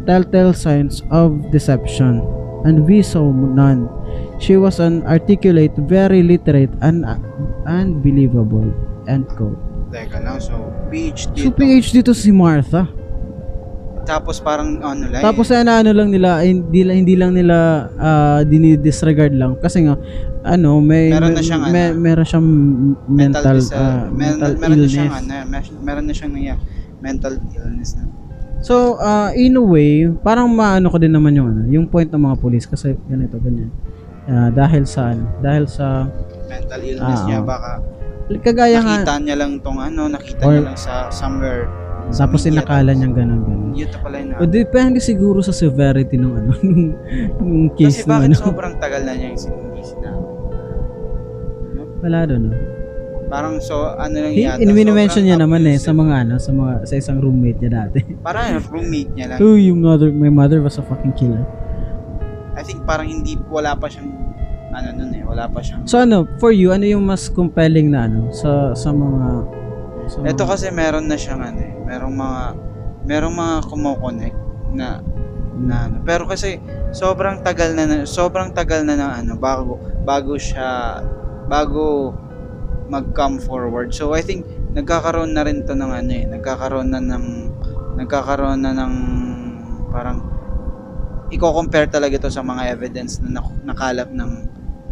telltale 0.06 0.54
signs 0.54 1.02
of 1.12 1.52
deception, 1.52 2.20
and 2.66 2.86
we 2.86 3.02
saw 3.02 3.32
none. 3.32 3.88
She 4.40 4.58
was 4.58 4.80
an 4.80 5.08
articulate, 5.08 5.74
very 5.78 6.24
literate, 6.24 6.72
and 6.82 7.06
unbelievable. 7.66 8.68
End 9.08 9.28
quote. 9.30 9.74
teka 9.94 10.18
lang, 10.26 10.42
so 10.42 10.74
PhD. 10.90 11.38
So 11.38 11.50
to. 11.54 11.58
PhD 11.62 11.96
to 12.02 12.14
si 12.18 12.34
Martha. 12.34 12.90
Tapos 14.04 14.38
parang 14.38 14.80
ano 14.80 15.08
lang. 15.08 15.22
Tapos 15.22 15.48
ano, 15.50 15.72
ano 15.74 15.92
lang 15.92 16.10
nila, 16.10 16.44
hindi, 16.44 16.84
lang- 16.84 16.98
hindi 16.98 17.16
lang 17.16 17.32
nila 17.32 17.58
ah, 17.96 18.40
dinidisregard 18.44 19.32
lang 19.32 19.56
kasi 19.58 19.88
nga 19.88 19.96
ano, 20.44 20.84
may 20.84 21.08
Meron 21.08 21.32
na 21.32 21.40
may- 21.40 21.48
siyang, 21.48 21.64
may, 21.66 21.86
ano, 21.88 21.98
meron 21.98 22.26
siyang 22.26 22.48
mental 23.06 23.56
disa- 23.56 23.74
ah, 23.74 24.04
men- 24.06 24.36
mental 24.36 24.52
meron 24.54 24.60
na 24.60 24.68
illness. 24.78 24.92
siyang 24.92 25.14
ano, 25.14 25.34
meron 25.82 26.06
na 26.06 26.14
siyang 26.14 26.34
nangyari. 26.34 26.62
mental 27.00 27.34
illness 27.54 27.92
na. 27.96 28.04
So, 28.60 28.96
ah, 28.98 29.32
in 29.34 29.56
a 29.56 29.64
way, 29.64 30.08
parang 30.18 30.48
maano 30.48 30.88
ko 30.88 30.96
din 30.96 31.12
naman 31.12 31.32
yung 31.32 31.48
ano, 31.48 31.62
yung 31.68 31.86
point 31.86 32.08
ng 32.08 32.20
mga 32.22 32.38
police 32.38 32.64
kasi 32.64 32.96
ganito 33.06 33.36
ganyan. 33.38 33.72
Ah, 34.24 34.48
dahil 34.50 34.84
sa 34.84 35.12
ano, 35.12 35.28
dahil 35.40 35.68
sa 35.68 36.08
Mental 36.44 36.80
illness 36.80 37.20
Ah, 37.20 37.26
niya 37.26 37.40
baka 37.40 37.72
kagaya 38.40 38.80
nga 38.80 39.04
nakita 39.04 39.16
niya 39.20 39.36
lang 39.36 39.60
tong 39.60 39.80
ano, 39.80 40.08
nakita 40.08 40.44
Or- 40.44 40.54
niya 40.54 40.64
lang 40.64 40.80
sa 40.80 41.08
somewhere. 41.10 41.68
Tapos 42.12 42.44
media, 42.44 42.60
inakala 42.60 42.92
niyang 42.92 43.16
ganun 43.16 43.42
ganun. 43.48 43.72
Yun 43.74 43.88
to 43.88 43.98
pala 44.04 44.16
yun. 44.20 44.36
O 44.38 44.46
depende 44.46 44.98
siguro 45.00 45.40
sa 45.40 45.56
severity 45.56 46.20
ng 46.20 46.34
ano, 46.34 46.52
nung, 46.66 46.84
nung 47.40 47.68
case 47.78 48.04
Kasi 48.04 48.10
bakit 48.10 48.30
ano. 48.34 48.36
sobrang 48.38 48.76
tagal 48.82 49.02
na 49.08 49.14
niya 49.16 49.28
yung 49.32 49.40
sin- 49.40 49.56
hindi 49.56 49.82
sinabi? 49.82 50.22
Wala 52.04 52.20
doon. 52.28 52.42
No? 52.52 52.54
Parang 53.34 53.58
so 53.64 53.90
ano 53.98 54.14
lang 54.14 54.34
yata. 54.36 54.62
in-mention 54.62 55.26
niya 55.26 55.40
naman 55.40 55.66
eh 55.66 55.80
sa 55.82 55.90
mga 55.90 56.28
ano, 56.28 56.36
sa 56.38 56.52
mga 56.54 56.86
sa 56.86 56.94
isang 57.00 57.18
roommate 57.18 57.58
niya 57.64 57.72
dati. 57.88 58.00
Parang 58.28 58.62
roommate 58.70 59.12
niya 59.16 59.26
lang. 59.34 59.38
Oh, 59.42 59.58
yung 59.58 59.82
mother, 59.82 60.12
my 60.14 60.30
mother 60.30 60.62
was 60.62 60.78
a 60.78 60.84
fucking 60.86 61.16
killer. 61.18 61.42
I 62.54 62.62
think 62.62 62.86
parang 62.86 63.10
hindi, 63.10 63.34
wala 63.50 63.74
pa 63.74 63.90
siyang, 63.90 64.14
ano 64.70 64.88
nun 64.94 65.10
eh, 65.18 65.26
wala 65.26 65.50
pa 65.50 65.58
siyang. 65.66 65.90
So 65.90 65.98
ano, 65.98 66.30
for 66.38 66.54
you, 66.54 66.70
ano 66.70 66.86
yung 66.86 67.02
mas 67.02 67.26
compelling 67.26 67.90
na 67.90 68.06
ano 68.06 68.30
sa 68.30 68.78
sa 68.78 68.94
mga 68.94 69.50
sa 70.10 70.24
Ito 70.24 70.44
kasi 70.46 70.70
meron 70.70 71.08
na 71.08 71.18
siyang 71.18 71.42
ano 71.42 71.60
eh, 71.60 71.74
merong 71.86 72.16
mga 72.16 72.42
merong 73.04 73.36
mga 73.36 73.56
kumo-connect 73.68 74.38
na 74.74 75.04
na 75.54 75.76
ano. 75.88 76.02
Pero 76.02 76.26
kasi 76.26 76.58
sobrang 76.92 77.44
tagal 77.46 77.78
na 77.78 77.86
na- 77.86 78.08
sobrang 78.10 78.50
tagal 78.52 78.82
na 78.88 78.98
ng 78.98 79.12
ano 79.24 79.34
bago 79.38 79.78
bago 80.02 80.34
siya 80.40 81.02
bago 81.46 82.14
mag-come 82.90 83.40
forward. 83.40 83.94
So 83.94 84.14
I 84.14 84.22
think 84.26 84.46
nagkakaroon 84.74 85.38
na 85.38 85.46
rin 85.46 85.64
to 85.64 85.78
ng 85.78 85.92
ano 85.94 86.12
eh, 86.12 86.26
nagkakaroon 86.26 86.90
na 86.90 87.00
ng 87.00 87.26
nagkakaroon 88.02 88.60
na 88.62 88.72
ng 88.74 88.94
parang 89.94 90.20
i-compare 91.30 91.90
talaga 91.90 92.18
to 92.18 92.30
sa 92.30 92.42
mga 92.42 92.70
evidence 92.74 93.22
na 93.22 93.42
nak- 93.42 93.62
nakalap 93.66 94.10
ng 94.10 94.32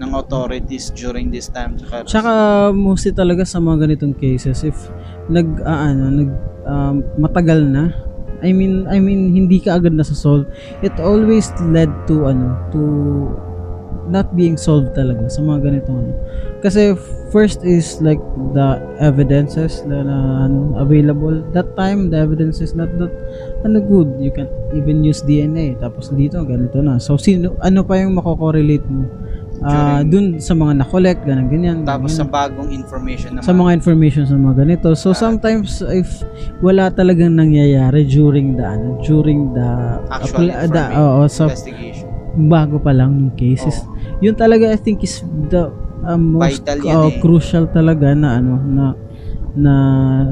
ng 0.01 0.17
authorities 0.17 0.89
during 0.97 1.29
this 1.29 1.45
time. 1.45 1.77
Tsaka, 1.77 2.09
Tsaka 2.09 2.31
mostly 2.73 3.13
talaga 3.13 3.45
sa 3.45 3.61
mga 3.61 3.85
ganitong 3.85 4.17
cases 4.17 4.65
if 4.65 4.89
nag 5.31 5.47
ah, 5.63 5.89
ano 5.89 6.03
nag 6.11 6.29
um, 6.67 6.95
matagal 7.15 7.63
na 7.63 7.95
I 8.43 8.51
mean 8.51 8.89
I 8.91 8.99
mean 8.99 9.31
hindi 9.31 9.63
ka 9.63 9.79
agad 9.79 9.95
na 9.95 10.03
solve 10.03 10.49
it 10.83 10.93
always 10.99 11.49
led 11.71 11.89
to 12.11 12.27
ano 12.27 12.57
to 12.75 12.81
not 14.11 14.33
being 14.35 14.59
solved 14.59 14.91
talaga 14.97 15.31
sa 15.31 15.39
mga 15.39 15.71
ganitong 15.71 15.97
ano. 16.03 16.13
Kasi 16.59 16.93
first 17.31 17.63
is 17.63 18.03
like 18.03 18.19
the 18.51 18.77
evidences 18.99 19.81
na, 19.87 20.03
na 20.03 20.45
ano, 20.45 20.75
available. 20.77 21.39
That 21.55 21.73
time 21.79 22.11
the 22.11 22.19
evidence 22.19 22.59
is 22.59 22.75
not 22.75 22.91
that 22.99 23.13
ano 23.63 23.79
good. 23.79 24.19
You 24.19 24.35
can 24.35 24.51
even 24.75 25.01
use 25.05 25.23
DNA. 25.23 25.79
Tapos 25.79 26.11
dito 26.11 26.43
ganito 26.43 26.83
na. 26.83 26.99
So 26.99 27.15
sino 27.15 27.55
ano 27.63 27.87
pa 27.87 27.97
yung 28.03 28.19
mako-correlate 28.19 28.85
mo? 28.91 29.07
Ah, 29.61 30.01
dun 30.01 30.41
sa 30.41 30.57
mga 30.57 30.81
na-collect, 30.81 31.21
ganun 31.21 31.45
ganyan. 31.45 31.77
tapos 31.85 32.17
sa 32.17 32.25
ganyan. 32.25 32.33
bagong 32.33 32.69
information 32.73 33.29
naman. 33.37 33.45
sa 33.45 33.53
mga 33.53 33.71
information 33.77 34.23
sa 34.25 34.33
mga 34.33 34.55
ganito. 34.65 34.89
So 34.97 35.13
sometimes 35.13 35.85
if 35.85 36.25
wala 36.65 36.89
talagang 36.89 37.37
nangyayari 37.37 38.09
during 38.09 38.57
the 38.57 38.65
ano, 38.65 38.97
during 39.05 39.53
the 39.53 39.69
actual 40.09 40.49
apply- 40.49 40.65
the, 40.65 40.81
information, 40.81 41.13
oo, 41.13 41.21
sa 41.29 41.43
investigation. 41.45 42.07
bago 42.49 42.81
pa 42.81 42.89
lang 42.89 43.13
ng 43.13 43.37
cases. 43.37 43.85
Yun 44.17 44.33
talaga 44.33 44.65
I 44.65 44.81
think 44.81 45.05
is 45.05 45.21
the 45.53 45.69
uh, 46.09 46.17
most 46.17 46.65
Vital 46.65 46.77
yan 46.81 46.97
uh, 46.97 47.09
eh. 47.13 47.21
crucial 47.21 47.69
talaga 47.69 48.17
na 48.17 48.41
ano 48.41 48.57
na 48.65 48.85
na 49.53 49.73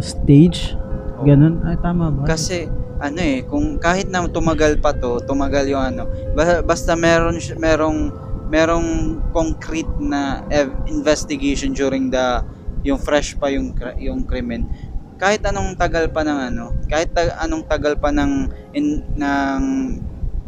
stage. 0.01 0.73
Ganun. 1.21 1.61
Ay 1.69 1.77
tama 1.77 2.09
ba? 2.09 2.25
Kasi 2.25 2.65
ano 2.99 3.19
eh, 3.23 3.47
kung 3.47 3.79
kahit 3.79 4.11
na 4.11 4.27
tumagal 4.27 4.81
pa 4.83 4.91
to, 4.91 5.23
tumagal 5.23 5.63
yung 5.71 5.79
ano, 5.79 6.03
basta, 6.35 6.59
basta 6.59 6.91
meron 6.99 7.39
merong 7.55 8.11
merong 8.49 9.21
concrete 9.31 9.89
na 10.01 10.41
investigation 10.89 11.71
during 11.71 12.09
the 12.09 12.41
yung 12.81 12.99
fresh 12.99 13.37
pa 13.37 13.53
yung 13.53 13.75
yung 14.01 14.25
krimen. 14.25 14.65
Kahit 15.19 15.43
anong 15.45 15.75
tagal 15.75 16.07
pa 16.09 16.23
ng 16.23 16.39
ano, 16.53 16.65
kahit 16.87 17.11
ta- 17.11 17.37
anong 17.43 17.67
tagal 17.67 17.99
pa 17.99 18.09
ng 18.09 18.49
in, 18.73 19.03
ng 19.19 19.61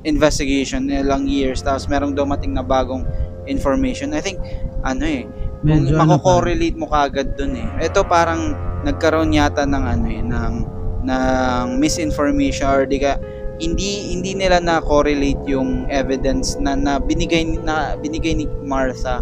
investigation, 0.02 0.90
ilang 0.90 1.30
years, 1.30 1.62
tapos 1.62 1.86
merong 1.86 2.18
dumating 2.18 2.56
na 2.56 2.66
bagong 2.66 3.06
information. 3.46 4.16
I 4.16 4.22
think 4.24 4.42
ano 4.82 5.06
eh, 5.06 5.28
kung 5.68 5.86
Medyo 5.86 5.94
ano 5.94 6.18
mako-correlate 6.18 6.78
mo 6.80 6.90
kagad 6.90 7.38
dun 7.38 7.54
eh. 7.60 7.68
Ito 7.86 8.08
parang 8.08 8.56
nagkaroon 8.82 9.36
yata 9.36 9.68
ng 9.68 9.84
ano 9.86 10.08
eh, 10.10 10.24
ng 10.26 10.54
ng 11.02 11.68
misinformation 11.82 12.70
or 12.70 12.86
di 12.86 13.02
ka 13.02 13.18
hindi 13.62 14.18
hindi 14.18 14.34
nila 14.34 14.58
na 14.58 14.82
correlate 14.82 15.46
yung 15.46 15.86
evidence 15.88 16.58
na, 16.58 16.74
na 16.74 16.98
binigay 16.98 17.46
ni- 17.46 17.62
na 17.62 17.94
binigay 17.96 18.34
ni 18.34 18.50
Martha 18.66 19.22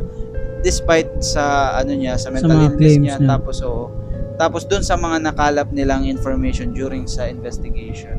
despite 0.63 1.11
sa 1.19 1.75
ano 1.75 1.91
niya 1.91 2.15
sa 2.15 2.31
mental 2.31 2.55
mga 2.55 2.79
illness 2.79 2.95
niya, 2.95 3.15
niya. 3.19 3.27
tapos 3.27 3.59
oo 3.59 3.91
tapos 4.39 4.63
doon 4.63 4.79
sa 4.79 4.95
mga 4.95 5.19
nakalap 5.19 5.67
nilang 5.75 6.07
information 6.07 6.71
during 6.71 7.03
sa 7.03 7.27
investigation 7.27 8.15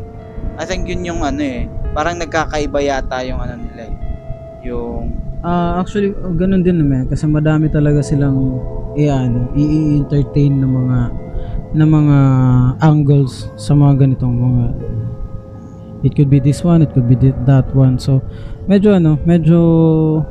I 0.61 0.69
think 0.69 0.85
yun 0.85 1.01
yung 1.09 1.25
ano 1.25 1.41
eh 1.41 1.65
parang 1.97 2.21
nagkakaiba 2.21 2.85
yata 2.85 3.25
yung 3.25 3.41
ano 3.41 3.57
nila 3.57 3.89
eh. 3.89 3.97
yung 4.69 5.17
Ah, 5.41 5.81
actually, 5.81 6.13
ganun 6.37 6.61
din 6.61 6.77
naman 6.85 7.09
kasi 7.09 7.25
madami 7.25 7.73
talaga 7.73 8.05
silang 8.05 8.61
i 8.93 9.09
ano, 9.09 9.49
i-entertain 9.57 10.53
ng 10.53 10.69
mga 10.69 10.99
ng 11.81 11.89
mga 11.89 12.19
angles 12.85 13.49
sa 13.57 13.73
mga 13.73 14.05
ganitong 14.05 14.37
mga 14.37 14.65
it 16.03 16.15
could 16.15 16.29
be 16.29 16.41
this 16.41 16.63
one, 16.63 16.81
it 16.81 16.91
could 16.93 17.07
be 17.07 17.17
that 17.45 17.69
one. 17.73 17.99
So, 17.99 18.21
medyo 18.67 18.97
ano, 18.97 19.19
medyo 19.23 19.59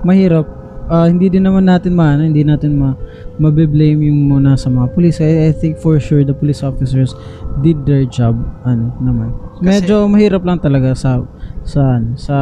mahirap. 0.01 0.57
Ah, 0.89 1.05
hindi 1.05 1.30
din 1.30 1.45
naman 1.45 1.70
natin 1.70 1.93
maano, 1.93 2.26
hindi 2.26 2.41
natin 2.41 2.74
ma 2.74 2.97
mabe-blame 3.38 4.09
yung 4.09 4.26
muna 4.26 4.57
sa 4.57 4.74
mga 4.74 4.89
police. 4.89 5.22
I, 5.22 5.49
I 5.49 5.53
think 5.53 5.78
for 5.78 6.01
sure 6.01 6.26
the 6.26 6.34
police 6.34 6.65
officers 6.65 7.13
did 7.61 7.86
their 7.86 8.09
job 8.09 8.34
ano 8.65 8.89
naman. 8.97 9.30
Kasi- 9.61 9.86
Medyo 9.86 10.09
mahirap 10.09 10.41
lang 10.41 10.57
talaga 10.57 10.97
sa 10.97 11.22
sa 11.61 12.01
ano, 12.01 12.17
sa 12.17 12.36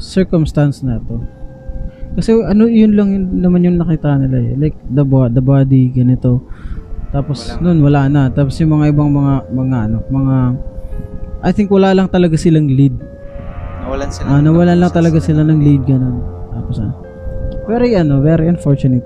circumstance 0.00 0.80
na 0.80 0.96
to. 0.96 1.20
Kasi 2.16 2.32
ano 2.40 2.64
yun 2.64 2.96
lang 2.96 3.12
yun, 3.12 3.24
naman 3.36 3.68
yung 3.68 3.76
nakita 3.76 4.16
nila 4.16 4.48
eh. 4.48 4.56
Like 4.56 4.80
the, 4.88 5.04
bo- 5.04 5.28
the 5.28 5.44
body 5.44 5.92
ganito. 5.92 6.40
Tapos 7.12 7.52
Walang- 7.52 7.60
noon 7.60 7.78
wala 7.84 8.00
na. 8.08 8.22
Tapos 8.32 8.56
yung 8.64 8.80
mga 8.80 8.96
ibang 8.96 9.12
mga 9.12 9.34
mga 9.52 9.76
ano, 9.92 9.96
mga 10.08 10.36
I 11.40 11.50
think 11.52 11.72
wala 11.72 11.96
lang 11.96 12.08
talaga 12.12 12.36
silang 12.36 12.68
lead. 12.68 12.92
nawalan 13.80 14.08
sila 14.12 14.26
Ah, 14.28 14.40
nawalan 14.44 14.76
lang 14.78 14.92
talaga 14.92 15.18
sila 15.18 15.40
ng 15.42 15.60
lead 15.64 15.82
ganun. 15.88 16.20
Tapos 16.52 16.76
ano. 16.78 16.94
Very 17.64 17.96
ano, 17.96 18.20
very 18.20 18.46
unfortunate. 18.46 19.02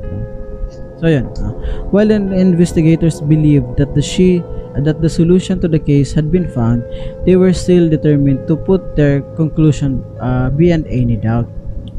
So 0.99 1.07
yan. 1.07 1.31
ah. 1.43 1.53
while 1.95 2.11
an 2.11 2.35
investigators 2.35 3.23
believed 3.23 3.79
that 3.79 3.95
the 3.95 4.03
she 4.03 4.43
that 4.75 4.99
the 4.99 5.11
solution 5.11 5.63
to 5.63 5.71
the 5.71 5.79
case 5.79 6.11
had 6.11 6.35
been 6.35 6.51
found, 6.51 6.83
they 7.23 7.39
were 7.39 7.55
still 7.55 7.87
determined 7.87 8.47
to 8.51 8.59
put 8.59 8.99
their 8.99 9.23
conclusion 9.39 10.03
uh, 10.19 10.51
beyond 10.51 10.87
any 10.91 11.15
doubt. 11.15 11.47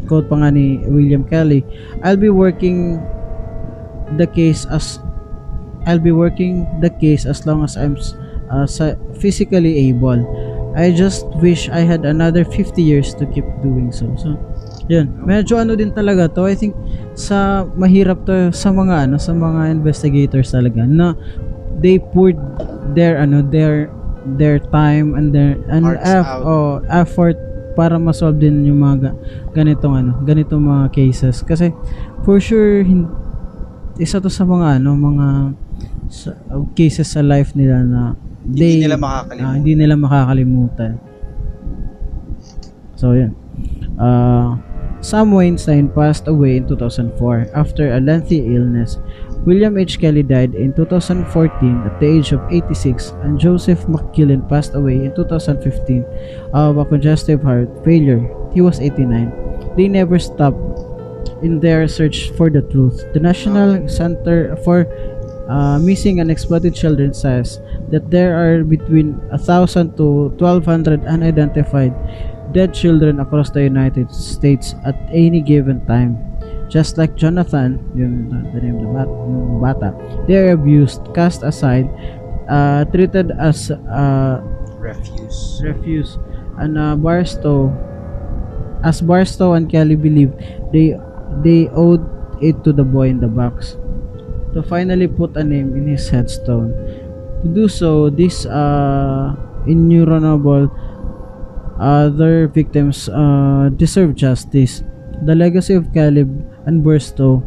Quote 0.06 0.28
pa 0.28 0.44
nga 0.44 0.50
ni 0.52 0.84
William 0.86 1.24
Kelly, 1.24 1.64
I'll 2.04 2.20
be 2.20 2.30
working 2.30 3.00
the 4.20 4.28
case 4.28 4.68
as 4.68 5.00
I'll 5.88 6.04
be 6.04 6.12
working 6.12 6.68
the 6.84 6.92
case 6.92 7.24
as 7.26 7.48
long 7.48 7.64
as 7.64 7.80
I'm 7.80 7.96
uh, 8.64 8.68
physically 9.20 9.92
able. 9.92 10.24
I 10.76 10.92
just 10.92 11.24
wish 11.40 11.72
I 11.72 11.88
had 11.88 12.04
another 12.04 12.44
50 12.44 12.84
years 12.84 13.16
to 13.16 13.24
keep 13.28 13.48
doing 13.64 13.96
so. 13.96 14.12
So, 14.20 14.36
yun. 14.92 15.08
Medyo 15.24 15.56
ano 15.64 15.76
din 15.76 15.96
talaga 15.96 16.28
to. 16.36 16.44
I 16.44 16.56
think 16.56 16.76
sa 17.16 17.64
mahirap 17.80 18.28
to 18.28 18.52
sa 18.52 18.76
mga 18.76 19.08
ano, 19.08 19.16
sa 19.16 19.32
mga 19.32 19.72
investigators 19.72 20.52
talaga 20.52 20.84
na 20.84 21.16
they 21.80 21.96
poured 22.12 22.36
their 22.92 23.24
ano, 23.24 23.40
their 23.40 23.88
their 24.36 24.60
time 24.60 25.16
and 25.16 25.32
their 25.32 25.56
and 25.72 25.88
eff- 26.04 26.28
oh, 26.44 26.84
effort 26.92 27.40
para 27.76 27.96
ma-solve 28.00 28.40
din 28.40 28.64
yung 28.68 28.80
mga 28.84 28.96
ga- 29.00 29.18
ganitong 29.56 29.96
ano, 29.96 30.12
ganitong 30.28 30.64
mga 30.64 30.92
cases 30.92 31.40
kasi 31.40 31.72
for 32.24 32.40
sure 32.40 32.84
hin- 32.84 33.08
isa 33.96 34.20
to 34.20 34.28
sa 34.28 34.44
mga 34.44 34.80
ano, 34.80 34.92
mga 34.92 35.28
sa- 36.12 36.36
cases 36.76 37.16
sa 37.16 37.24
life 37.24 37.56
nila 37.56 37.80
na 37.84 38.02
they 38.46 38.80
hindi 38.80 38.86
nila 38.86 38.98
makakalimutan. 38.98 39.46
Ah, 39.46 39.54
hindi 39.58 39.74
nila 39.74 39.96
makakalimutan. 39.98 40.92
So, 42.96 43.12
yun. 43.12 43.34
Uh, 43.98 44.58
Sam 45.06 45.32
Weinstein 45.32 45.90
passed 45.90 46.26
away 46.28 46.58
in 46.58 46.68
2004 46.68 47.54
after 47.54 47.94
a 47.94 48.00
lengthy 48.02 48.42
illness. 48.56 48.98
William 49.46 49.78
H. 49.78 50.02
Kelly 50.02 50.24
died 50.24 50.56
in 50.56 50.74
2014 50.74 51.30
at 51.86 52.00
the 52.02 52.08
age 52.10 52.34
of 52.34 52.42
86 52.50 53.14
and 53.22 53.38
Joseph 53.38 53.86
McKillen 53.86 54.50
passed 54.50 54.74
away 54.74 55.06
in 55.06 55.14
2015 55.14 56.02
of 56.54 56.78
a 56.78 56.86
congestive 56.86 57.44
heart 57.44 57.70
failure. 57.86 58.26
He 58.54 58.62
was 58.62 58.82
89. 58.82 59.78
They 59.78 59.88
never 59.88 60.18
stopped 60.18 60.58
in 61.46 61.60
their 61.60 61.88
search 61.88 62.34
for 62.34 62.50
the 62.50 62.66
truth. 62.74 63.06
The 63.14 63.20
National 63.20 63.88
Center 63.88 64.58
for 64.66 64.90
uh, 65.50 65.78
Missing 65.80 66.20
and 66.20 66.32
Exploited 66.32 66.74
Children 66.74 67.14
says 67.14 67.60
that 67.90 68.10
there 68.10 68.34
are 68.34 68.64
between 68.64 69.18
1,000 69.30 69.96
to 69.98 70.30
1,200 70.38 71.06
unidentified 71.06 71.94
dead 72.52 72.74
children 72.74 73.20
across 73.20 73.50
the 73.50 73.62
United 73.62 74.12
States 74.12 74.74
at 74.86 74.96
any 75.12 75.42
given 75.42 75.86
time. 75.86 76.18
Just 76.70 76.98
like 76.98 77.14
Jonathan, 77.14 77.78
yun 77.94 78.34
uh, 78.34 78.42
the 78.58 78.62
name 78.62 78.82
of 78.82 78.90
the 78.90 78.94
bat, 78.98 79.06
yung 79.06 79.62
bata, 79.62 79.90
they 80.26 80.34
are 80.42 80.58
abused, 80.58 81.06
cast 81.14 81.46
aside, 81.46 81.86
uh, 82.50 82.86
treated 82.90 83.30
as 83.38 83.70
uh, 83.70 84.42
refuse 84.82 85.62
refuse. 85.62 86.18
And 86.58 86.74
uh, 86.74 86.98
Barstow, 86.98 87.70
as 88.82 88.98
Barstow 88.98 89.54
and 89.54 89.70
Kelly 89.70 89.94
believe, 89.94 90.34
they 90.74 90.98
they 91.46 91.70
owed 91.70 92.02
it 92.42 92.58
to 92.66 92.74
the 92.74 92.84
boy 92.84 93.14
in 93.14 93.22
the 93.22 93.30
box 93.30 93.78
to 94.56 94.64
finally 94.64 95.06
put 95.06 95.36
a 95.36 95.44
name 95.44 95.76
in 95.76 95.86
his 95.86 96.08
headstone. 96.08 96.72
To 97.44 97.48
do 97.52 97.68
so, 97.68 98.10
these 98.10 98.48
uh, 98.48 99.36
innumerable 99.68 100.72
other 101.78 102.48
victims 102.48 103.12
uh, 103.12 103.70
deserve 103.76 104.16
justice. 104.16 104.82
The 105.28 105.36
legacy 105.36 105.76
of 105.76 105.92
Caleb 105.92 106.32
and 106.66 106.84
Barstow 106.84 107.44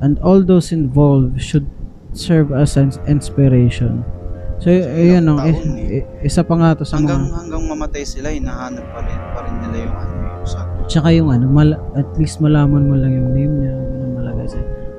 and 0.00 0.18
all 0.22 0.42
those 0.42 0.70
involved 0.70 1.42
should 1.42 1.66
serve 2.14 2.52
as 2.52 2.78
an 2.78 2.94
inspiration. 3.10 4.06
So, 4.56 4.72
y- 4.72 5.12
yun, 5.12 5.28
ilang 5.28 5.44
eh, 5.76 6.06
isa 6.24 6.40
pa 6.40 6.56
nga 6.56 6.72
to 6.80 6.84
sa 6.86 6.96
hanggang 6.96 7.28
mga, 7.28 7.36
hanggang 7.44 7.62
mamatay 7.68 8.04
sila 8.08 8.32
hinahanap 8.32 8.86
pa 8.88 9.04
rin, 9.04 9.20
pa 9.36 9.40
rin 9.44 9.54
nila 9.60 9.76
yung 9.84 9.96
ano 10.00 10.12
yung 10.16 10.46
sa 10.48 10.58
tsaka 10.88 11.08
yung 11.12 11.28
ano, 11.28 11.44
mal- 11.44 11.80
at 11.92 12.08
least 12.16 12.40
malaman 12.40 12.88
mo 12.88 12.96
lang 12.96 13.12
yung 13.12 13.30
name 13.36 13.54
niya, 13.60 13.74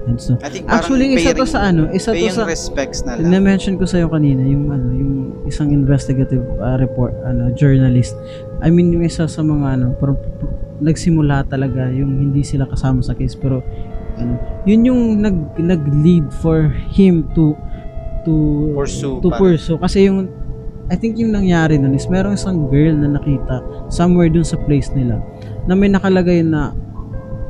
and 0.08 0.18
stuff. 0.18 0.40
I 0.42 0.50
think 0.50 0.66
Actually, 0.68 1.14
isa 1.14 1.36
to 1.36 1.46
sa 1.46 1.68
ano, 1.68 1.92
isa 1.92 2.16
to 2.16 2.28
sa, 2.32 2.48
respects 2.48 3.04
na 3.04 3.20
lang 3.20 3.30
na-mention 3.30 3.76
ko 3.76 3.84
sa'yo 3.84 4.08
kanina, 4.08 4.42
yung 4.42 4.72
ano, 4.72 4.88
yung 4.96 5.14
isang 5.46 5.70
investigative 5.70 6.44
uh, 6.58 6.80
report, 6.80 7.12
ano, 7.24 7.52
journalist. 7.54 8.16
I 8.64 8.72
mean, 8.72 8.96
yung 8.96 9.04
isa 9.04 9.28
sa 9.28 9.42
mga 9.44 9.80
ano, 9.80 9.86
pro- 10.00 10.16
pro- 10.16 10.56
nagsimula 10.80 11.46
talaga 11.46 11.92
yung 11.92 12.18
hindi 12.18 12.42
sila 12.42 12.66
kasama 12.66 13.04
sa 13.04 13.14
case, 13.14 13.36
pero 13.36 13.60
ano, 14.18 14.34
yun 14.66 14.82
yung 14.88 15.02
nag, 15.22 15.38
nag-lead 15.60 16.32
for 16.42 16.72
him 16.90 17.28
to 17.36 17.54
to 18.26 18.34
Pursue 18.76 19.24
to 19.24 19.30
pa. 19.32 19.38
pursue 19.40 19.80
kasi 19.80 20.10
yung 20.10 20.28
I 20.88 20.96
think 20.96 21.20
yung 21.20 21.36
nangyari 21.36 21.76
nun 21.76 21.96
is 21.96 22.08
merong 22.08 22.36
isang 22.36 22.68
girl 22.72 22.96
na 22.96 23.20
nakita 23.20 23.60
somewhere 23.92 24.32
dun 24.32 24.44
sa 24.44 24.56
place 24.56 24.88
nila 24.96 25.20
na 25.68 25.76
may 25.76 25.92
nakalagay 25.92 26.44
na 26.44 26.72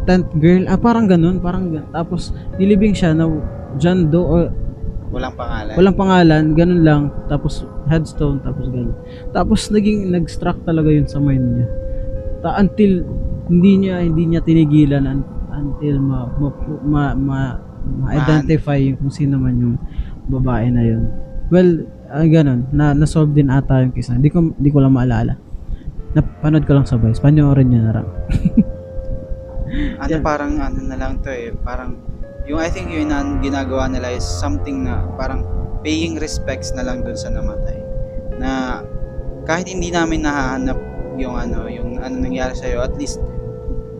tent 0.08 0.26
girl. 0.39 0.64
Ah 0.66 0.80
parang 0.80 1.05
ganun 1.05 1.38
parang 1.38 1.70
gan- 1.70 1.91
tapos 1.91 2.32
nilibing 2.55 2.95
siya 2.95 3.12
na 3.12 3.28
John 3.76 4.08
Doe 4.08 4.24
or 4.24 4.43
walang 5.12 5.36
pangalan. 5.36 5.74
walang 5.76 5.97
pangalan 5.99 6.43
ganun 6.55 6.82
lang. 6.82 7.01
Tapos 7.28 7.68
headstone 7.86 8.39
tapos 8.41 8.72
ganun. 8.72 8.95
Tapos 9.30 9.68
naging 9.68 10.08
nag-struck 10.10 10.64
talaga 10.64 10.88
yun 10.88 11.05
sa 11.05 11.20
mind 11.20 11.43
niya. 11.43 11.68
Ta 12.39 12.55
until 12.58 13.03
hindi 13.51 13.86
niya 13.86 13.99
hindi 13.99 14.24
niya 14.26 14.41
tinigilan 14.41 15.03
un- 15.03 15.28
until 15.51 15.95
ma 15.99 16.20
ma, 16.32 16.49
ma, 16.84 17.03
ma- 17.14 17.60
ma-identify 17.88 18.76
yung 18.80 18.99
kung 18.99 19.12
sino 19.12 19.36
man 19.36 19.55
yung 19.55 19.76
babae 20.28 20.72
na 20.72 20.84
yun. 20.84 21.03
Well 21.51 21.84
ah, 22.08 22.24
ganun. 22.24 22.68
Na 22.72 22.91
na-solve 22.91 23.32
din 23.32 23.51
ata 23.51 23.84
yung 23.84 23.91
case 23.91 24.12
na 24.12 24.20
hindi 24.20 24.32
ko 24.32 24.39
hindi 24.43 24.72
ko 24.72 24.80
lang 24.80 24.95
maalala. 24.95 25.36
Napanood 26.16 26.64
ko 26.64 26.72
lang 26.76 26.88
sa 26.88 26.95
Vice. 26.95 27.20
Panoorin 27.20 27.68
niyo 27.68 27.84
na 27.84 27.93
lang 28.01 28.08
ano 29.99 30.15
parang 30.24 30.59
ano 30.59 30.80
na 30.84 30.95
lang 30.95 31.20
to 31.22 31.30
eh 31.30 31.51
parang 31.63 31.99
yung 32.47 32.63
I 32.63 32.72
think 32.72 32.88
yun 32.91 33.11
ang 33.11 33.43
ginagawa 33.43 33.91
nila 33.91 34.15
is 34.15 34.24
something 34.24 34.88
na 34.88 35.03
parang 35.20 35.43
paying 35.84 36.15
respects 36.18 36.72
na 36.72 36.84
lang 36.84 37.03
dun 37.03 37.20
sa 37.20 37.28
namatay 37.28 37.78
na 38.39 38.82
kahit 39.43 39.68
hindi 39.68 39.91
namin 39.91 40.24
nahahanap 40.24 40.80
yung 41.20 41.36
ano 41.36 41.68
yung 41.68 41.99
ano 41.99 42.15
nangyari 42.15 42.55
sa 42.55 42.68
at 42.80 42.95
least 42.95 43.20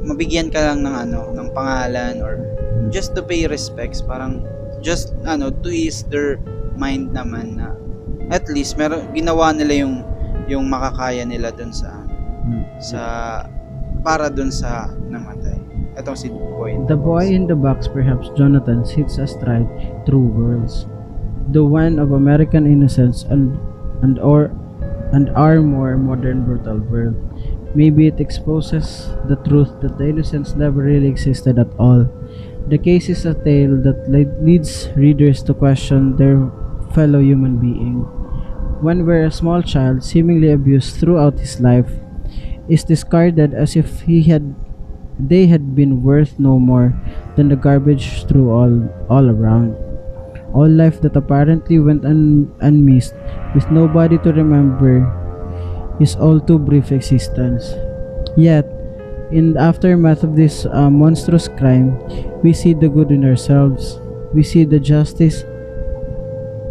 mabigyan 0.04 0.48
ka 0.48 0.64
lang 0.64 0.86
ng 0.86 0.96
ano 0.96 1.34
ng 1.36 1.50
pangalan 1.52 2.24
or 2.24 2.40
just 2.88 3.12
to 3.12 3.22
pay 3.22 3.44
respects 3.50 4.00
parang 4.00 4.40
just 4.80 5.12
ano 5.28 5.52
to 5.52 5.68
ease 5.68 6.08
their 6.08 6.40
mind 6.80 7.12
naman 7.12 7.60
na 7.60 7.76
at 8.32 8.48
least 8.48 8.80
meron 8.80 9.04
ginawa 9.12 9.52
nila 9.52 9.84
yung 9.84 10.06
yung 10.48 10.64
makakaya 10.72 11.28
nila 11.28 11.52
dun 11.52 11.76
sa 11.76 12.08
Hmm. 12.48 12.64
sa 12.80 13.02
para 14.04 14.30
dun 14.30 14.52
sa 14.52 14.92
namatay. 15.10 15.58
Etong 15.98 16.18
si 16.18 16.30
Boy. 16.30 16.78
The 16.86 16.98
boy 16.98 17.30
in 17.30 17.46
the 17.46 17.58
box, 17.58 17.86
perhaps 17.86 18.30
Jonathan, 18.38 18.86
sits 18.86 19.18
astride 19.18 19.70
through 20.06 20.30
worlds. 20.34 20.86
The 21.54 21.64
one 21.64 21.98
of 21.98 22.12
American 22.12 22.66
innocence 22.66 23.24
and 23.30 23.58
and 24.02 24.20
or 24.20 24.54
and 25.14 25.30
our 25.34 25.62
more 25.62 25.96
modern 25.98 26.44
brutal 26.44 26.82
world. 26.86 27.16
Maybe 27.78 28.08
it 28.08 28.20
exposes 28.20 29.14
the 29.30 29.38
truth 29.46 29.70
that 29.82 29.98
the 29.98 30.10
innocence 30.10 30.56
never 30.58 30.82
really 30.82 31.08
existed 31.08 31.60
at 31.60 31.70
all. 31.78 32.10
The 32.68 32.78
case 32.78 33.08
is 33.08 33.24
a 33.26 33.38
tale 33.38 33.80
that 33.86 34.10
le- 34.10 34.34
leads 34.44 34.90
readers 34.98 35.42
to 35.48 35.54
question 35.54 36.18
their 36.18 36.42
fellow 36.92 37.22
human 37.22 37.58
being. 37.58 38.04
One 38.82 39.06
where 39.06 39.26
a 39.26 39.32
small 39.32 39.62
child, 39.62 40.04
seemingly 40.04 40.52
abused 40.52 41.00
throughout 41.00 41.40
his 41.40 41.62
life, 41.62 41.88
is 42.70 42.84
discarded 42.84 43.54
as 43.54 43.76
if 43.76 44.02
he 44.02 44.24
had 44.24 44.56
they 45.20 45.48
had 45.48 45.74
been 45.74 46.04
worth 46.04 46.38
no 46.38 46.60
more 46.60 46.94
than 47.36 47.50
the 47.50 47.58
garbage 47.58 48.22
strewn 48.22 48.50
all 48.50 48.74
all 49.10 49.26
around. 49.30 49.74
All 50.54 50.70
life 50.70 51.02
that 51.02 51.16
apparently 51.16 51.78
went 51.80 52.06
un- 52.06 52.50
unmissed, 52.62 53.14
with 53.54 53.70
nobody 53.70 54.18
to 54.20 54.32
remember 54.32 55.04
his 56.00 56.16
all 56.16 56.40
too 56.40 56.58
brief 56.58 56.92
existence. 56.92 57.74
Yet, 58.38 58.66
in 59.32 59.54
the 59.54 59.60
aftermath 59.60 60.24
of 60.24 60.36
this 60.36 60.66
uh, 60.72 60.90
monstrous 60.90 61.48
crime, 61.48 61.98
we 62.42 62.54
see 62.54 62.74
the 62.74 62.88
good 62.88 63.12
in 63.12 63.26
ourselves. 63.26 64.00
We 64.34 64.44
see 64.44 64.64
the 64.64 64.80
justice. 64.80 65.44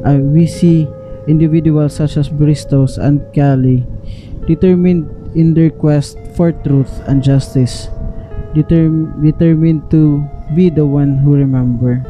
Uh, 0.07 0.22
we 0.22 0.47
see 0.47 0.88
individuals 1.26 1.97
such 1.97 2.16
as 2.16 2.30
Bristos 2.30 2.97
and 2.99 3.20
Kelly 3.34 3.84
determined 4.47 5.11
in 5.37 5.53
their 5.53 5.70
quest 5.70 6.16
for 6.34 6.51
truth 6.51 6.91
and 7.07 7.22
justice, 7.22 7.89
determ- 8.57 9.12
determined 9.20 9.84
to 9.93 10.24
be 10.57 10.70
the 10.72 10.84
one 10.87 11.20
who 11.20 11.37
remember. 11.37 12.01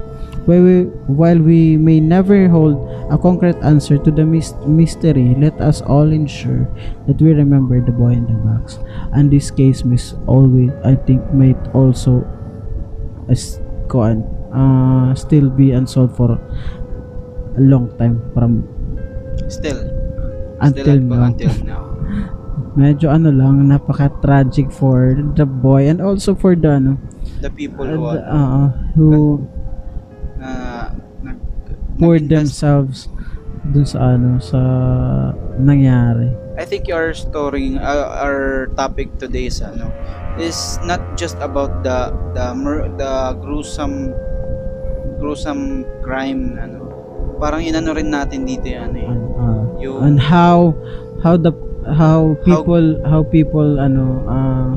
While 0.47 0.63
we, 0.63 0.77
while 1.11 1.41
we 1.43 1.75
may 1.77 1.99
never 1.99 2.47
hold 2.47 2.79
a 3.11 3.19
concrete 3.19 3.59
answer 3.67 3.99
to 3.99 4.11
the 4.15 4.23
mys- 4.23 4.55
mystery, 4.63 5.35
let 5.35 5.59
us 5.59 5.83
all 5.83 6.07
ensure 6.15 6.71
that 7.11 7.19
we 7.19 7.35
remember 7.35 7.83
the 7.83 7.91
boy 7.91 8.15
in 8.15 8.31
the 8.31 8.39
box. 8.47 8.79
And 9.11 9.27
this 9.27 9.51
case 9.51 9.83
must 9.83 10.15
always, 10.31 10.71
I 10.87 10.95
think, 10.95 11.19
might 11.35 11.59
also 11.75 12.23
as 13.29 13.59
uh, 13.91 15.15
still 15.15 15.51
be 15.51 15.73
unsolved 15.73 16.17
for 16.17 16.39
a 16.39 17.61
long 17.61 17.91
time 17.99 18.23
from 18.35 18.63
Still. 19.49 19.79
until 20.61 20.85
still 20.85 21.01
now. 21.01 21.23
Until 21.25 21.55
now. 21.65 21.86
Medyo 22.77 23.09
ano 23.09 23.33
lang 23.33 23.65
napaka-tragic 23.67 24.69
for 24.69 25.17
the 25.35 25.49
boy 25.49 25.89
and 25.89 26.05
also 26.05 26.37
for 26.37 26.53
the 26.53 26.77
ano 26.77 27.01
The 27.41 27.53
people 27.53 27.85
uh, 27.85 27.97
who, 27.97 28.05
the, 28.13 28.23
uh, 28.25 28.67
who 28.97 29.09
na, 30.37 30.49
nag, 31.25 31.39
poured 31.97 32.29
nag-invest- 32.29 32.61
themselves 32.61 32.97
dun 33.67 33.83
sa 33.89 34.15
ano 34.15 34.39
sa 34.39 34.61
nangyari 35.59 36.47
I 36.57 36.65
think 36.65 36.89
our 36.89 37.13
story, 37.13 37.77
uh, 37.77 38.09
our 38.17 38.73
topic 38.81 39.13
today 39.21 39.53
is 39.53 39.61
ano, 39.61 39.93
is 40.41 40.81
not 40.89 41.05
just 41.13 41.37
about 41.45 41.85
the 41.85 42.09
the 42.33 42.47
the 42.97 43.13
gruesome 43.45 44.17
gruesome 45.21 45.85
crime 46.01 46.57
ano. 46.57 46.89
Parang 47.37 47.61
inano 47.61 47.93
rin 47.93 48.09
natin 48.09 48.49
dito 48.49 48.73
yan 48.73 48.97
eh. 48.97 49.05
and, 49.05 49.25
uh, 49.37 49.63
Yung 49.85 50.01
and 50.01 50.17
how 50.17 50.73
how 51.21 51.37
the 51.37 51.53
how 51.93 52.35
people 52.43 52.99
how, 53.05 53.23
people 53.23 53.79
ano 53.79 54.05
uh, 54.27 54.69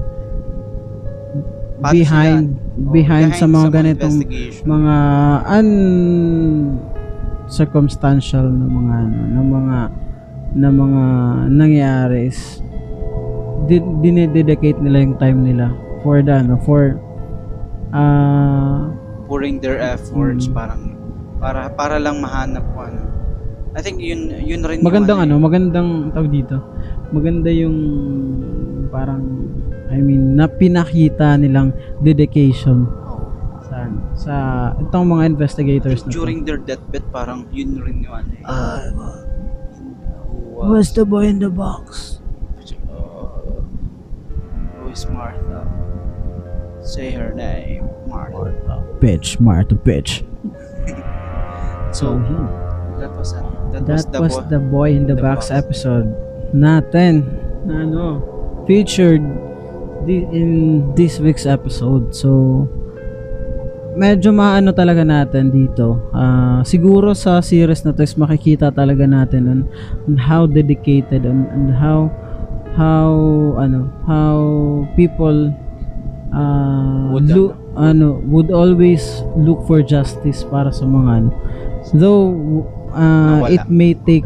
paano 1.80 1.93
behind 1.95 2.43
sila- 2.53 2.62
oh, 2.80 2.91
behind 2.91 3.30
sa 3.34 3.47
mga 3.47 3.68
ganitong 3.72 4.16
investigation. 4.22 4.64
mga 4.68 4.95
un 5.49 5.70
circumstantial 7.49 8.45
na 8.45 8.68
mga 8.68 8.93
ano 8.99 9.20
na 9.26 9.41
mga 9.41 9.78
na 10.49 10.70
mga 10.70 11.03
nangyari 11.49 12.30
is 12.30 12.62
di, 13.66 13.82
dinededicate 14.01 14.78
nila 14.78 14.97
yung 15.01 15.18
time 15.18 15.39
nila 15.41 15.74
for 16.01 16.22
the 16.22 16.34
ano 16.34 16.57
for 16.62 16.97
ah 17.89 18.86
pouring 19.26 19.57
their 19.57 19.78
efforts 19.78 20.45
Mm. 20.45 20.53
parang 20.53 20.82
para 21.39 21.72
para 21.72 21.95
lang 21.97 22.20
mahanap 22.20 22.66
ko 22.76 22.84
ano. 22.84 23.01
I 23.70 23.82
think 23.82 24.01
yun 24.01 24.34
yun 24.41 24.66
rin 24.66 24.82
yung 24.82 24.88
magandang 24.89 25.20
ano 25.24 25.38
eh. 25.38 25.41
magandang 25.41 25.89
tawag 26.12 26.30
dito 26.30 26.57
maganda 27.10 27.49
yung 27.49 27.78
parang 28.88 29.24
I 29.88 29.97
mean 29.97 30.36
na 30.36 30.45
pinakita 30.45 31.34
nilang 31.36 31.74
dedication 31.99 32.86
Oo. 32.86 33.26
sa 33.64 33.78
sa 34.14 34.34
itong 34.80 35.05
mga 35.07 35.24
investigators 35.28 36.01
na 36.01 36.10
to. 36.10 36.16
during 36.16 36.41
their 36.43 36.57
deathbed 36.57 37.01
parang 37.10 37.49
yun 37.49 37.78
rin 37.78 38.01
yung 38.01 38.16
ano 38.16 38.30
who 40.60 40.68
who's 40.68 40.91
the 40.91 41.03
boy 41.03 41.26
in 41.26 41.38
the 41.38 41.49
box 41.49 42.20
uh, 42.88 43.30
who 44.76 44.89
is 44.89 45.05
Martha? 45.07 45.66
Say 46.80 47.12
her 47.12 47.34
name, 47.34 47.86
Martha. 48.05 48.82
bitch 48.99 49.38
Martha 49.39 49.76
bitch 49.76 50.22
So 51.91 52.18
Mhm. 52.18 52.45
that 52.97 53.12
was 53.12 53.34
ano, 53.34 53.49
that, 53.72 53.82
That 53.82 53.89
was 53.89 54.05
the 54.05 54.20
was 54.20 54.36
bo- 54.36 54.47
the 54.47 54.62
Boy 54.62 54.89
in 54.91 55.05
the, 55.05 55.16
the 55.16 55.22
Box, 55.22 55.49
Box. 55.49 55.57
episode 55.57 56.05
natin 56.52 57.26
na 57.66 57.84
ano, 57.86 58.04
featured 58.66 59.22
di- 60.06 60.28
in 60.32 60.82
this 60.95 61.20
week's 61.20 61.45
episode. 61.45 62.14
So, 62.16 62.66
medyo 64.00 64.32
maano 64.32 64.72
talaga 64.72 65.04
natin 65.04 65.52
dito. 65.52 66.00
Ah, 66.16 66.64
siguro 66.64 67.12
sa 67.12 67.43
series 67.43 67.84
na 67.84 67.91
to 67.91 68.02
is 68.06 68.16
makikita 68.16 68.72
talaga 68.72 69.04
natin 69.04 69.50
on, 69.50 69.60
on 70.08 70.16
how 70.16 70.47
dedicated 70.47 71.28
and, 71.28 71.45
and 71.52 71.74
how 71.76 72.08
how 72.78 73.12
ano 73.60 73.89
how 74.08 74.38
people 74.95 75.52
uh, 76.32 77.12
Would 77.12 77.28
lo- 77.28 77.58
ano 77.76 78.22
would 78.30 78.54
always 78.54 79.26
look 79.36 79.66
for 79.66 79.82
justice 79.82 80.45
para 80.47 80.70
sa 80.72 80.86
mga 80.86 81.10
ano 81.26 81.30
though 81.97 82.30
uh, 82.93 83.41
Nawala. 83.41 83.52
it 83.52 83.66
may 83.68 83.97
take 84.06 84.24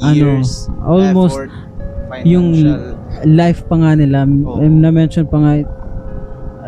ano, 0.00 0.42
almost 0.84 1.36
effort, 1.36 1.50
yung 2.26 2.46
life 3.24 3.64
pa 3.66 3.76
nga 3.80 3.92
nila. 3.96 4.24
Um, 4.28 4.80
na-mention 4.82 5.26
pa 5.28 5.38
nga 5.40 5.52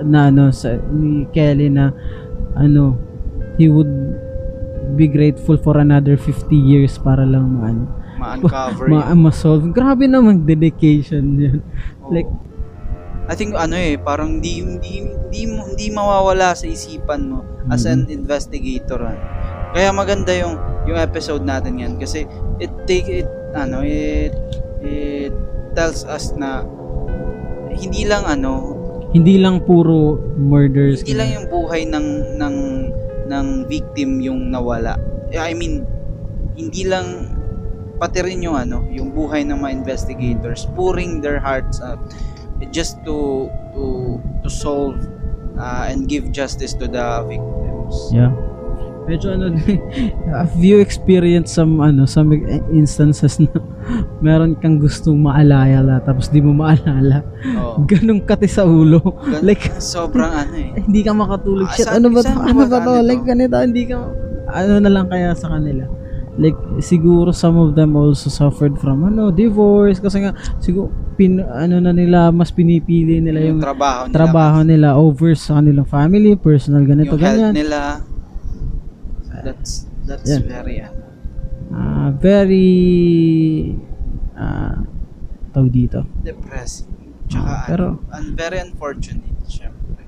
na 0.05 0.31
ano 0.31 0.55
sa 0.55 0.79
ni 0.95 1.27
Kelly 1.35 1.69
na 1.69 1.91
ano 2.55 2.95
he 3.59 3.67
would 3.67 3.91
be 4.95 5.11
grateful 5.11 5.59
for 5.59 5.79
another 5.83 6.15
50 6.15 6.55
years 6.55 6.97
para 6.97 7.27
lang 7.27 7.59
maano 7.59 7.85
ma-uncover 8.19 8.87
ma 8.93 9.11
yun. 9.11 9.19
ma-solve. 9.23 9.65
Grabe 9.71 10.11
naman 10.11 10.43
dedication 10.47 11.39
yun. 11.39 11.59
Oo. 12.03 12.15
like 12.15 12.31
I 13.29 13.37
think 13.37 13.53
ano 13.53 13.77
eh, 13.77 14.01
parang 14.01 14.41
hindi 14.41 14.65
hindi 14.65 15.05
hindi, 15.05 15.41
hindi 15.45 15.87
mawawala 15.93 16.57
sa 16.57 16.65
isipan 16.65 17.29
mo 17.29 17.45
as 17.69 17.85
an 17.85 18.09
investigator. 18.09 19.05
ah. 19.05 19.19
Kaya 19.73 19.93
maganda 19.93 20.33
yung 20.33 20.57
yung 20.89 20.97
episode 20.97 21.45
natin 21.45 21.77
yan 21.77 22.01
kasi 22.01 22.25
it 22.57 22.73
take 22.89 23.05
it 23.07 23.29
ano 23.53 23.85
it 23.85 24.33
it 24.81 25.35
tells 25.77 26.09
us 26.09 26.33
na 26.33 26.65
hindi 27.77 28.09
lang 28.09 28.25
ano 28.25 28.75
hindi 29.13 29.41
lang 29.41 29.65
puro 29.65 30.21
murders. 30.37 31.05
hindi 31.05 31.17
lang 31.17 31.29
yung 31.33 31.47
buhay 31.49 31.89
ng 31.89 32.07
ng 32.41 32.57
ng 33.29 33.47
victim 33.69 34.21
yung 34.25 34.49
nawala. 34.49 34.97
I 35.33 35.53
mean 35.53 35.85
hindi 36.57 36.89
lang 36.89 37.37
pati 38.01 38.25
rin 38.25 38.41
yung 38.41 38.57
ano 38.57 38.85
yung 38.89 39.13
buhay 39.13 39.45
ng 39.45 39.61
mga 39.61 39.73
investigators 39.85 40.65
pouring 40.73 41.21
their 41.21 41.37
hearts 41.37 41.83
out 41.85 42.01
just 42.73 42.97
to 43.05 43.49
to 43.77 44.17
to 44.41 44.49
solve 44.49 44.97
uh, 45.61 45.85
and 45.89 46.09
give 46.09 46.33
justice 46.33 46.73
to 46.73 46.89
the 46.89 47.07
victims. 47.29 47.97
Yeah. 48.13 48.33
Medyo 49.09 49.29
ano 49.33 49.57
have 50.37 50.53
you 50.55 50.79
experienced 50.79 51.57
some 51.57 51.81
ano 51.81 52.05
some 52.05 52.29
instances 52.69 53.41
na 53.41 53.49
meron 54.25 54.53
kang 54.55 54.77
gustong 54.77 55.17
maalala 55.17 56.05
tapos 56.05 56.29
di 56.29 56.39
mo 56.39 56.53
maalala. 56.53 57.25
Oo. 57.57 57.83
Ganong 57.91 58.21
kati 58.23 58.45
sa 58.45 58.69
ulo. 58.69 59.01
Gan- 59.25 59.43
like 59.43 59.73
sobrang 59.81 60.29
ano 60.29 60.55
eh. 60.55 60.77
Hindi 60.77 61.01
ka 61.01 61.17
makatulog. 61.17 61.67
Ah, 61.67 61.73
Shit, 61.73 61.89
saan- 61.89 62.05
ano 62.05 62.13
ba 62.13 62.21
to? 62.21 62.37
Ano 62.37 62.63
ba 62.69 62.79
to? 62.79 62.93
Like, 63.01 63.25
ganito, 63.25 63.57
hindi 63.57 63.89
ka, 63.89 63.97
ano 64.47 64.73
na 64.77 64.91
lang 64.93 65.09
kaya 65.09 65.33
sa 65.33 65.57
kanila. 65.57 65.89
Like, 66.39 66.55
siguro 66.79 67.35
some 67.35 67.59
of 67.59 67.75
them 67.75 67.99
also 67.99 68.31
suffered 68.31 68.79
from, 68.79 69.03
ano, 69.03 69.35
divorce. 69.35 69.99
Kasi 69.99 70.23
nga, 70.23 70.31
siguro, 70.59 70.87
pin, 71.17 71.43
ano 71.43 71.83
na 71.83 71.91
nila, 71.91 72.31
mas 72.31 72.55
pinipili 72.55 73.19
nila 73.19 73.43
Yung 73.43 73.59
yung 73.59 73.61
trabaho 73.61 74.01
nila. 74.05 74.15
trabaho 74.15 74.59
nila 74.63 74.89
over 74.95 75.35
sa 75.35 75.59
kanilang 75.59 75.83
family, 75.83 76.39
personal, 76.39 76.87
ganito, 76.87 77.11
yung 77.11 77.19
health 77.19 77.43
ganyan. 77.43 77.55
nila. 77.57 77.79
That's 79.49 79.89
that's 80.05 80.29
Yeah. 80.29 80.45
very 80.45 80.77
ano. 80.85 81.01
Ah, 81.69 82.09
very, 82.13 82.69
ah, 84.37 84.85
tawag 85.53 85.73
dito. 85.73 86.05
depressing. 86.21 86.89
Tsaka 87.29 87.45
Ah, 87.49 87.65
pero- 87.69 88.01
and 88.13 88.37
very 88.37 88.57
unfortunate, 88.57 89.37
syempre. 89.45 90.05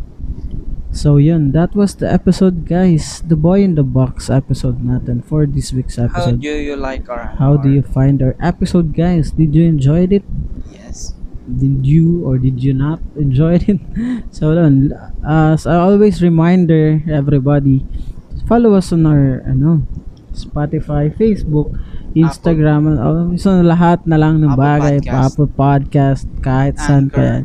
So, 0.91 1.21
yun, 1.23 1.53
that 1.53 1.77
was 1.77 1.95
the 1.97 2.09
episode, 2.09 2.65
guys. 2.67 3.21
The 3.23 3.37
Boy 3.37 3.63
in 3.63 3.77
the 3.77 3.85
Box 3.87 4.27
episode 4.33 4.81
natin 4.83 5.23
for 5.23 5.45
this 5.47 5.71
week's 5.71 6.01
How 6.01 6.09
episode. 6.11 6.41
do 6.43 6.49
you 6.51 6.75
like 6.75 7.07
our 7.13 7.37
How 7.39 7.55
do 7.61 7.69
our- 7.69 7.75
you 7.79 7.83
find 7.85 8.19
our 8.25 8.35
episode, 8.41 8.91
guys? 8.93 9.31
Did 9.31 9.53
you 9.55 9.69
enjoy 9.69 10.09
it? 10.11 10.25
Yes. 10.73 11.13
Did 11.47 11.85
you 11.87 12.25
or 12.25 12.41
did 12.43 12.59
you 12.65 12.73
not 12.75 12.99
enjoy 13.21 13.61
it? 13.63 13.79
so, 14.33 14.57
yun, 14.57 14.97
as 15.23 15.69
I 15.69 15.77
always 15.77 16.19
reminder 16.25 17.05
everybody, 17.07 17.85
follow 18.51 18.75
us 18.75 18.91
on 18.91 19.07
our 19.07 19.47
ano, 19.47 19.87
Spotify, 20.35 21.15
Facebook, 21.15 21.71
Instagram, 22.19 22.91
and 22.91 22.99
all, 22.99 23.31
so 23.39 23.55
lahat 23.63 24.03
na 24.11 24.19
lang 24.19 24.43
ng 24.43 24.51
Apple 24.51 24.63
bagay, 24.67 24.97
Podcast. 24.99 25.23
Apple 25.23 25.51
Podcast, 25.55 26.25
kahit 26.43 26.75
saan 26.83 27.07
pa 27.07 27.23
yan. 27.23 27.43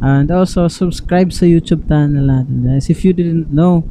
And 0.00 0.32
also, 0.32 0.66
subscribe 0.66 1.30
sa 1.30 1.44
YouTube 1.44 1.84
channel 1.84 2.24
natin, 2.24 2.64
guys. 2.64 2.88
If 2.88 3.04
you 3.04 3.12
didn't 3.12 3.52
know, 3.52 3.84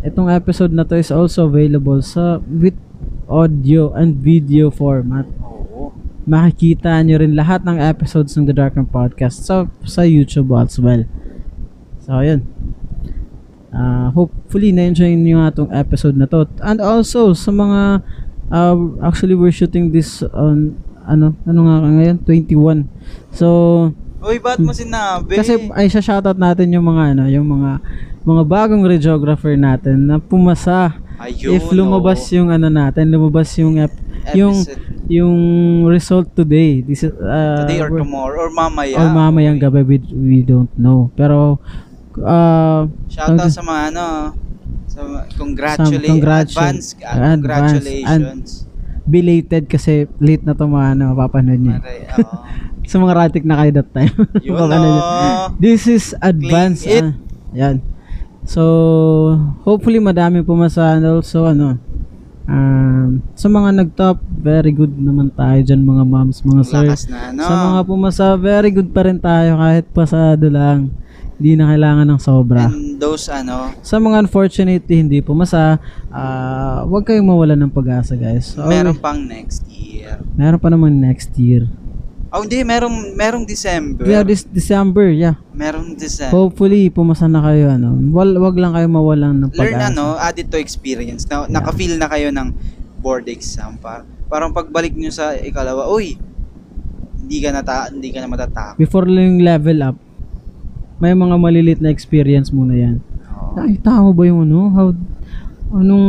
itong 0.00 0.30
episode 0.30 0.70
na 0.70 0.86
to 0.86 0.96
is 0.96 1.10
also 1.10 1.50
available 1.50 1.98
sa 2.00 2.38
with 2.48 2.78
audio 3.26 3.90
and 3.94 4.18
video 4.18 4.70
format 4.70 5.22
Oo. 5.38 5.94
makikita 6.26 6.98
nyo 7.02 7.22
rin 7.22 7.38
lahat 7.38 7.62
ng 7.62 7.78
episodes 7.78 8.34
ng 8.34 8.46
The 8.46 8.54
Dark 8.54 8.74
Room 8.74 8.90
Podcast 8.90 9.46
sa, 9.46 9.70
sa 9.86 10.02
YouTube 10.02 10.50
as 10.54 10.78
well. 10.78 11.06
So, 12.02 12.22
yun. 12.22 12.59
Ah, 13.70 14.10
hopefully, 14.10 14.74
na-enjoy 14.74 15.14
nyo 15.14 15.38
nga 15.38 15.54
itong 15.54 15.70
episode 15.70 16.18
na 16.18 16.26
to. 16.26 16.42
And 16.58 16.82
also, 16.82 17.30
sa 17.32 17.50
mga, 17.50 18.02
uh, 18.50 18.76
actually, 19.00 19.38
we're 19.38 19.54
shooting 19.54 19.94
this 19.94 20.26
on, 20.26 20.74
ano, 21.06 21.38
ano 21.46 21.60
nga 21.62 21.76
ngayon? 21.86 22.16
21. 22.26 22.90
So, 23.30 23.46
Uy, 24.20 24.36
ba't 24.36 24.58
mo 24.58 24.74
sinabi? 24.74 25.38
kasi 25.38 25.70
ay 25.72 25.86
siya 25.86 26.02
shoutout 26.02 26.36
natin 26.36 26.74
yung 26.74 26.82
mga, 26.84 27.14
ano, 27.14 27.24
yung 27.24 27.46
mga, 27.46 27.78
mga 28.20 28.42
bagong 28.44 28.82
radiographer 28.82 29.54
natin 29.54 30.04
na 30.04 30.18
pumasa. 30.18 30.98
Ayun, 31.20 31.54
If 31.54 31.68
lumabas 31.70 32.26
oo. 32.26 32.36
yung 32.36 32.48
ano 32.48 32.66
natin, 32.66 33.06
lumabas 33.06 33.52
yung, 33.54 33.76
ep- 33.76 34.02
yung, 34.34 34.56
Episode. 34.56 34.82
yung 35.06 35.36
result 35.86 36.32
today. 36.34 36.80
This 36.80 37.04
is, 37.04 37.12
uh, 37.12 37.64
Today 37.64 37.80
or 37.80 37.92
tomorrow 37.92 38.48
or 38.48 38.50
mamaya. 38.50 38.96
or 38.96 39.06
mamayang 39.08 39.56
gabi, 39.56 39.84
we, 39.84 39.96
we 40.10 40.38
don't 40.40 40.72
know. 40.74 41.12
Pero, 41.14 41.60
uh, 42.18 42.90
Shout 43.06 43.38
out 43.38 43.50
sa 43.50 43.62
mga 43.62 43.82
ano, 43.94 44.06
sa 44.90 45.00
congratulate, 45.38 46.02
Some 46.02 46.18
congratu- 46.18 46.56
advance, 46.58 46.86
advance, 46.98 47.06
ah, 47.06 47.34
congratulations. 47.38 48.48
belated 49.06 49.64
kasi 49.66 50.06
late 50.18 50.42
na 50.42 50.54
to 50.54 50.66
mga 50.66 50.98
ano, 50.98 51.14
mapapanood 51.14 51.60
nyo. 51.60 51.78
Maray, 51.78 52.06
oo. 52.18 52.36
Sa 52.90 52.98
mga 52.98 53.14
ratik 53.14 53.46
na 53.46 53.54
kayo 53.54 53.70
that 53.78 53.90
time. 53.94 54.10
Nyo. 54.42 54.66
oh. 54.66 55.46
This 55.62 55.86
is 55.86 56.10
advance. 56.18 56.82
Ah, 56.90 57.14
yan. 57.54 57.78
So, 58.42 59.38
hopefully 59.62 60.02
madami 60.02 60.42
pumasa 60.42 60.98
and 60.98 61.06
also 61.06 61.46
ano, 61.46 61.78
um, 62.50 63.22
sa 63.38 63.46
mga 63.46 63.70
nag-top, 63.78 64.18
very 64.26 64.74
good 64.74 64.90
naman 64.98 65.30
tayo 65.30 65.62
dyan 65.62 65.86
mga 65.86 66.02
moms, 66.02 66.42
mga 66.42 66.62
sir. 66.66 66.82
Lakas 66.90 67.06
na, 67.06 67.30
ano. 67.30 67.42
Sa 67.46 67.54
mga 67.54 67.80
pumasa, 67.86 68.26
very 68.34 68.74
good 68.74 68.90
pa 68.90 69.06
rin 69.06 69.22
tayo 69.22 69.54
kahit 69.54 69.86
pasado 69.94 70.50
lang. 70.50 70.90
Hindi 71.40 71.56
na 71.56 71.72
kailangan 71.72 72.04
ng 72.04 72.20
sobra. 72.20 72.68
And 72.68 73.00
those, 73.00 73.32
ano, 73.32 73.72
Sa 73.80 73.96
mga 73.96 74.28
unfortunately 74.28 75.00
hindi 75.00 75.24
pumasa, 75.24 75.80
ah 76.12 76.84
huwag 76.84 77.08
kayong 77.08 77.24
mawala 77.24 77.56
ng 77.56 77.72
pag-asa 77.72 78.12
guys. 78.12 78.52
So, 78.52 78.68
meron 78.68 79.00
pang 79.00 79.24
next 79.24 79.64
year. 79.72 80.20
meron 80.36 80.60
pa 80.60 80.68
naman 80.68 81.00
next 81.00 81.32
year. 81.40 81.64
Oh, 82.30 82.46
hindi, 82.46 82.62
merong, 82.62 83.18
merong 83.18 83.42
December. 83.42 84.06
Yeah, 84.06 84.22
this 84.22 84.46
December, 84.46 85.10
yeah. 85.10 85.34
Merong 85.50 85.98
December. 85.98 86.30
Hopefully, 86.30 86.86
pumasa 86.86 87.26
na 87.26 87.42
kayo. 87.42 87.74
Ano. 87.74 87.98
Wal, 88.14 88.38
wag 88.38 88.54
lang 88.54 88.70
kayo 88.70 88.86
mawalan 88.86 89.48
ng 89.48 89.50
Learn 89.50 89.74
pag-asa. 89.74 89.90
ano, 89.90 90.14
add 90.14 90.38
it 90.38 90.46
to 90.46 90.54
experience. 90.54 91.26
Na, 91.26 91.50
Naka-feel 91.50 91.98
na 91.98 92.06
kayo 92.06 92.30
ng 92.30 92.54
board 93.02 93.26
exam. 93.26 93.82
Par 93.82 94.06
parang 94.30 94.54
pagbalik 94.54 94.94
nyo 94.94 95.10
sa 95.10 95.34
ikalawa, 95.34 95.90
uy, 95.90 96.14
hindi 97.18 97.38
ka 97.42 97.50
na, 97.50 97.66
ta- 97.66 97.90
hindi 97.90 98.14
ka 98.14 98.22
na 98.22 98.30
matatakot. 98.30 98.78
Before 98.78 99.10
yung 99.10 99.42
level 99.42 99.82
up, 99.82 99.98
may 101.00 101.16
mga 101.16 101.36
malilit 101.36 101.78
na 101.80 101.88
experience 101.88 102.52
muna 102.52 102.76
yan. 102.76 102.96
Oo. 103.32 103.56
Ay, 103.56 103.80
tama 103.80 104.12
ba 104.12 104.22
yung 104.28 104.44
ano? 104.44 104.60
How, 104.70 104.88
anong 105.72 106.06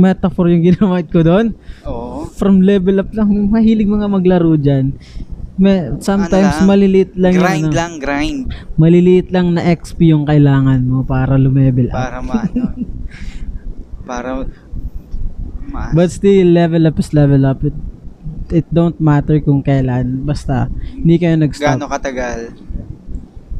metaphor 0.00 0.48
yung 0.48 0.64
ginamit 0.64 1.12
ko 1.12 1.20
doon? 1.20 1.52
Oo. 1.84 2.24
From 2.32 2.64
level 2.64 3.04
up 3.04 3.12
lang, 3.12 3.28
mahilig 3.52 3.86
mga 3.86 4.08
maglaro 4.08 4.56
dyan. 4.56 4.96
May, 5.60 5.92
sometimes 6.00 6.56
Ano 6.56 6.64
lang, 6.64 6.68
maliliit 6.72 7.12
lang 7.20 7.32
yung 7.36 7.44
grind 7.44 7.64
ano, 7.68 7.76
lang, 7.76 7.92
grind. 8.00 8.40
maliliit 8.80 9.28
lang 9.28 9.52
na 9.52 9.60
XP 9.68 10.08
yung 10.08 10.24
kailangan 10.24 10.80
mo 10.80 11.04
para 11.04 11.36
lumevel 11.36 11.92
up. 11.92 12.00
Para 12.00 12.18
maano. 12.24 12.64
para 14.08 14.28
ma 15.68 15.92
But 15.92 16.08
still, 16.10 16.48
level 16.50 16.88
up 16.88 16.96
is 16.96 17.12
level 17.12 17.44
up. 17.44 17.60
It, 17.60 17.76
it 18.50 18.66
don't 18.72 18.96
matter 18.98 19.36
kung 19.38 19.60
kailan. 19.60 20.24
Basta, 20.24 20.66
hindi 20.96 21.20
kayo 21.20 21.36
nag-stop. 21.36 21.76
gaano 21.76 21.86
katagal. 21.86 22.56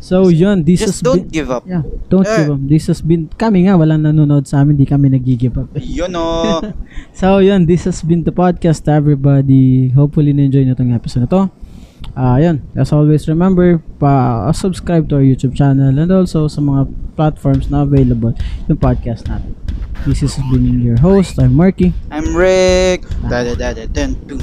So, 0.01 0.33
yun. 0.33 0.65
This 0.65 0.81
has 0.81 0.97
Just 0.97 1.05
don't 1.05 1.29
been, 1.29 1.29
give 1.29 1.49
up. 1.53 1.69
yeah, 1.69 1.85
don't 2.09 2.25
Eh. 2.25 2.37
give 2.41 2.57
up. 2.57 2.61
This 2.65 2.89
has 2.89 3.05
been, 3.05 3.29
kami 3.37 3.69
nga, 3.69 3.77
walang 3.77 4.01
nanonood 4.01 4.49
sa 4.49 4.65
amin. 4.65 4.81
Di 4.81 4.89
kami 4.89 5.13
nag-give 5.13 5.61
up. 5.61 5.69
Yun 6.01 6.17
o. 6.17 6.25
So, 7.21 7.39
yun. 7.39 7.69
This 7.69 7.85
has 7.85 8.01
been 8.01 8.25
the 8.25 8.33
podcast, 8.33 8.89
everybody. 8.89 9.93
Hopefully, 9.93 10.33
na-enjoy 10.33 10.65
nyo 10.65 10.73
itong 10.73 10.97
episode 10.97 11.29
na 11.29 11.31
to. 11.31 11.43
Ah, 12.17 12.41
yun. 12.41 12.65
As 12.75 12.91
always, 12.91 13.29
remember, 13.29 13.79
pa-subscribe 14.01 15.05
to 15.13 15.21
our 15.21 15.25
YouTube 15.25 15.53
channel 15.55 15.93
and 15.93 16.09
also 16.11 16.49
sa 16.49 16.59
mga 16.59 16.89
platforms 17.15 17.69
na 17.69 17.85
available 17.85 18.33
yung 18.67 18.81
podcast 18.81 19.29
natin. 19.29 19.53
This 20.09 20.25
has 20.25 20.33
been 20.49 20.81
your 20.81 20.97
host. 20.97 21.37
I'm 21.37 21.53
Marky. 21.53 21.93
I'm 22.09 22.33
Rick. 22.33 23.05
Da 23.29 23.45
da 23.45 23.53
da 23.53 23.77
da 23.77 23.85
dun, 23.85 24.17
dun. 24.25 24.41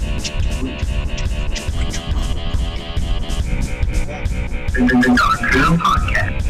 Podcast. 4.78 6.46